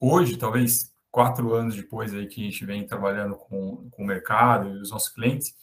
hoje, 0.00 0.38
talvez 0.38 0.92
quatro 1.10 1.54
anos 1.54 1.76
depois 1.76 2.12
aí 2.14 2.26
que 2.26 2.40
a 2.40 2.44
gente 2.44 2.64
vem 2.64 2.86
trabalhando 2.86 3.36
com, 3.36 3.88
com 3.90 4.02
o 4.02 4.06
mercado 4.06 4.68
e 4.68 4.80
os 4.80 4.90
nossos 4.90 5.10
clientes, 5.10 5.54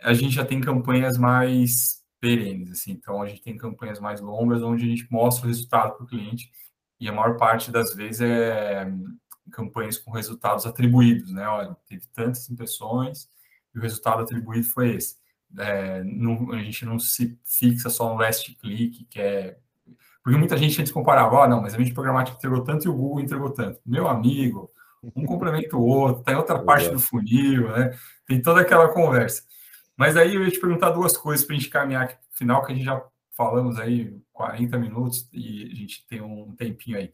a 0.00 0.12
gente 0.12 0.34
já 0.34 0.44
tem 0.44 0.60
campanhas 0.60 1.16
mais 1.16 1.99
perenes, 2.20 2.70
assim. 2.70 2.92
Então, 2.92 3.22
a 3.22 3.26
gente 3.26 3.42
tem 3.42 3.56
campanhas 3.56 3.98
mais 3.98 4.20
longas, 4.20 4.62
onde 4.62 4.84
a 4.84 4.88
gente 4.88 5.10
mostra 5.10 5.46
o 5.46 5.48
resultado 5.48 5.96
para 5.96 6.04
o 6.04 6.06
cliente 6.06 6.50
e 7.00 7.08
a 7.08 7.12
maior 7.12 7.36
parte 7.36 7.70
das 7.70 7.94
vezes 7.94 8.20
é 8.20 8.86
campanhas 9.50 9.98
com 9.98 10.12
resultados 10.12 10.64
atribuídos, 10.66 11.32
né? 11.32 11.46
Olha, 11.48 11.76
teve 11.86 12.06
tantas 12.14 12.48
impressões 12.48 13.28
e 13.74 13.78
o 13.78 13.82
resultado 13.82 14.22
atribuído 14.22 14.66
foi 14.68 14.94
esse. 14.94 15.16
É, 15.58 16.04
não, 16.04 16.52
a 16.52 16.62
gente 16.62 16.84
não 16.84 16.98
se 16.98 17.38
fixa 17.44 17.90
só 17.90 18.12
no 18.12 18.20
last 18.20 18.54
click, 18.56 19.04
que 19.06 19.20
é. 19.20 19.58
Porque 20.22 20.38
muita 20.38 20.56
gente 20.56 20.78
antes 20.80 20.92
comparava, 20.92 21.34
ó, 21.34 21.44
oh, 21.44 21.48
não, 21.48 21.62
mas 21.62 21.74
a 21.74 21.78
mídia 21.78 21.94
programática 21.94 22.36
entregou 22.36 22.62
tanto 22.62 22.84
e 22.84 22.88
o 22.88 22.94
Google 22.94 23.20
entregou 23.20 23.50
tanto. 23.50 23.80
Meu 23.84 24.06
amigo, 24.06 24.70
um 25.16 25.24
complementa 25.24 25.76
o 25.76 25.82
outro, 25.82 26.22
tá 26.22 26.32
em 26.32 26.36
outra 26.36 26.58
parte 26.62 26.90
do 26.90 26.98
funil, 26.98 27.70
né? 27.70 27.98
Tem 28.26 28.40
toda 28.40 28.60
aquela 28.60 28.92
conversa. 28.92 29.42
Mas 30.00 30.16
aí 30.16 30.34
eu 30.34 30.42
ia 30.42 30.50
te 30.50 30.58
perguntar 30.58 30.92
duas 30.92 31.14
coisas 31.14 31.44
para 31.44 31.54
a 31.54 31.58
gente 31.58 31.68
caminhar 31.68 32.04
aqui 32.04 32.14
no 32.14 32.34
final, 32.34 32.64
que 32.64 32.72
a 32.72 32.74
gente 32.74 32.86
já 32.86 33.04
falamos 33.36 33.78
aí 33.78 34.18
40 34.32 34.78
minutos 34.78 35.28
e 35.30 35.70
a 35.70 35.74
gente 35.74 36.06
tem 36.06 36.22
um 36.22 36.56
tempinho 36.56 36.96
aí. 36.96 37.12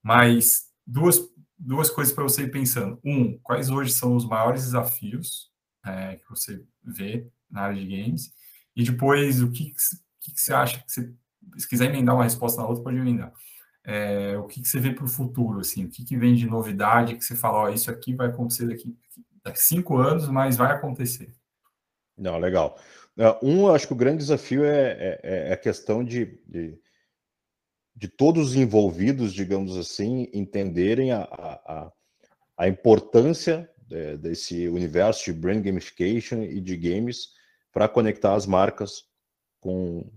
Mas 0.00 0.68
duas, 0.86 1.18
duas 1.58 1.90
coisas 1.90 2.14
para 2.14 2.22
você 2.22 2.44
ir 2.44 2.52
pensando. 2.52 3.00
Um, 3.04 3.36
quais 3.42 3.70
hoje 3.70 3.90
são 3.90 4.14
os 4.14 4.24
maiores 4.24 4.62
desafios 4.62 5.50
é, 5.84 6.14
que 6.14 6.30
você 6.30 6.64
vê 6.80 7.26
na 7.50 7.62
área 7.62 7.76
de 7.76 7.84
games? 7.84 8.32
E 8.76 8.84
depois, 8.84 9.42
o 9.42 9.50
que, 9.50 9.74
que, 10.20 10.32
que 10.32 10.40
você 10.40 10.54
acha 10.54 10.78
que 10.78 10.92
você, 10.92 11.12
se 11.56 11.68
quiser 11.68 11.86
emendar 11.86 12.14
uma 12.14 12.22
resposta 12.22 12.62
na 12.62 12.68
outra, 12.68 12.84
pode 12.84 12.98
emendar. 12.98 13.32
É, 13.82 14.38
o 14.38 14.46
que, 14.46 14.62
que 14.62 14.68
você 14.68 14.78
vê 14.78 14.92
para 14.92 15.04
o 15.04 15.08
futuro, 15.08 15.58
assim, 15.58 15.86
o 15.86 15.88
que, 15.88 16.04
que 16.04 16.16
vem 16.16 16.36
de 16.36 16.46
novidade 16.46 17.16
que 17.16 17.24
você 17.24 17.34
fala, 17.34 17.62
ó, 17.62 17.68
isso 17.68 17.90
aqui 17.90 18.14
vai 18.14 18.28
acontecer 18.28 18.68
daqui, 18.68 18.96
daqui 19.42 19.60
cinco 19.60 19.96
anos, 19.96 20.28
mas 20.28 20.56
vai 20.56 20.70
acontecer. 20.70 21.36
Não, 22.18 22.38
legal. 22.38 22.78
É, 23.16 23.38
um, 23.42 23.68
acho 23.68 23.86
que 23.86 23.92
o 23.92 23.96
grande 23.96 24.18
desafio 24.18 24.64
é, 24.64 24.90
é, 24.90 25.20
é, 25.22 25.52
a 25.52 25.56
questão 25.56 26.04
de, 26.04 26.40
de, 26.46 26.78
de 27.94 28.08
todos 28.08 28.50
os 28.50 28.56
envolvidos, 28.56 29.32
digamos 29.32 29.76
assim, 29.76 30.28
entenderem 30.32 31.12
a, 31.12 31.22
a, 31.22 31.92
a 32.56 32.68
importância 32.68 33.70
é, 33.90 34.16
desse 34.16 34.68
universo 34.68 35.24
de 35.24 35.32
brand 35.32 35.62
gamification 35.62 36.42
e 36.42 36.60
de 36.60 36.76
games 36.76 37.28
para 37.72 37.88
conectar 37.88 38.34
as 38.34 38.46
marcas 38.46 39.04
com, 39.60 40.10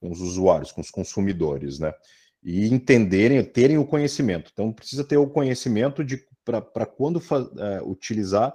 com, 0.00 0.10
os 0.10 0.20
usuários, 0.20 0.72
com 0.72 0.80
os 0.80 0.90
consumidores, 0.90 1.78
né? 1.78 1.92
E 2.42 2.68
entenderem, 2.68 3.42
terem 3.44 3.78
o 3.78 3.86
conhecimento. 3.86 4.50
Então, 4.52 4.72
precisa 4.72 5.02
ter 5.02 5.16
o 5.16 5.28
conhecimento 5.28 6.04
de 6.04 6.24
para 6.44 6.86
quando 6.86 7.20
é, 7.58 7.82
utilizar 7.82 8.54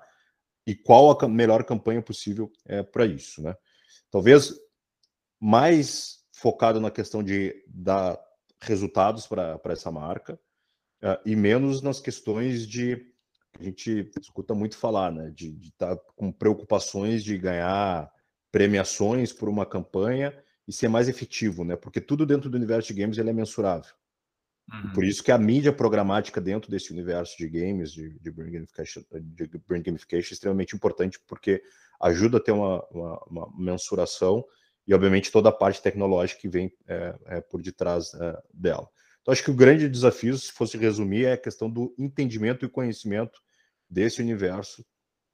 e 0.71 0.75
qual 0.75 1.11
a 1.11 1.27
melhor 1.27 1.65
campanha 1.65 2.01
possível 2.01 2.49
é, 2.65 2.81
para 2.81 3.05
isso, 3.05 3.41
né? 3.41 3.53
Talvez 4.09 4.53
mais 5.37 6.19
focado 6.31 6.79
na 6.79 6.89
questão 6.89 7.21
de 7.21 7.61
dar 7.67 8.17
resultados 8.61 9.27
para 9.27 9.59
essa 9.65 9.91
marca 9.91 10.39
uh, 11.03 11.19
e 11.25 11.35
menos 11.35 11.81
nas 11.81 11.99
questões 11.99 12.65
de 12.65 13.05
a 13.59 13.63
gente 13.63 14.09
escuta 14.21 14.55
muito 14.55 14.77
falar, 14.77 15.11
né, 15.11 15.29
de 15.29 15.57
estar 15.61 15.97
tá 15.97 16.01
com 16.15 16.31
preocupações 16.31 17.21
de 17.21 17.37
ganhar 17.37 18.09
premiações 18.49 19.33
por 19.33 19.49
uma 19.49 19.65
campanha 19.65 20.33
e 20.65 20.71
ser 20.71 20.87
mais 20.87 21.09
efetivo, 21.09 21.65
né? 21.65 21.75
Porque 21.75 21.99
tudo 21.99 22.25
dentro 22.25 22.49
do 22.49 22.55
universo 22.55 22.93
de 22.93 23.01
games 23.01 23.17
ele 23.17 23.29
é 23.29 23.33
mensurável. 23.33 23.93
Uhum. 24.71 24.93
Por 24.93 25.03
isso 25.03 25.23
que 25.23 25.31
a 25.31 25.37
mídia 25.37 25.73
programática 25.73 26.39
dentro 26.39 26.71
desse 26.71 26.91
universo 26.91 27.37
de 27.37 27.47
games, 27.47 27.91
de, 27.91 28.17
de, 28.19 28.31
brand, 28.31 28.51
gamification, 28.51 29.03
de 29.11 29.47
gamification, 29.83 30.31
é 30.31 30.33
extremamente 30.33 30.75
importante 30.75 31.19
porque 31.27 31.61
ajuda 31.99 32.37
a 32.37 32.39
ter 32.39 32.51
uma, 32.51 32.83
uma, 32.89 33.23
uma 33.25 33.53
mensuração 33.57 34.45
e, 34.87 34.93
obviamente, 34.93 35.31
toda 35.31 35.49
a 35.49 35.53
parte 35.53 35.81
tecnológica 35.81 36.41
que 36.41 36.49
vem 36.49 36.73
é, 36.87 37.15
é, 37.25 37.41
por 37.41 37.61
detrás 37.61 38.13
é, 38.13 38.41
dela. 38.53 38.89
Então, 39.21 39.31
acho 39.31 39.43
que 39.43 39.51
o 39.51 39.55
grande 39.55 39.87
desafio, 39.87 40.35
se 40.37 40.51
fosse 40.51 40.77
resumir, 40.77 41.25
é 41.25 41.33
a 41.33 41.37
questão 41.37 41.69
do 41.69 41.93
entendimento 41.97 42.65
e 42.65 42.69
conhecimento 42.69 43.39
desse 43.89 44.21
universo 44.21 44.83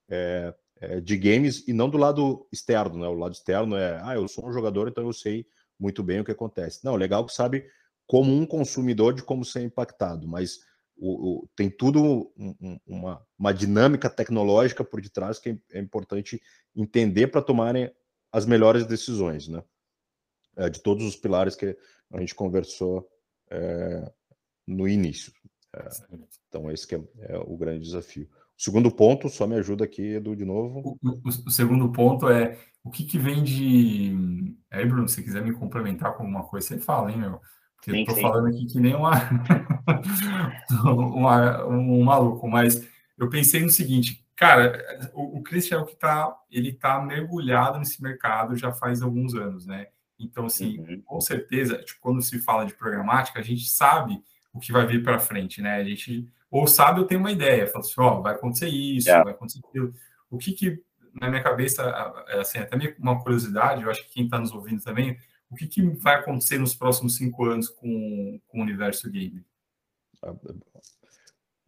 é, 0.09 0.53
é, 0.79 0.99
de 0.99 1.15
games 1.17 1.65
e 1.67 1.73
não 1.73 1.89
do 1.89 1.97
lado 1.97 2.47
externo, 2.51 2.99
né? 2.99 3.07
O 3.07 3.13
lado 3.13 3.33
externo 3.33 3.75
é, 3.77 4.01
ah, 4.03 4.15
eu 4.15 4.27
sou 4.27 4.47
um 4.47 4.51
jogador, 4.51 4.87
então 4.87 5.05
eu 5.05 5.13
sei 5.13 5.45
muito 5.79 6.03
bem 6.03 6.19
o 6.19 6.25
que 6.25 6.31
acontece. 6.31 6.83
Não, 6.83 6.95
legal 6.95 7.25
que 7.25 7.33
sabe 7.33 7.65
como 8.07 8.33
um 8.33 8.45
consumidor 8.45 9.13
de 9.13 9.21
como 9.21 9.43
ser 9.43 9.61
impactado, 9.61 10.27
mas 10.27 10.59
o, 10.95 11.43
o, 11.43 11.49
tem 11.55 11.69
tudo 11.69 12.31
um, 12.35 12.79
uma, 12.87 13.21
uma 13.37 13.53
dinâmica 13.53 14.09
tecnológica 14.09 14.83
por 14.83 14.99
detrás 14.99 15.37
que 15.37 15.49
é, 15.49 15.57
é 15.73 15.79
importante 15.79 16.41
entender 16.75 17.27
para 17.27 17.41
tomarem 17.41 17.91
as 18.31 18.45
melhores 18.45 18.85
decisões, 18.85 19.47
né? 19.47 19.63
É, 20.55 20.69
de 20.69 20.81
todos 20.81 21.05
os 21.05 21.15
pilares 21.15 21.55
que 21.55 21.77
a 22.11 22.19
gente 22.19 22.33
conversou 22.33 23.07
é, 23.51 24.11
no 24.65 24.87
início. 24.87 25.31
É, 25.75 25.87
então, 26.47 26.71
esse 26.71 26.95
é, 26.95 26.99
é, 27.19 27.37
o 27.37 27.55
grande 27.55 27.83
desafio. 27.83 28.27
O 28.57 28.61
segundo 28.61 28.89
ponto, 28.89 29.29
só 29.29 29.45
me 29.45 29.55
ajuda 29.55 29.85
aqui, 29.85 30.15
Edu, 30.15 30.35
de 30.35 30.45
novo. 30.45 30.97
O, 31.03 31.09
o, 31.09 31.27
o 31.27 31.51
segundo 31.51 31.91
ponto 31.91 32.27
é 32.27 32.57
o 32.83 32.89
que, 32.89 33.05
que 33.05 33.19
vem 33.19 33.43
de. 33.43 34.55
Aí, 34.71 34.85
Bruno, 34.85 35.07
se 35.07 35.21
quiser 35.21 35.43
me 35.43 35.53
complementar 35.53 36.15
com 36.15 36.23
alguma 36.23 36.43
coisa, 36.43 36.67
você 36.67 36.79
fala, 36.79 37.11
hein, 37.11 37.19
meu? 37.19 37.39
Sim, 37.89 37.99
eu 38.01 38.05
tô 38.05 38.13
sim. 38.13 38.21
falando 38.21 38.47
aqui 38.47 38.65
que 38.65 38.79
nem 38.79 38.95
uma, 38.95 39.13
uma, 40.83 41.65
um 41.65 42.03
maluco, 42.03 42.47
mas 42.47 42.87
eu 43.17 43.29
pensei 43.29 43.61
no 43.61 43.69
seguinte, 43.69 44.25
Cara, 44.37 45.09
o, 45.15 45.39
o 45.39 45.43
Christian 45.43 45.79
é 45.79 45.81
o 45.81 45.85
que 45.85 45.93
está, 45.93 46.31
ele 46.51 46.69
está 46.69 47.01
mergulhado 47.01 47.79
nesse 47.79 48.01
mercado 48.03 48.55
já 48.55 48.71
faz 48.71 49.01
alguns 49.01 49.33
anos, 49.33 49.65
né? 49.65 49.87
Então, 50.19 50.45
assim, 50.45 50.79
uhum. 50.79 51.01
com 51.03 51.19
certeza, 51.19 51.79
tipo, 51.79 51.99
quando 51.99 52.21
se 52.21 52.37
fala 52.39 52.63
de 52.63 52.75
programática, 52.75 53.39
a 53.39 53.43
gente 53.43 53.67
sabe 53.67 54.21
o 54.53 54.59
que 54.59 54.71
vai 54.71 54.85
vir 54.85 55.03
para 55.03 55.17
frente, 55.17 55.59
né? 55.59 55.77
A 55.77 55.83
gente 55.83 56.31
ou 56.51 56.67
sabe 56.67 56.99
ou 56.99 57.07
tem 57.07 57.17
uma 57.17 57.31
ideia, 57.31 57.65
fala 57.65 57.83
assim, 57.83 57.93
ó, 57.97 58.19
oh, 58.19 58.21
vai 58.21 58.35
acontecer 58.35 58.67
isso, 58.67 59.07
yeah. 59.07 59.23
vai 59.23 59.33
acontecer 59.33 59.59
aquilo. 59.67 59.91
O 60.29 60.37
que 60.37 60.51
que 60.51 60.83
na 61.19 61.29
minha 61.29 61.41
cabeça, 61.41 61.81
é, 62.27 62.39
assim, 62.39 62.59
até 62.59 62.95
uma 62.99 63.19
curiosidade, 63.19 63.81
eu 63.81 63.89
acho 63.89 64.03
que 64.03 64.13
quem 64.13 64.25
está 64.25 64.37
nos 64.37 64.51
ouvindo 64.51 64.83
também, 64.83 65.17
o 65.49 65.55
que, 65.55 65.67
que 65.67 65.81
vai 65.81 66.15
acontecer 66.15 66.57
nos 66.57 66.75
próximos 66.75 67.15
cinco 67.15 67.45
anos 67.45 67.69
com, 67.69 68.39
com 68.47 68.59
o 68.59 68.61
universo 68.61 69.09
game? 69.09 69.45
Ah, 70.21 70.35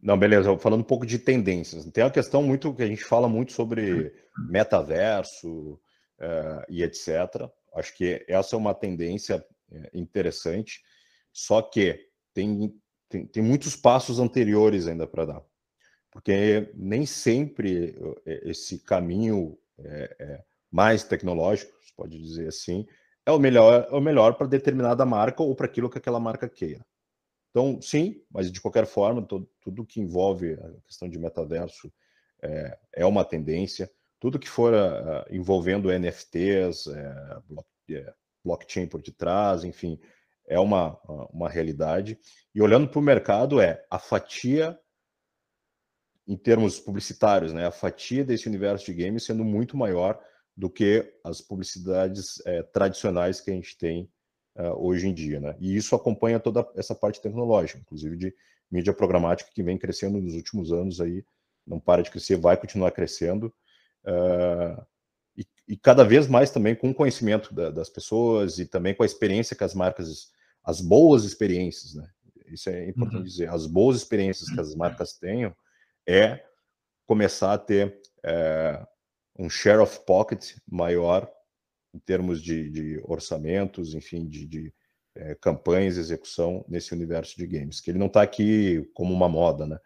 não, 0.02 0.18
beleza. 0.18 0.56
Falando 0.58 0.80
um 0.80 0.84
pouco 0.84 1.04
de 1.04 1.18
tendências. 1.18 1.84
Tem 1.86 2.04
uma 2.04 2.10
questão 2.10 2.42
muito 2.42 2.74
que 2.74 2.82
a 2.82 2.86
gente 2.86 3.04
fala 3.04 3.28
muito 3.28 3.52
sobre 3.52 4.14
metaverso 4.48 5.74
uh, 6.18 6.64
e 6.68 6.82
etc. 6.82 7.48
Acho 7.74 7.94
que 7.96 8.24
essa 8.26 8.56
é 8.56 8.58
uma 8.58 8.74
tendência 8.74 9.44
eh, 9.70 9.90
interessante, 9.94 10.82
só 11.32 11.62
que 11.62 12.04
tem, 12.34 12.74
tem, 13.08 13.26
tem 13.26 13.42
muitos 13.42 13.76
passos 13.76 14.18
anteriores 14.18 14.88
ainda 14.88 15.06
para 15.06 15.26
dar. 15.26 15.42
Porque 16.10 16.72
nem 16.74 17.06
sempre 17.06 17.96
eh, 18.26 18.50
esse 18.50 18.80
caminho 18.80 19.56
é, 19.78 20.16
é 20.18 20.44
mais 20.68 21.04
tecnológico, 21.04 21.72
pode 21.96 22.18
dizer 22.18 22.48
assim, 22.48 22.86
é 23.26 23.30
o 23.30 23.38
melhor, 23.38 23.86
é 23.90 23.94
o 23.94 24.00
melhor 24.00 24.34
para 24.34 24.46
determinada 24.46 25.04
marca 25.04 25.42
ou 25.42 25.54
para 25.54 25.66
aquilo 25.66 25.90
que 25.90 25.98
aquela 25.98 26.20
marca 26.20 26.48
queira. 26.48 26.84
Então, 27.50 27.80
sim, 27.82 28.22
mas 28.30 28.50
de 28.50 28.60
qualquer 28.60 28.86
forma, 28.86 29.22
todo, 29.22 29.48
tudo 29.60 29.84
que 29.84 30.00
envolve 30.00 30.54
a 30.54 30.80
questão 30.86 31.08
de 31.08 31.18
metaverso 31.18 31.92
é, 32.42 32.78
é 32.94 33.06
uma 33.06 33.24
tendência. 33.24 33.90
Tudo 34.20 34.38
que 34.38 34.48
for 34.48 34.72
uh, 34.72 35.34
envolvendo 35.34 35.90
NFTs, 35.90 36.86
é, 36.86 37.40
é, 37.90 38.14
blockchain 38.44 38.86
por 38.86 39.02
detrás, 39.02 39.64
enfim, 39.64 39.98
é 40.46 40.58
uma, 40.58 40.98
uma 41.32 41.48
realidade. 41.48 42.18
E 42.54 42.62
olhando 42.62 42.88
para 42.88 42.98
o 42.98 43.02
mercado, 43.02 43.60
é 43.60 43.84
a 43.90 43.98
fatia, 43.98 44.78
em 46.26 46.36
termos 46.36 46.78
publicitários, 46.78 47.52
né, 47.52 47.66
a 47.66 47.72
fatia 47.72 48.24
desse 48.24 48.48
universo 48.48 48.86
de 48.86 48.94
games 48.94 49.24
sendo 49.24 49.44
muito 49.44 49.76
maior 49.76 50.20
do 50.60 50.68
que 50.68 51.10
as 51.24 51.40
publicidades 51.40 52.42
é, 52.44 52.62
tradicionais 52.62 53.40
que 53.40 53.50
a 53.50 53.54
gente 53.54 53.78
tem 53.78 54.10
uh, 54.56 54.76
hoje 54.76 55.08
em 55.08 55.14
dia, 55.14 55.40
né? 55.40 55.56
E 55.58 55.74
isso 55.74 55.96
acompanha 55.96 56.38
toda 56.38 56.70
essa 56.76 56.94
parte 56.94 57.18
tecnológica, 57.18 57.80
inclusive 57.80 58.14
de 58.14 58.34
mídia 58.70 58.92
programática 58.92 59.50
que 59.54 59.62
vem 59.62 59.78
crescendo 59.78 60.20
nos 60.20 60.34
últimos 60.34 60.70
anos 60.70 61.00
aí, 61.00 61.24
não 61.66 61.80
para 61.80 62.02
de 62.02 62.10
crescer, 62.10 62.36
vai 62.36 62.58
continuar 62.58 62.90
crescendo. 62.90 63.46
Uh, 64.04 64.84
e, 65.34 65.46
e, 65.66 65.76
cada 65.78 66.04
vez 66.04 66.26
mais 66.26 66.50
também 66.50 66.74
com 66.74 66.90
o 66.90 66.94
conhecimento 66.94 67.54
da, 67.54 67.70
das 67.70 67.88
pessoas 67.88 68.58
e 68.58 68.66
também 68.66 68.94
com 68.94 69.02
a 69.02 69.06
experiência 69.06 69.56
que 69.56 69.64
as 69.64 69.74
marcas, 69.74 70.30
as 70.62 70.82
boas 70.82 71.24
experiências, 71.24 71.94
né? 71.94 72.06
Isso 72.46 72.68
é 72.68 72.86
importante 72.86 73.20
uhum. 73.20 73.24
dizer. 73.24 73.48
As 73.48 73.66
boas 73.66 73.96
experiências 73.96 74.50
que 74.50 74.60
as 74.60 74.74
marcas 74.74 75.14
tenham 75.14 75.56
é 76.06 76.44
começar 77.06 77.54
a 77.54 77.58
ter 77.58 77.98
é, 78.22 78.86
um 79.40 79.48
share 79.48 79.80
of 79.80 80.04
pocket 80.04 80.54
maior 80.68 81.28
em 81.94 81.98
termos 81.98 82.42
de, 82.42 82.68
de 82.70 83.00
orçamentos, 83.04 83.94
enfim, 83.94 84.28
de, 84.28 84.46
de 84.46 84.74
é, 85.16 85.34
campanhas, 85.34 85.96
execução 85.96 86.64
nesse 86.68 86.92
universo 86.92 87.36
de 87.36 87.46
games, 87.46 87.80
que 87.80 87.90
ele 87.90 87.98
não 87.98 88.06
está 88.06 88.20
aqui 88.22 88.88
como 88.94 89.12
uma 89.14 89.28
moda, 89.28 89.66
né? 89.66 89.78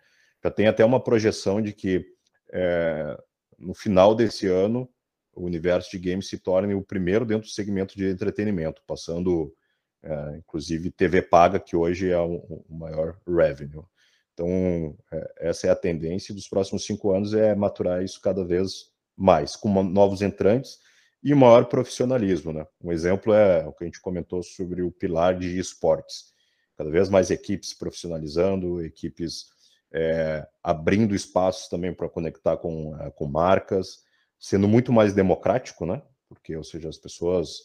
Já 0.43 0.51
tem 0.51 0.67
até 0.67 0.85
uma 0.85 1.03
projeção 1.03 1.63
de 1.63 1.73
que 1.73 2.05
é, 2.53 3.17
no 3.57 3.75
final 3.75 4.15
desse 4.15 4.47
ano 4.49 4.91
o 5.33 5.45
universo 5.45 5.91
de 5.93 5.99
games 5.99 6.29
se 6.29 6.39
torne 6.39 6.75
o 6.75 6.83
primeiro 6.83 7.25
dentro 7.25 7.49
do 7.49 7.53
segmento 7.53 7.97
de 7.97 8.11
entretenimento, 8.11 8.83
passando 8.87 9.55
é, 10.03 10.37
inclusive 10.37 10.91
TV 10.91 11.23
paga, 11.23 11.59
que 11.61 11.77
hoje 11.77 12.11
é 12.11 12.19
o, 12.19 12.65
o 12.69 12.75
maior 12.77 13.19
revenue. 13.27 13.85
Então, 14.33 14.99
é, 15.13 15.49
essa 15.49 15.69
é 15.69 15.71
a 15.71 15.77
tendência 15.77 16.35
dos 16.35 16.49
próximos 16.49 16.85
cinco 16.85 17.13
anos 17.13 17.33
é 17.33 17.55
maturar 17.55 18.03
isso 18.03 18.21
cada 18.21 18.45
vez 18.45 18.93
mais, 19.17 19.57
com 19.57 19.83
novos 19.83 20.23
entrantes 20.23 20.79
e 21.23 21.35
maior 21.35 21.67
profissionalismo. 21.67 22.53
Né? 22.53 22.67
Um 22.83 22.93
exemplo 22.93 23.33
é 23.33 23.67
o 23.67 23.73
que 23.73 23.85
a 23.85 23.87
gente 23.87 24.01
comentou 24.01 24.43
sobre 24.43 24.83
o 24.83 24.91
pilar 24.91 25.39
de 25.39 25.59
esportes. 25.59 26.33
Cada 26.77 26.91
vez 26.91 27.09
mais 27.09 27.31
equipes 27.31 27.73
profissionalizando, 27.73 28.85
equipes 28.85 29.47
é, 29.93 30.47
abrindo 30.62 31.15
espaços 31.15 31.69
também 31.69 31.95
para 31.95 32.09
conectar 32.09 32.57
com, 32.57 32.97
é, 33.01 33.11
com 33.11 33.27
marcas, 33.27 34.03
sendo 34.41 34.69
muito 34.69 34.93
mais 34.93 35.15
democrático, 35.15 35.87
né? 35.87 36.03
Porque, 36.29 36.57
ou 36.57 36.65
seja, 36.65 36.89
as 36.89 36.99
pessoas 36.99 37.59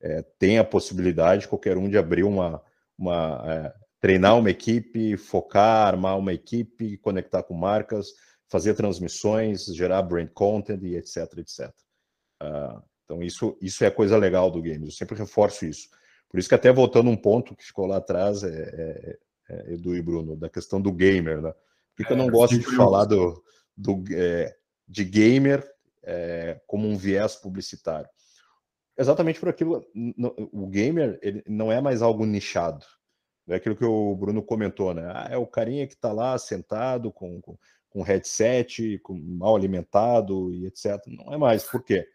é, 0.00 0.22
têm 0.38 0.58
a 0.58 0.64
possibilidade, 0.64 1.46
qualquer 1.46 1.78
um, 1.78 1.88
de 1.88 1.96
abrir 1.96 2.24
uma, 2.24 2.60
uma 2.98 3.42
é, 3.46 3.74
treinar 4.00 4.36
uma 4.36 4.50
equipe, 4.50 5.16
focar, 5.16 5.86
armar 5.86 6.18
uma 6.18 6.32
equipe, 6.32 6.98
conectar 6.98 7.42
com 7.44 7.54
marcas, 7.54 8.08
fazer 8.48 8.74
transmissões, 8.74 9.66
gerar 9.66 10.02
brand 10.02 10.28
content 10.32 10.82
e 10.82 10.96
etc, 10.96 11.38
etc. 11.38 11.70
Uh, 12.42 12.82
então 13.04 13.22
isso, 13.22 13.56
isso 13.60 13.84
é 13.84 13.86
a 13.86 13.92
coisa 13.92 14.16
legal 14.16 14.50
do 14.50 14.60
games, 14.60 14.88
eu 14.88 14.92
sempre 14.92 15.16
reforço 15.16 15.64
isso. 15.64 15.88
Por 16.28 16.38
isso 16.38 16.48
que 16.48 16.54
até 16.54 16.72
voltando 16.72 17.08
um 17.08 17.16
ponto 17.16 17.54
que 17.54 17.64
ficou 17.64 17.86
lá 17.86 17.98
atrás, 17.98 18.42
é, 18.42 18.48
é, 18.48 19.18
é 19.48 19.74
Edu 19.74 19.94
e 19.94 20.02
Bruno, 20.02 20.36
da 20.36 20.50
questão 20.50 20.80
do 20.80 20.92
gamer, 20.92 21.40
né? 21.40 21.54
Por 21.96 22.06
que, 22.06 22.12
eu 22.12 22.16
não 22.16 22.26
é, 22.26 22.30
gosto 22.30 22.58
de 22.58 22.76
falar 22.76 23.04
do, 23.04 23.42
do, 23.76 24.04
é, 24.10 24.54
de 24.86 25.04
gamer 25.04 25.66
é, 26.02 26.60
como 26.66 26.86
um 26.86 26.96
viés 26.96 27.36
publicitário? 27.36 28.08
Exatamente 28.98 29.38
por 29.38 29.48
aquilo, 29.48 29.86
o 30.52 30.66
gamer 30.66 31.18
ele 31.22 31.42
não 31.46 31.70
é 31.70 31.80
mais 31.80 32.02
algo 32.02 32.26
nichado. 32.26 32.84
É 33.48 33.56
aquilo 33.56 33.76
que 33.76 33.84
o 33.84 34.14
Bruno 34.16 34.42
comentou, 34.42 34.92
né? 34.92 35.04
Ah, 35.14 35.28
é 35.30 35.36
o 35.36 35.46
carinha 35.46 35.86
que 35.86 35.94
está 35.94 36.12
lá 36.12 36.36
sentado 36.36 37.12
com, 37.12 37.40
com, 37.40 37.56
com 37.96 38.02
headset, 38.02 38.98
com, 38.98 39.14
mal 39.14 39.56
alimentado 39.56 40.52
e 40.52 40.66
etc. 40.66 41.00
Não 41.06 41.32
é 41.32 41.38
mais. 41.38 41.64
Por 41.64 41.82
quê? 41.82 42.06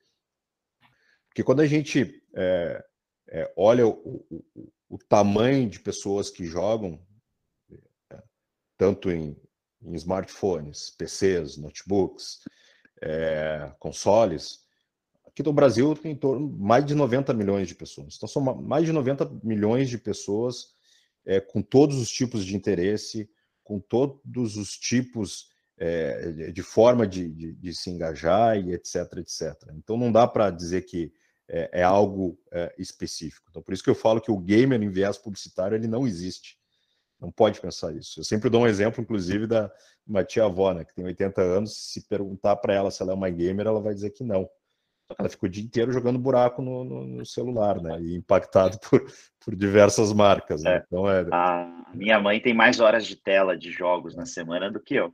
Porque 1.28 1.44
quando 1.44 1.62
a 1.62 1.66
gente 1.66 2.24
é, 2.36 2.86
é, 3.28 3.54
olha 3.58 3.88
o, 3.88 4.24
o, 4.30 4.72
o, 4.88 4.98
tamanho 5.00 5.68
de 5.68 5.80
pessoas 5.80 6.30
que 6.30 6.46
jogam, 6.46 7.02
é, 8.12 8.22
tanto 8.78 9.10
em, 9.10 9.36
em, 9.82 9.96
smartphones, 9.96 10.92
PCs, 10.92 11.58
notebooks, 11.58 12.42
é, 13.02 13.74
consoles, 13.80 14.64
aqui 15.26 15.42
no 15.42 15.52
Brasil 15.52 15.96
tem 15.96 16.12
em 16.12 16.16
torno 16.16 16.48
mais 16.48 16.86
de 16.86 16.94
90 16.94 17.34
milhões 17.34 17.68
de 17.68 17.74
pessoas. 17.74 18.18
Então 18.18 18.30
são 18.30 18.44
mais 18.44 18.86
de 18.86 18.92
90 18.92 19.32
milhões 19.42 19.90
de 19.90 19.98
pessoas 19.98 20.76
é, 21.26 21.40
com 21.42 21.60
todos 21.60 21.98
os 21.98 22.12
tipos 22.12 22.46
de 22.46 22.56
interesse, 22.56 23.28
com 23.64 23.80
todos 23.80 24.58
os 24.58 24.78
tipos 24.78 25.50
é, 25.84 26.52
de 26.52 26.62
forma 26.62 27.08
de, 27.08 27.28
de, 27.28 27.54
de, 27.54 27.74
se 27.74 27.90
engajar 27.90 28.56
e 28.56 28.72
etc, 28.72 29.18
etc. 29.18 29.52
Então 29.76 29.98
não 29.98 30.12
dá 30.12 30.28
para 30.28 30.52
dizer 30.52 30.84
que 30.84 31.12
é, 31.50 31.80
é 31.82 31.84
algo 31.84 32.38
é, 32.52 32.72
específico. 32.78 33.48
Então 33.50 33.64
por 33.64 33.74
isso 33.74 33.84
que 33.84 33.90
eu 33.90 33.96
falo 33.96 34.22
que 34.22 34.30
o 34.30 34.38
gamer 34.38 34.80
em 34.80 34.92
viés 34.92 35.18
publicitário 35.18 35.76
ele 35.76 35.88
não 35.88 36.06
existe. 36.06 36.56
Não 37.20 37.32
pode 37.32 37.60
pensar 37.60 37.96
isso. 37.96 38.20
Eu 38.20 38.24
sempre 38.24 38.48
dou 38.48 38.62
um 38.62 38.68
exemplo, 38.68 39.02
inclusive, 39.02 39.48
da 39.48 39.72
uma 40.06 40.24
tia 40.24 40.46
avó, 40.46 40.72
né, 40.72 40.86
que 40.86 40.94
tem 40.94 41.06
80 41.06 41.42
anos. 41.42 41.92
Se 41.92 42.08
perguntar 42.08 42.58
para 42.58 42.76
ela 42.76 42.92
se 42.92 43.02
ela 43.02 43.12
é 43.12 43.16
uma 43.16 43.30
gamer, 43.30 43.66
ela 43.66 43.82
vai 43.82 43.96
dizer 43.96 44.12
que 44.12 44.24
não 44.24 44.48
ela 45.18 45.30
ficou 45.30 45.48
o 45.48 45.52
dia 45.52 45.64
inteiro 45.64 45.92
jogando 45.92 46.18
buraco 46.18 46.62
no, 46.62 46.84
no, 46.84 47.06
no 47.06 47.26
celular, 47.26 47.82
né? 47.82 48.00
E 48.02 48.16
impactado 48.16 48.80
por, 48.88 49.04
por 49.44 49.56
diversas 49.56 50.14
marcas. 50.14 50.64
Né? 50.64 50.76
É. 50.76 50.84
Então 50.86 51.10
é. 51.10 51.26
A 51.32 51.92
minha 51.94 52.20
mãe 52.20 52.40
tem 52.40 52.54
mais 52.54 52.80
horas 52.80 53.06
de 53.06 53.16
tela 53.16 53.58
de 53.58 53.72
jogos 53.72 54.16
na 54.16 54.26
semana 54.26 54.72
do 54.72 54.80
que 54.80 54.96
eu. 54.96 55.14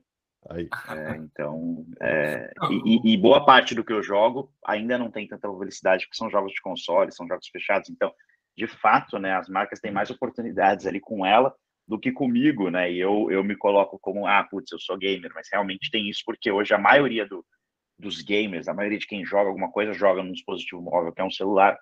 Aí. 0.50 0.70
É, 0.90 1.16
então, 1.18 1.86
é, 2.02 2.52
e, 2.86 3.14
e, 3.14 3.18
boa 3.18 3.46
parte 3.46 3.76
do 3.76 3.84
que 3.84 3.94
eu 3.94 4.02
jogo 4.02 4.52
ainda 4.66 4.98
não 4.98 5.12
tem 5.12 5.28
tanta 5.28 5.48
publicidade, 5.48 6.06
porque 6.06 6.18
são 6.18 6.30
jogos 6.30 6.54
de 6.54 6.62
console, 6.62 7.12
são 7.12 7.28
jogos 7.28 7.48
fechados. 7.48 7.90
Então, 7.90 8.14
de 8.56 8.68
fato, 8.68 9.20
né, 9.20 9.34
as 9.34 9.48
marcas 9.50 9.80
têm 9.80 9.92
mais 9.92 10.10
oportunidades 10.10 10.86
ali 10.86 11.00
com 11.00 11.26
ela 11.26 11.54
do 11.88 12.00
que 12.00 12.12
comigo, 12.12 12.70
né? 12.70 12.92
E 12.92 13.00
eu, 13.00 13.32
eu 13.32 13.44
me 13.44 13.56
coloco 13.56 13.98
como, 14.00 14.26
ah, 14.28 14.44
putz, 14.44 14.72
eu 14.72 14.80
sou 14.80 14.98
gamer, 14.98 15.32
mas 15.34 15.48
realmente 15.52 15.90
tem 15.90 16.10
isso, 16.10 16.22
porque 16.26 16.52
hoje 16.52 16.74
a 16.74 16.78
maioria 16.78 17.26
do, 17.26 17.46
dos 17.98 18.22
gamers, 18.22 18.68
a 18.68 18.74
maioria 18.74 19.00
de 19.00 19.08
quem 19.08 19.26
joga 19.26 19.50
alguma 19.50 19.72
coisa 19.72 19.94
joga 19.94 20.22
num 20.22 20.34
dispositivo 20.34 20.82
móvel, 20.82 21.14
que 21.14 21.22
é 21.22 21.24
um 21.24 21.32
celular. 21.32 21.78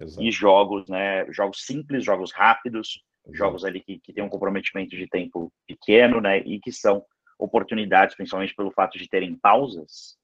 Exato. 0.00 0.22
E 0.22 0.30
jogos, 0.30 0.88
né? 0.88 1.26
Jogos 1.32 1.64
simples, 1.64 2.04
jogos 2.04 2.32
rápidos, 2.32 3.02
Exato. 3.26 3.36
jogos 3.36 3.64
ali 3.64 3.80
que, 3.80 3.98
que 3.98 4.12
têm 4.12 4.22
um 4.22 4.28
comprometimento 4.28 4.96
de 4.96 5.08
tempo 5.08 5.52
pequeno, 5.66 6.20
né? 6.20 6.38
E 6.38 6.60
que 6.60 6.70
são 6.70 7.04
oportunidades, 7.38 8.16
principalmente 8.16 8.54
pelo 8.54 8.70
fato 8.70 8.98
de 8.98 9.08
terem 9.08 9.36
pausas 9.36 10.16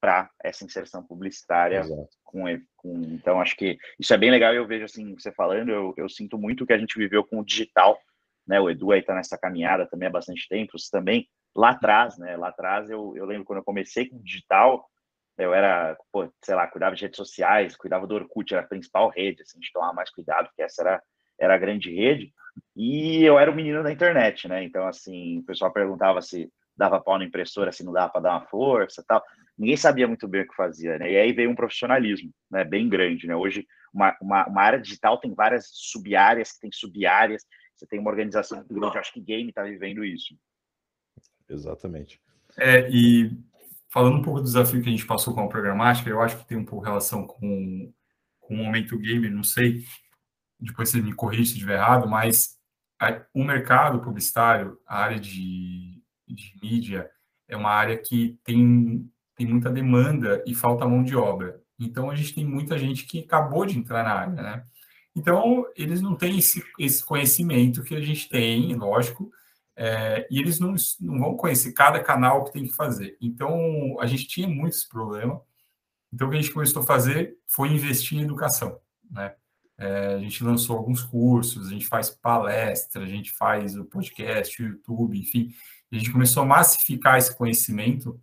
para 0.00 0.30
essa 0.42 0.64
inserção 0.64 1.02
publicitária 1.02 1.82
com, 2.22 2.44
com, 2.76 3.00
então 3.12 3.40
acho 3.40 3.56
que 3.56 3.78
isso 3.98 4.12
é 4.12 4.18
bem 4.18 4.30
legal 4.30 4.52
eu 4.52 4.66
vejo 4.66 4.84
assim 4.84 5.14
você 5.14 5.32
falando 5.32 5.70
eu, 5.70 5.94
eu 5.96 6.06
sinto 6.06 6.36
muito 6.36 6.64
o 6.64 6.66
que 6.66 6.74
a 6.74 6.78
gente 6.78 6.98
viveu 6.98 7.24
com 7.24 7.40
o 7.40 7.44
digital 7.44 7.98
né 8.46 8.60
o 8.60 8.68
Edu 8.68 8.92
aí 8.92 9.00
está 9.00 9.14
nessa 9.14 9.38
caminhada 9.38 9.86
também 9.86 10.06
há 10.06 10.10
bastante 10.10 10.46
tempo 10.50 10.78
você 10.78 10.90
também 10.90 11.26
lá 11.56 11.70
atrás, 11.70 12.18
né? 12.18 12.36
Lá 12.36 12.48
atrás, 12.48 12.88
eu, 12.90 13.14
eu 13.16 13.24
lembro 13.24 13.44
quando 13.44 13.58
eu 13.58 13.64
comecei 13.64 14.08
com 14.08 14.22
digital, 14.22 14.88
eu 15.38 15.52
era, 15.52 15.96
pô, 16.12 16.30
sei 16.44 16.54
lá, 16.54 16.66
cuidava 16.66 16.94
de 16.94 17.02
redes 17.02 17.16
sociais, 17.16 17.76
cuidava 17.76 18.06
do 18.06 18.14
Orkut, 18.14 18.52
era 18.52 18.62
a 18.62 18.68
principal 18.68 19.08
rede, 19.08 19.42
assim, 19.42 19.58
de 19.58 19.72
tomar 19.72 19.92
mais 19.92 20.10
cuidado, 20.10 20.46
porque 20.46 20.62
essa 20.62 20.82
era, 20.82 21.02
era 21.38 21.54
a 21.54 21.58
grande 21.58 21.94
rede. 21.94 22.32
E 22.74 23.22
eu 23.22 23.38
era 23.38 23.50
o 23.50 23.54
menino 23.54 23.82
da 23.82 23.92
internet, 23.92 24.48
né? 24.48 24.64
Então, 24.64 24.86
assim, 24.86 25.38
o 25.38 25.44
pessoal 25.44 25.72
perguntava 25.72 26.22
se 26.22 26.50
dava 26.76 27.00
pau 27.00 27.18
na 27.18 27.24
impressora, 27.24 27.72
se 27.72 27.84
não 27.84 27.92
dava 27.92 28.12
para 28.12 28.20
dar 28.20 28.30
uma 28.32 28.46
força 28.46 29.04
tal. 29.06 29.22
Ninguém 29.58 29.76
sabia 29.76 30.06
muito 30.06 30.28
bem 30.28 30.42
o 30.42 30.48
que 30.48 30.54
fazia, 30.54 30.98
né? 30.98 31.10
E 31.10 31.16
aí 31.16 31.32
veio 31.32 31.50
um 31.50 31.54
profissionalismo, 31.54 32.30
né? 32.50 32.64
Bem 32.64 32.88
grande, 32.88 33.26
né? 33.26 33.34
Hoje, 33.34 33.66
uma, 33.92 34.16
uma, 34.20 34.46
uma 34.46 34.62
área 34.62 34.80
digital 34.80 35.18
tem 35.18 35.34
várias 35.34 35.70
sub-áreas, 35.72 36.58
tem 36.58 36.70
sub-áreas, 36.70 37.44
você 37.74 37.86
tem 37.86 37.98
uma 37.98 38.10
organização 38.10 38.64
grande, 38.68 38.98
acho 38.98 39.12
que 39.12 39.20
game 39.20 39.48
está 39.48 39.62
vivendo 39.62 40.04
isso. 40.04 40.34
Exatamente. 41.48 42.20
É, 42.58 42.88
e 42.90 43.30
falando 43.88 44.18
um 44.18 44.22
pouco 44.22 44.40
do 44.40 44.44
desafio 44.44 44.82
que 44.82 44.88
a 44.88 44.92
gente 44.92 45.06
passou 45.06 45.34
com 45.34 45.40
a 45.40 45.48
programática, 45.48 46.10
eu 46.10 46.20
acho 46.20 46.38
que 46.38 46.46
tem 46.46 46.58
um 46.58 46.64
pouco 46.64 46.84
relação 46.84 47.26
com, 47.26 47.92
com 48.40 48.54
o 48.54 48.56
momento 48.56 48.98
gamer, 48.98 49.30
não 49.30 49.42
sei, 49.42 49.84
depois 50.58 50.88
você 50.88 51.00
me 51.00 51.12
corrige 51.12 51.46
se 51.46 51.52
estiver 51.54 51.76
errado, 51.76 52.08
mas 52.08 52.56
a, 53.00 53.22
o 53.34 53.44
mercado 53.44 54.00
publicitário, 54.00 54.78
a 54.86 54.98
área 55.02 55.20
de, 55.20 56.02
de 56.26 56.58
mídia, 56.62 57.10
é 57.48 57.56
uma 57.56 57.70
área 57.70 57.96
que 57.96 58.38
tem, 58.44 59.10
tem 59.36 59.46
muita 59.46 59.70
demanda 59.70 60.42
e 60.46 60.54
falta 60.54 60.86
mão 60.86 61.02
de 61.02 61.14
obra. 61.14 61.60
Então, 61.78 62.10
a 62.10 62.14
gente 62.14 62.34
tem 62.34 62.44
muita 62.44 62.78
gente 62.78 63.04
que 63.04 63.20
acabou 63.20 63.66
de 63.66 63.78
entrar 63.78 64.02
na 64.02 64.12
área, 64.12 64.42
né? 64.42 64.64
Então, 65.14 65.66
eles 65.76 66.00
não 66.00 66.14
têm 66.14 66.38
esse, 66.38 66.62
esse 66.78 67.04
conhecimento 67.04 67.82
que 67.82 67.94
a 67.94 68.00
gente 68.00 68.28
tem, 68.28 68.74
lógico, 68.74 69.30
é, 69.74 70.26
e 70.30 70.38
eles 70.38 70.58
não, 70.58 70.74
não 71.00 71.18
vão 71.18 71.36
conhecer 71.36 71.72
cada 71.72 72.02
canal 72.02 72.44
que 72.44 72.52
tem 72.52 72.66
que 72.66 72.74
fazer. 72.74 73.16
Então, 73.20 73.96
a 74.00 74.06
gente 74.06 74.26
tinha 74.26 74.48
muito 74.48 74.74
esse 74.74 74.88
problema. 74.88 75.40
Então, 76.12 76.26
o 76.28 76.30
que 76.30 76.36
a 76.36 76.40
gente 76.40 76.52
começou 76.52 76.82
a 76.82 76.86
fazer 76.86 77.36
foi 77.46 77.68
investir 77.68 78.18
em 78.18 78.22
educação. 78.22 78.80
Né? 79.10 79.34
É, 79.78 80.14
a 80.14 80.18
gente 80.18 80.42
lançou 80.42 80.76
alguns 80.76 81.02
cursos, 81.02 81.66
a 81.66 81.70
gente 81.70 81.86
faz 81.86 82.10
palestra, 82.10 83.02
a 83.02 83.06
gente 83.06 83.30
faz 83.32 83.76
o 83.76 83.84
podcast, 83.84 84.62
o 84.62 84.66
YouTube, 84.68 85.18
enfim. 85.18 85.50
a 85.92 85.96
gente 85.96 86.10
começou 86.10 86.42
a 86.42 86.46
massificar 86.46 87.18
esse 87.18 87.36
conhecimento 87.36 88.18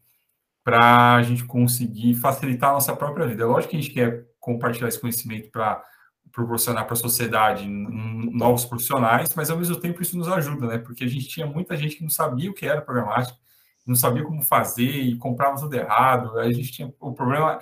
para 0.64 1.16
a 1.16 1.22
gente 1.22 1.44
conseguir 1.46 2.16
facilitar 2.16 2.72
a 2.72 2.74
nossa 2.74 2.96
própria 2.96 3.28
vida. 3.28 3.44
É 3.44 3.46
lógico 3.46 3.72
que 3.72 3.78
a 3.78 3.82
gente 3.82 3.94
quer 3.94 4.26
compartilhar 4.40 4.88
esse 4.88 5.00
conhecimento 5.00 5.52
para 5.52 5.84
proporcionar 6.32 6.86
para 6.86 6.94
a 6.94 6.98
sociedade 6.98 7.68
novos 7.68 8.66
profissionais, 8.66 9.30
mas 9.36 9.50
ao 9.50 9.58
mesmo 9.58 9.76
tempo 9.76 10.02
isso 10.02 10.18
nos 10.18 10.28
ajuda, 10.28 10.68
né? 10.68 10.78
Porque 10.80 11.04
a 11.04 11.08
gente 11.08 11.28
tinha 11.28 11.46
muita 11.46 11.78
gente 11.78 11.98
que 11.98 12.02
não 12.02 12.10
sabia 12.10 12.50
o 12.50 12.54
que 12.54 12.66
era 12.66 12.82
programática, 12.82 13.38
não 13.86 13.96
sabia 13.96 14.24
como 14.24 14.42
fazer 14.42 14.90
e 14.90 15.18
comprava 15.18 15.60
tudo 15.60 15.76
errado. 15.76 16.40
A 16.40 16.52
gente 16.52 16.72
tinha 16.72 16.92
o 17.00 17.14
problema, 17.14 17.60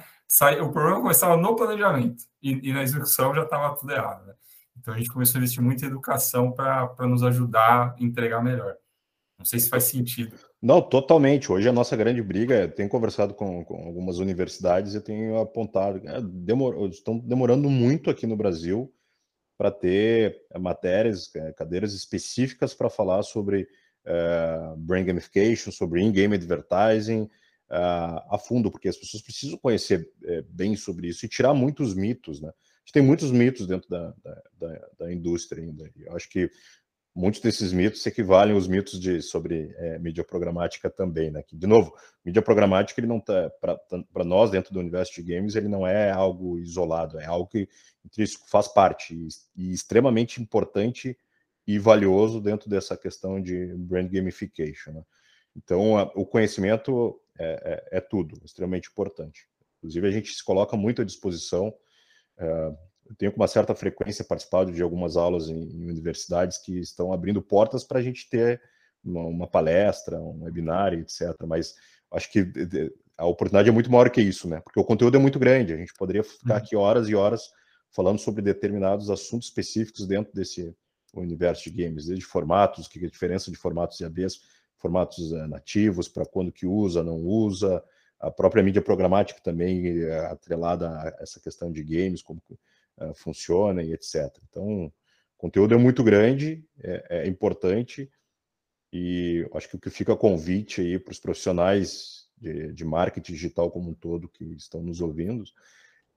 o 0.62 0.72
problema 0.72 1.02
começava 1.02 1.36
no 1.36 1.56
planejamento 1.56 2.24
e, 2.42 2.70
e 2.70 2.74
na 2.74 2.84
execução 2.84 3.34
já 3.36 3.44
estava 3.44 3.76
tudo 3.76 3.92
errado. 3.92 4.26
Né? 4.26 4.34
Então 4.78 4.94
a 4.94 4.98
gente 4.98 5.12
começou 5.12 5.38
a 5.38 5.40
investir 5.40 5.62
muito 5.62 5.84
em 5.84 5.88
educação 5.88 6.52
para 6.52 7.08
nos 7.08 7.24
ajudar 7.24 7.96
a 7.98 8.04
entregar 8.04 8.42
melhor. 8.42 8.76
Não 9.38 9.46
sei 9.46 9.60
se 9.60 9.70
faz 9.70 9.86
sentido. 9.86 10.36
Não, 10.62 10.82
totalmente. 10.82 11.52
Hoje 11.52 11.68
a 11.68 11.74
nossa 11.74 11.96
grande 11.96 12.22
briga, 12.22 12.62
eu 12.62 12.72
tenho 12.72 12.88
conversado 12.88 13.34
com, 13.34 13.66
com 13.66 13.88
algumas 13.88 14.20
universidades 14.20 14.94
e 14.94 15.02
tenho 15.02 15.40
apontado, 15.40 16.00
é, 16.08 16.22
demor, 16.22 16.88
estão 16.90 17.18
demorando 17.18 17.70
muito 17.70 18.10
aqui 18.10 18.28
no 18.28 18.38
Brasil 18.38 18.94
para 19.58 19.72
ter 19.72 20.46
é, 20.52 20.60
matérias, 20.60 21.36
é, 21.36 21.52
cadeiras 21.54 21.94
específicas 21.94 22.74
para 22.74 22.90
falar 22.90 23.24
sobre 23.24 23.68
uh, 24.06 24.78
brain 24.78 25.06
gamification, 25.06 25.72
sobre 25.72 26.02
in-game 26.02 26.36
advertising 26.36 27.28
uh, 27.72 28.22
a 28.30 28.38
fundo, 28.38 28.70
porque 28.70 28.90
as 28.90 28.98
pessoas 28.98 29.24
precisam 29.24 29.58
conhecer 29.58 30.08
uh, 30.24 30.44
bem 30.50 30.76
sobre 30.76 31.08
isso 31.08 31.26
e 31.26 31.30
tirar 31.30 31.54
muitos 31.54 31.96
mitos, 31.96 32.42
né? 32.42 32.50
A 32.50 32.84
gente 32.84 32.94
tem 32.94 33.04
muitos 33.04 33.32
mitos 33.32 33.66
dentro 33.68 33.90
da, 33.90 34.14
da, 34.24 34.42
da, 34.60 34.88
da 35.00 35.14
indústria 35.14 35.64
ainda. 35.64 35.90
Eu 35.96 36.16
acho 36.16 36.28
que 36.30 36.50
muitos 37.16 37.40
desses 37.40 37.72
mitos 37.72 38.06
equivalem 38.06 38.56
aos 38.56 38.68
mitos 38.68 39.00
de, 39.00 39.22
sobre 39.22 39.74
é, 39.78 40.00
mídia 40.00 40.24
programática 40.24 40.90
também, 40.90 41.32
né? 41.32 41.44
Que, 41.44 41.56
de 41.56 41.68
novo, 41.68 41.96
mídia 42.26 42.42
programática 42.42 43.00
ele 43.00 43.08
não 43.08 43.20
tá 43.20 43.50
para 43.62 44.24
nós 44.26 44.52
dentro 44.52 44.74
do 44.74 44.80
universo 44.80 45.14
de 45.14 45.24
games 45.24 45.56
ele 45.56 45.68
não 45.68 45.86
é 45.86 46.12
algo 46.12 46.58
isolado, 46.60 47.20
é 47.20 47.26
algo 47.26 47.48
que 47.48 47.70
intrínseco 48.04 48.50
faz 48.50 48.68
parte 48.68 49.14
e, 49.14 49.28
e, 49.56 49.72
extremamente 49.72 50.42
importante 50.42 51.18
e 51.68 51.78
valioso 51.78 52.42
dentro 52.42 52.70
dessa 52.70 52.98
questão 52.98 53.42
de 53.42 53.68
brand 53.76 54.10
gamification. 54.10 54.94
Né? 54.94 55.04
Então, 55.56 55.98
a, 55.98 56.04
o 56.16 56.26
conhecimento 56.26 57.21
é, 57.40 57.90
é, 57.94 57.98
é, 57.98 58.02
tudo, 58.02 58.40
extremamente 58.44 58.90
importante. 58.90 59.48
Inclusive, 59.78 60.08
a 60.08 60.12
gente 60.12 60.34
se 60.34 60.44
coloca 60.44 60.78
muito 60.78 61.02
à 61.02 61.06
disposição. 61.06 61.74
É, 62.38 62.72
eu 63.10 63.16
tenho 63.18 63.32
com 63.32 63.40
uma 63.40 63.48
certa 63.48 63.74
frequência 63.76 64.24
participado 64.24 64.72
de 64.72 64.82
algumas 64.82 65.18
aulas 65.18 65.50
em, 65.50 65.60
em 65.60 65.90
universidades 65.90 66.58
que 66.58 66.80
estão 66.80 67.12
abrindo 67.12 67.42
portas 67.42 67.84
para 67.84 68.00
a 68.00 68.02
gente 68.02 68.30
ter 68.30 68.62
uma, 69.04 69.24
uma, 69.26 69.48
palestra, 69.48 70.20
um 70.20 70.44
webinar, 70.44 70.94
etc. 70.94 71.36
Mas 71.48 71.76
acho 72.12 72.32
que 72.32 72.46
a 73.18 73.26
oportunidade 73.26 73.70
é 73.70 73.72
muito 73.72 73.92
maior 73.92 74.10
que 74.10 74.22
isso, 74.22 74.48
né? 74.48 74.62
Porque 74.62 74.80
o 74.80 74.84
conteúdo 74.84 75.18
é 75.18 75.20
muito 75.20 75.40
grande. 75.40 75.74
A 75.74 75.78
gente 75.78 75.94
poderia 75.94 76.24
ficar 76.24 76.54
uhum. 76.54 76.60
aqui 76.60 76.76
horas 76.76 77.10
e 77.10 77.16
horas 77.16 77.50
falando 77.92 78.20
sobre 78.20 78.42
determinados 78.42 79.10
assuntos 79.10 79.48
específicos 79.48 80.08
dentro 80.08 80.32
desse 80.34 80.74
universo 81.14 81.70
de 81.70 81.84
games, 81.84 82.06
desde 82.06 82.26
formatos, 82.26 82.88
que 82.88 83.00
é 83.04 83.06
a 83.06 83.10
diferença 83.10 83.52
de 83.52 83.58
formatos 83.58 84.00
e 84.00 84.06
ABs, 84.06 84.40
formatos 84.82 85.32
uh, 85.32 85.48
nativos, 85.48 86.08
para 86.08 86.26
quando 86.26 86.52
que 86.52 86.66
usa, 86.66 87.04
não 87.04 87.18
usa, 87.18 87.84
a 88.20 88.30
própria 88.32 88.64
mídia 88.64 88.82
programática 88.82 89.40
também 89.42 90.04
uh, 90.04 90.26
atrelada 90.32 90.90
a 90.90 91.18
essa 91.20 91.40
questão 91.40 91.72
de 91.72 91.84
games, 91.84 92.22
como 92.22 92.42
uh, 92.98 93.14
funciona 93.14 93.84
e 93.84 93.94
etc. 93.94 94.36
Então, 94.50 94.86
o 94.86 94.92
conteúdo 95.38 95.74
é 95.74 95.78
muito 95.78 96.04
grande, 96.04 96.64
é, 96.84 97.24
é 97.24 97.28
importante, 97.28 98.12
e 98.94 99.48
acho 99.54 99.70
que 99.70 99.76
o 99.76 99.80
que 99.80 99.90
fica 99.90 100.16
convite 100.16 100.82
aí 100.82 101.00
para 101.00 101.12
os 101.12 101.20
profissionais 101.20 102.28
de, 102.38 102.74
de, 102.74 102.84
marketing 102.84 103.34
digital 103.34 103.72
como 103.72 103.90
um 103.90 103.94
todo 103.94 104.28
que 104.28 104.44
estão 104.44 104.82
nos 104.82 105.00
ouvindo 105.00 105.44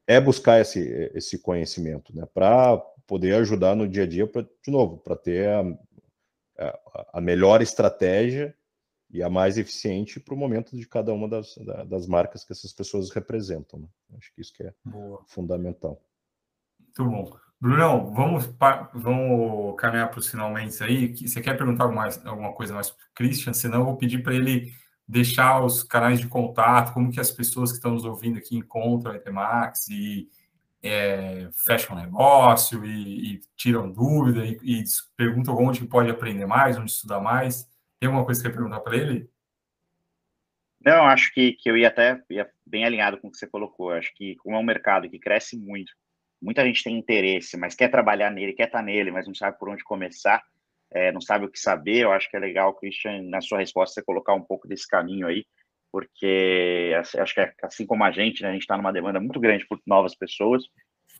é 0.06 0.20
buscar 0.20 0.60
esse, 0.60 0.80
esse 1.14 1.38
conhecimento, 1.38 2.14
né? 2.14 2.26
Para 2.34 2.76
poder 3.06 3.34
ajudar 3.36 3.76
no 3.76 3.88
dia 3.88 4.02
a 4.02 4.06
dia, 4.06 4.26
pra, 4.26 4.42
de 4.42 4.70
novo, 4.70 4.98
para 4.98 5.16
ter 5.16 5.48
a, 5.48 5.62
a, 6.58 7.18
a, 7.18 7.20
melhor 7.20 7.62
estratégia 7.62 8.54
e 9.10 9.22
a 9.22 9.30
mais 9.30 9.58
eficiente 9.58 10.18
para 10.18 10.34
o 10.34 10.36
momento 10.36 10.76
de 10.76 10.86
cada 10.86 11.12
uma 11.12 11.28
das, 11.28 11.54
das 11.88 12.06
marcas 12.06 12.44
que 12.44 12.52
essas 12.52 12.72
pessoas 12.72 13.10
representam. 13.10 13.80
Né? 13.80 13.88
Acho 14.16 14.32
que 14.34 14.40
isso 14.40 14.52
que 14.52 14.62
é 14.62 14.74
Boa. 14.84 15.22
fundamental. 15.26 16.00
Muito 16.78 17.04
bom. 17.04 17.38
Brunão, 17.60 18.12
vamos, 18.12 18.46
vamos 18.92 19.74
caminhar 19.78 20.10
para 20.10 20.18
os 20.18 20.28
finalmente 20.28 20.82
aí. 20.82 21.16
Você 21.16 21.40
quer 21.40 21.56
perguntar 21.56 21.84
alguma, 21.84 22.08
alguma 22.24 22.52
coisa 22.52 22.74
mais 22.74 22.90
para 22.90 23.04
o 23.04 23.14
Christian? 23.14 23.52
Senão 23.52 23.80
eu 23.80 23.84
vou 23.86 23.96
pedir 23.96 24.22
para 24.22 24.34
ele 24.34 24.72
deixar 25.06 25.64
os 25.64 25.82
canais 25.82 26.20
de 26.20 26.28
contato, 26.28 26.92
como 26.92 27.10
que 27.10 27.20
as 27.20 27.30
pessoas 27.30 27.70
que 27.70 27.76
estão 27.76 27.92
nos 27.92 28.04
ouvindo 28.04 28.38
aqui 28.38 28.56
encontram 28.56 29.12
a 29.12 29.16
Etemax 29.16 29.88
e 29.88 30.28
é, 30.84 31.48
fecham 31.66 31.96
negócio 31.96 32.84
e, 32.84 33.36
e, 33.36 33.40
tiram 33.56 33.90
dúvida 33.90 34.44
e, 34.44 34.58
e, 34.62 34.84
perguntam 35.16 35.56
onde 35.56 35.86
pode 35.86 36.10
aprender 36.10 36.44
mais, 36.44 36.76
onde 36.76 36.90
estudar 36.90 37.20
mais. 37.20 37.64
Tem 37.98 38.06
alguma 38.06 38.24
coisa 38.24 38.42
que 38.42 38.48
quer 38.48 38.54
perguntar 38.54 38.80
para 38.80 38.96
ele? 38.96 39.26
Não, 40.84 41.06
acho 41.06 41.32
que, 41.32 41.54
que 41.54 41.70
eu 41.70 41.78
ia 41.78 41.88
até 41.88 42.22
ia 42.28 42.50
bem 42.66 42.84
alinhado 42.84 43.16
com 43.18 43.28
o 43.28 43.30
que 43.30 43.38
você 43.38 43.46
colocou. 43.46 43.92
Acho 43.92 44.12
que 44.14 44.36
como 44.36 44.56
é 44.56 44.58
um 44.58 44.64
mercado 44.64 45.08
que 45.08 45.18
cresce 45.18 45.56
muito, 45.56 45.90
muita 46.40 46.62
gente 46.62 46.84
tem 46.84 46.98
interesse, 46.98 47.56
mas 47.56 47.74
quer 47.74 47.88
trabalhar 47.88 48.30
nele, 48.30 48.52
quer 48.52 48.66
estar 48.66 48.80
tá 48.80 48.84
nele, 48.84 49.10
mas 49.10 49.26
não 49.26 49.34
sabe 49.34 49.58
por 49.58 49.70
onde 49.70 49.82
começar, 49.82 50.42
é, 50.92 51.10
não 51.10 51.20
sabe 51.22 51.46
o 51.46 51.50
que 51.50 51.58
saber. 51.58 52.00
Eu 52.00 52.12
acho 52.12 52.28
que 52.28 52.36
é 52.36 52.40
legal, 52.40 52.74
Christian, 52.74 53.22
na 53.22 53.40
sua 53.40 53.58
resposta, 53.60 53.94
você 53.94 54.04
colocar 54.04 54.34
um 54.34 54.42
pouco 54.42 54.68
desse 54.68 54.86
caminho 54.86 55.26
aí, 55.26 55.46
porque 55.94 56.92
acho 56.98 57.32
que 57.32 57.40
é, 57.40 57.54
assim 57.62 57.86
como 57.86 58.02
a 58.02 58.10
gente, 58.10 58.42
né, 58.42 58.48
a 58.48 58.52
gente 58.52 58.62
está 58.62 58.76
numa 58.76 58.92
demanda 58.92 59.20
muito 59.20 59.38
grande 59.38 59.64
por 59.64 59.80
novas 59.86 60.12
pessoas, 60.12 60.64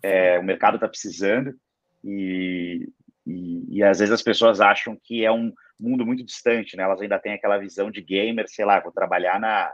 é, 0.03 0.37
o 0.37 0.43
mercado 0.43 0.75
está 0.75 0.89
precisando 0.89 1.55
e, 2.03 2.89
e, 3.25 3.77
e, 3.77 3.85
às 3.85 4.01
vezes 4.01 4.13
as 4.13 4.21
pessoas 4.21 4.61
acham 4.61 4.99
que 5.05 5.25
é 5.25 5.31
um 5.31 5.53
mundo 5.79 6.05
muito 6.05 6.25
distante, 6.25 6.77
né? 6.77 6.83
Elas 6.83 7.01
ainda 7.01 7.21
têm 7.21 7.35
aquela 7.35 7.57
visão 7.57 7.89
de 7.89 8.03
gamer, 8.03 8.47
sei 8.49 8.65
lá, 8.65 8.81
vou 8.81 8.91
trabalhar 8.91 9.39
na 9.39 9.73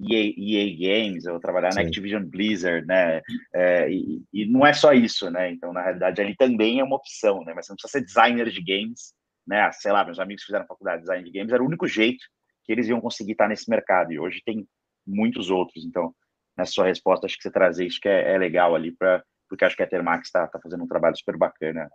EA, 0.00 0.32
EA 0.38 0.76
Games, 0.78 1.24
eu 1.24 1.32
vou 1.32 1.40
trabalhar 1.40 1.72
Sim. 1.72 1.80
na 1.80 1.84
Activision 1.84 2.22
Blizzard, 2.24 2.86
né? 2.86 3.20
É, 3.52 3.90
e, 3.90 4.22
e, 4.32 4.46
não 4.46 4.64
é 4.64 4.72
só 4.72 4.92
isso, 4.92 5.28
né? 5.28 5.50
Então, 5.50 5.72
na 5.72 5.82
realidade, 5.82 6.20
ali 6.20 6.36
também 6.36 6.78
é 6.78 6.84
uma 6.84 6.96
opção, 6.96 7.42
né? 7.42 7.52
Mas 7.52 7.66
você 7.66 7.72
não 7.72 7.76
precisa 7.76 7.98
ser 7.98 8.04
designer 8.04 8.48
de 8.48 8.62
games, 8.62 9.12
né? 9.44 9.72
Sei 9.72 9.90
lá, 9.90 10.04
meus 10.04 10.20
amigos 10.20 10.44
que 10.44 10.46
fizeram 10.46 10.68
faculdade 10.68 10.98
de 10.98 11.02
design 11.02 11.24
de 11.24 11.36
games, 11.36 11.52
era 11.52 11.64
o 11.64 11.66
único 11.66 11.88
jeito 11.88 12.24
que 12.66 12.72
eles 12.72 12.88
iam 12.88 13.00
conseguir 13.00 13.32
estar 13.32 13.48
nesse 13.48 13.70
mercado. 13.70 14.12
E 14.12 14.18
hoje 14.18 14.42
tem 14.44 14.66
muitos 15.06 15.50
outros. 15.50 15.84
Então, 15.84 16.14
nessa 16.56 16.72
sua 16.72 16.86
resposta, 16.86 17.26
acho 17.26 17.36
que 17.36 17.42
você 17.42 17.50
trazer 17.50 17.86
isso 17.86 18.00
que 18.00 18.08
é, 18.08 18.34
é 18.34 18.38
legal 18.38 18.74
ali 18.74 18.92
para 18.92 19.22
porque 19.48 19.64
acho 19.64 19.76
que 19.76 19.82
a 19.82 19.86
Termax 19.86 20.26
está 20.26 20.46
tá 20.46 20.58
fazendo 20.58 20.82
um 20.84 20.88
trabalho 20.88 21.16
super 21.16 21.36
bacana, 21.36 21.88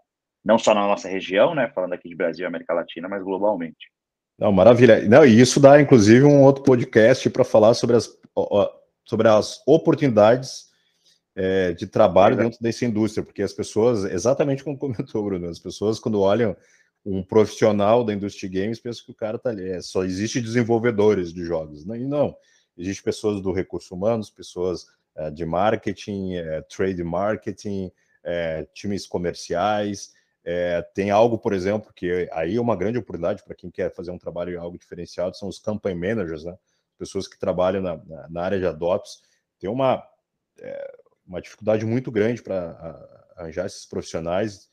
não 0.43 0.57
só 0.57 0.73
na 0.73 0.87
nossa 0.87 1.07
região, 1.07 1.53
né, 1.53 1.69
falando 1.73 1.93
aqui 1.93 2.09
de 2.09 2.15
Brasil 2.15 2.45
e 2.45 2.47
América 2.47 2.73
Latina, 2.73 3.07
mas 3.07 3.23
globalmente. 3.23 3.91
Não, 4.39 4.51
maravilha. 4.51 5.07
Não, 5.07 5.25
e 5.25 5.39
isso 5.39 5.59
dá, 5.59 5.79
inclusive, 5.79 6.23
um 6.23 6.41
outro 6.41 6.63
podcast 6.63 7.29
para 7.29 7.43
falar 7.43 7.73
sobre 7.73 7.95
as, 7.95 8.09
sobre 9.05 9.27
as 9.27 9.61
oportunidades 9.67 10.69
é, 11.35 11.73
de 11.73 11.85
trabalho 11.85 12.35
dentro 12.35 12.59
dessa 12.59 12.85
indústria, 12.85 13.23
porque 13.23 13.43
as 13.43 13.53
pessoas, 13.53 14.03
exatamente 14.05 14.63
como 14.63 14.77
comentou, 14.77 15.23
Bruno, 15.23 15.47
as 15.47 15.59
pessoas, 15.59 15.99
quando 15.99 16.21
olham 16.21 16.55
um 17.05 17.23
profissional 17.23 18.03
da 18.03 18.13
indústria 18.13 18.49
games, 18.49 18.79
pensam 18.79 19.05
que 19.05 19.11
o 19.11 19.15
cara 19.15 19.39
tá 19.39 19.49
ali, 19.49 19.69
é, 19.69 19.81
só 19.81 20.03
existe 20.03 20.39
desenvolvedores 20.39 21.33
de 21.33 21.43
jogos. 21.43 21.85
Né? 21.85 21.99
e 21.99 22.05
não, 22.05 22.35
existe 22.77 23.01
pessoas 23.01 23.41
do 23.41 23.51
recurso 23.51 23.95
humanos, 23.95 24.29
pessoas 24.29 24.83
uh, 25.15 25.31
de 25.31 25.45
marketing, 25.45 26.37
uh, 26.37 26.63
trade 26.69 27.03
marketing, 27.03 27.87
uh, 27.87 28.67
times 28.73 29.07
comerciais. 29.07 30.13
tem 30.93 31.11
algo, 31.11 31.37
por 31.37 31.53
exemplo, 31.53 31.91
que 31.93 32.27
aí 32.31 32.55
é 32.55 32.61
uma 32.61 32.75
grande 32.75 32.97
oportunidade 32.97 33.43
para 33.43 33.55
quem 33.55 33.69
quer 33.69 33.93
fazer 33.93 34.11
um 34.11 34.17
trabalho 34.17 34.59
algo 34.59 34.77
diferenciado, 34.77 35.37
são 35.37 35.47
os 35.47 35.59
campaign 35.59 35.99
managers, 35.99 36.43
né? 36.43 36.55
Pessoas 36.97 37.27
que 37.27 37.37
trabalham 37.37 37.81
na, 37.81 37.97
na, 37.97 38.29
na 38.29 38.41
área 38.41 38.59
de 38.59 38.65
adopts. 38.65 39.21
Tem 39.59 39.69
uma, 39.69 40.03
uma 41.25 41.41
dificuldade 41.41 41.85
muito 41.85 42.11
grande 42.11 42.41
para 42.41 43.07
arranjar 43.35 43.65
esses 43.65 43.85
profissionais 43.85 44.69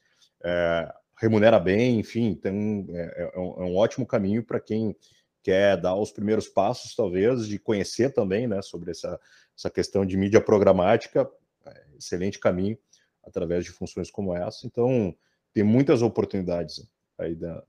remunera 1.20 1.58
bem, 1.58 1.98
enfim, 1.98 2.34
tem 2.34 2.52
um, 2.52 2.86
é, 2.90 3.32
é, 3.34 3.38
um, 3.38 3.62
é 3.62 3.64
um 3.66 3.76
ótimo 3.76 4.06
caminho 4.06 4.42
para 4.42 4.60
quem 4.60 4.96
quer 5.42 5.76
dar 5.76 5.94
os 5.94 6.10
primeiros 6.10 6.48
passos, 6.48 6.94
talvez, 6.94 7.46
de 7.46 7.58
conhecer 7.58 8.12
também, 8.12 8.46
né, 8.46 8.62
sobre 8.62 8.90
essa, 8.90 9.18
essa 9.56 9.70
questão 9.70 10.04
de 10.04 10.16
mídia 10.16 10.40
programática, 10.40 11.28
é, 11.66 11.84
excelente 11.98 12.38
caminho 12.38 12.78
através 13.24 13.64
de 13.64 13.70
funções 13.70 14.10
como 14.10 14.34
essa. 14.34 14.66
Então, 14.66 15.14
tem 15.52 15.62
muitas 15.62 16.02
oportunidades 16.02 16.88
aí 17.18 17.34
da, 17.34 17.62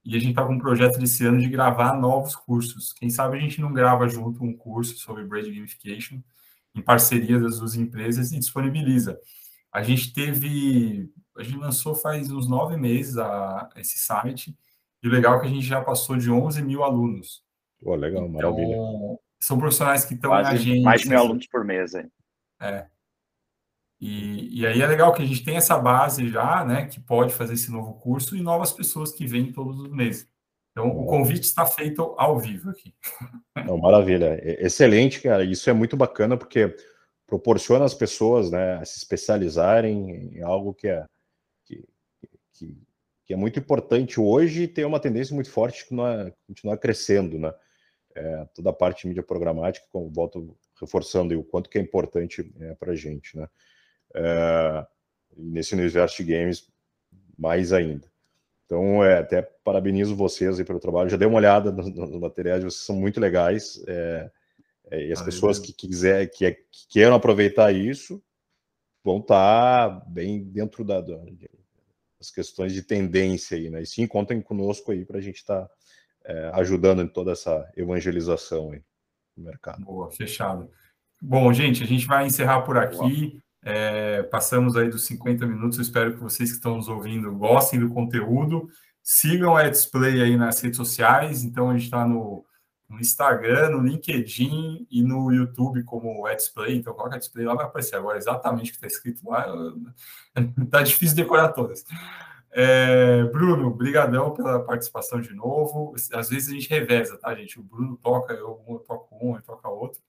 E 0.05 0.15
a 0.15 0.19
gente 0.19 0.31
está 0.31 0.45
com 0.45 0.53
um 0.53 0.59
projeto 0.59 0.99
desse 0.99 1.25
ano 1.25 1.39
de 1.39 1.49
gravar 1.49 1.99
novos 1.99 2.35
cursos. 2.35 2.93
Quem 2.93 3.09
sabe 3.09 3.37
a 3.37 3.39
gente 3.39 3.61
não 3.61 3.73
grava 3.73 4.07
junto 4.07 4.43
um 4.43 4.55
curso 4.55 4.97
sobre 4.97 5.23
Braid 5.25 5.49
Gamification 5.51 6.21
em 6.75 6.81
parceria 6.81 7.39
das 7.39 7.59
duas 7.59 7.75
empresas 7.75 8.31
e 8.31 8.39
disponibiliza. 8.39 9.19
A 9.71 9.81
gente 9.81 10.13
teve 10.13 11.11
a 11.37 11.43
gente 11.43 11.57
lançou 11.57 11.95
faz 11.95 12.31
uns 12.31 12.47
nove 12.47 12.77
meses 12.77 13.17
a, 13.17 13.69
esse 13.75 13.97
site, 13.97 14.55
e 15.01 15.07
o 15.07 15.11
legal 15.11 15.35
é 15.35 15.39
que 15.41 15.47
a 15.47 15.49
gente 15.49 15.65
já 15.65 15.81
passou 15.81 16.15
de 16.15 16.29
11 16.29 16.61
mil 16.61 16.83
alunos. 16.83 17.43
Pô, 17.81 17.95
legal, 17.95 18.25
então, 18.25 18.33
maravilha. 18.33 18.77
São 19.43 19.57
profissionais 19.57 20.05
que 20.05 20.13
estão 20.13 20.31
na 20.31 20.49
agência. 20.49 20.81
Mais 20.81 21.01
de 21.01 21.09
mil 21.09 21.19
alunos 21.19 21.47
por 21.47 21.65
mês, 21.65 21.93
hein? 21.93 22.09
É. 22.61 22.87
E, 23.99 24.61
e 24.61 24.65
aí 24.65 24.81
é 24.81 24.87
legal 24.87 25.13
que 25.13 25.21
a 25.21 25.25
gente 25.25 25.43
tem 25.43 25.57
essa 25.57 25.77
base 25.77 26.29
já, 26.29 26.63
né, 26.63 26.85
que 26.85 26.99
pode 27.01 27.33
fazer 27.33 27.55
esse 27.55 27.69
novo 27.69 27.93
curso 27.95 28.37
e 28.37 28.41
novas 28.41 28.71
pessoas 28.71 29.11
que 29.11 29.27
vêm 29.27 29.51
todos 29.51 29.81
os 29.81 29.89
meses. 29.89 30.29
Então, 30.71 30.87
o 30.87 31.05
convite 31.05 31.43
está 31.43 31.65
feito 31.65 32.15
ao 32.17 32.39
vivo 32.39 32.69
aqui. 32.69 32.95
Não, 33.67 33.77
maravilha. 33.77 34.39
Excelente, 34.63 35.21
cara. 35.21 35.43
Isso 35.43 35.69
é 35.69 35.73
muito 35.73 35.97
bacana 35.97 36.37
porque 36.37 36.73
proporciona 37.27 37.83
às 37.83 37.93
pessoas 37.93 38.49
né, 38.49 38.75
a 38.75 38.85
se 38.85 38.97
especializarem 38.97 40.35
em 40.37 40.41
algo 40.41 40.73
que 40.73 40.87
é 40.87 41.05
que, 41.65 41.85
que 43.25 43.33
é 43.33 43.35
muito 43.35 43.59
importante 43.59 44.21
hoje 44.21 44.63
e 44.63 44.67
tem 44.69 44.85
uma 44.85 45.01
tendência 45.01 45.35
muito 45.35 45.51
forte 45.51 45.79
de 45.79 45.83
continuar, 45.83 46.33
continuar 46.47 46.77
crescendo, 46.77 47.37
né? 47.37 47.53
É, 48.15 48.45
toda 48.53 48.69
a 48.69 48.73
parte 48.73 49.01
de 49.01 49.07
mídia 49.07 49.23
programática, 49.23 49.85
como 49.91 50.09
volto 50.09 50.55
reforçando 50.79 51.37
o 51.39 51.43
quanto 51.43 51.69
que 51.69 51.77
é 51.77 51.81
importante 51.81 52.51
é, 52.59 52.75
para 52.75 52.91
a 52.91 52.95
gente, 52.95 53.35
né? 53.37 53.47
É, 54.15 54.85
nesse 55.35 55.73
universo 55.73 56.17
de 56.17 56.31
games, 56.31 56.67
mais 57.37 57.73
ainda. 57.73 58.07
Então, 58.65 59.03
é, 59.03 59.19
até 59.19 59.41
parabenizo 59.41 60.15
vocês 60.15 60.59
aí 60.59 60.65
pelo 60.65 60.79
trabalho. 60.79 61.09
Já 61.09 61.17
dei 61.17 61.27
uma 61.27 61.37
olhada 61.37 61.71
nos, 61.71 61.89
nos 61.93 62.19
materiais, 62.19 62.63
vocês 62.63 62.85
são 62.85 62.95
muito 62.95 63.19
legais. 63.19 63.83
É, 63.87 64.31
é, 64.91 65.07
e 65.07 65.11
as 65.11 65.21
pessoas 65.21 65.59
que, 65.59 65.73
quiser, 65.73 66.27
que, 66.27 66.51
que 66.51 66.87
queiram 66.89 67.15
aproveitar 67.15 67.73
isso 67.73 68.23
vão 69.03 69.17
estar 69.17 69.89
tá 69.89 70.05
bem 70.07 70.43
dentro 70.43 70.83
da, 70.83 71.01
da, 71.01 71.19
as 72.19 72.31
questões 72.31 72.73
de 72.73 72.81
tendência 72.81 73.57
aí, 73.57 73.69
né? 73.69 73.81
E 73.81 73.85
sim, 73.85 74.07
contem 74.07 74.41
conosco 74.41 74.91
aí 74.91 75.03
para 75.03 75.17
a 75.17 75.21
gente 75.21 75.37
estar 75.37 75.65
tá, 75.65 75.71
é, 76.25 76.51
ajudando 76.53 77.01
em 77.01 77.07
toda 77.07 77.31
essa 77.31 77.69
evangelização 77.75 78.71
aí 78.71 78.81
no 79.35 79.43
mercado. 79.43 79.83
Boa, 79.83 80.11
fechado. 80.11 80.69
Bom, 81.21 81.51
gente, 81.53 81.83
a 81.83 81.87
gente 81.87 82.05
vai 82.05 82.25
encerrar 82.25 82.61
por 82.61 82.77
aqui. 82.77 83.41
É, 83.65 84.23
passamos 84.23 84.75
aí 84.75 84.89
dos 84.89 85.05
50 85.05 85.45
minutos. 85.45 85.77
Eu 85.77 85.83
espero 85.83 86.13
que 86.13 86.19
vocês 86.19 86.49
que 86.49 86.57
estão 86.57 86.75
nos 86.75 86.87
ouvindo 86.87 87.33
gostem 87.33 87.79
do 87.79 87.89
conteúdo. 87.89 88.67
Sigam 89.01 89.55
a 89.55 89.67
Display 89.69 90.21
aí 90.21 90.37
nas 90.37 90.61
redes 90.61 90.77
sociais. 90.77 91.43
Então, 91.43 91.69
a 91.69 91.73
gente 91.73 91.85
está 91.85 92.05
no, 92.05 92.45
no, 92.89 92.99
Instagram, 92.99 93.69
no 93.69 93.79
LinkedIn 93.79 94.85
e 94.91 95.01
no 95.01 95.31
YouTube 95.31 95.83
como 95.83 96.27
Display. 96.29 96.75
Então, 96.75 96.93
coloca 96.93 97.17
Display 97.17 97.45
lá, 97.45 97.55
vai 97.55 97.65
aparecer 97.65 97.95
agora 97.95 98.17
exatamente 98.17 98.69
o 98.69 98.71
que 98.71 98.77
está 98.85 98.87
escrito 98.87 99.29
lá. 99.29 99.45
Está 100.61 100.81
difícil 100.83 101.15
decorar 101.15 101.49
todas. 101.49 101.85
É, 102.55 103.23
Bruno, 103.25 103.71
brigadão 103.71 104.31
pela 104.31 104.63
participação 104.63 105.19
de 105.19 105.33
novo. 105.33 105.93
Às 106.13 106.29
vezes 106.29 106.49
a 106.49 106.53
gente 106.53 106.69
reveza, 106.69 107.17
tá, 107.17 107.33
gente? 107.33 107.59
O 107.59 107.63
Bruno 107.63 107.97
toca, 107.97 108.33
eu, 108.33 108.63
eu 108.67 108.79
toco 108.79 109.17
um, 109.21 109.33
ele 109.33 109.43
toca 109.43 109.67
outro. 109.67 109.99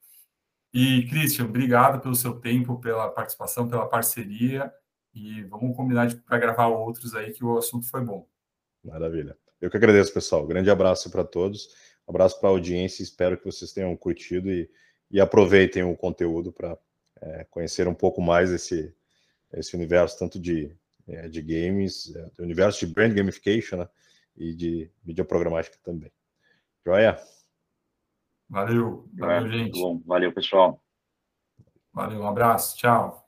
E, 0.73 1.07
Christian, 1.09 1.47
obrigado 1.47 2.01
pelo 2.03 2.15
seu 2.15 2.35
tempo, 2.35 2.79
pela 2.81 3.09
participação, 3.09 3.69
pela 3.69 3.87
parceria. 3.87 4.73
E 5.15 5.43
vamos 5.45 5.75
combinar 5.77 6.13
para 6.27 6.39
gravar 6.39 6.67
outros 6.67 7.15
aí, 7.15 7.33
que 7.33 7.45
o 7.45 7.57
assunto 7.57 7.89
foi 7.89 8.03
bom. 8.03 8.29
Maravilha. 8.85 9.37
Eu 9.61 9.71
que 9.71 9.77
agradeço, 9.77 10.13
pessoal. 10.13 10.47
Grande 10.47 10.69
abraço 10.69 11.11
para 11.11 11.25
todos. 11.25 11.69
Abraço 12.07 12.39
para 12.39 12.51
a 12.51 12.53
audiência. 12.53 13.03
Espero 13.03 13.39
que 13.39 13.47
vocês 13.47 13.73
tenham 13.73 13.97
curtido 13.97 14.51
e, 14.51 14.69
e 15.11 15.21
aproveitem 15.21 15.85
o 15.85 15.97
conteúdo 15.97 16.53
para 16.53 16.77
é, 17.23 17.45
conhecer 17.45 17.89
um 17.89 17.95
pouco 17.95 18.21
mais 18.21 18.53
esse, 18.53 18.95
esse 19.53 19.75
universo, 19.75 20.19
tanto 20.19 20.39
de, 20.39 20.77
é, 21.09 21.29
de 21.29 21.43
games, 21.43 22.15
é, 22.15 22.31
do 22.37 22.43
universo 22.43 22.87
de 22.87 22.93
brand 22.93 23.13
gamification 23.15 23.79
né, 23.79 23.89
e 24.37 24.55
de 24.55 24.91
mídia 25.05 25.25
programática 25.25 25.79
também. 25.83 26.13
Joia? 26.85 27.19
Valeu, 28.49 29.09
valeu, 29.15 29.49
gente. 29.51 29.81
Bom, 29.81 30.01
valeu, 30.05 30.33
pessoal. 30.33 30.83
Valeu, 31.93 32.21
um 32.21 32.29
abraço, 32.29 32.77
tchau. 32.77 33.24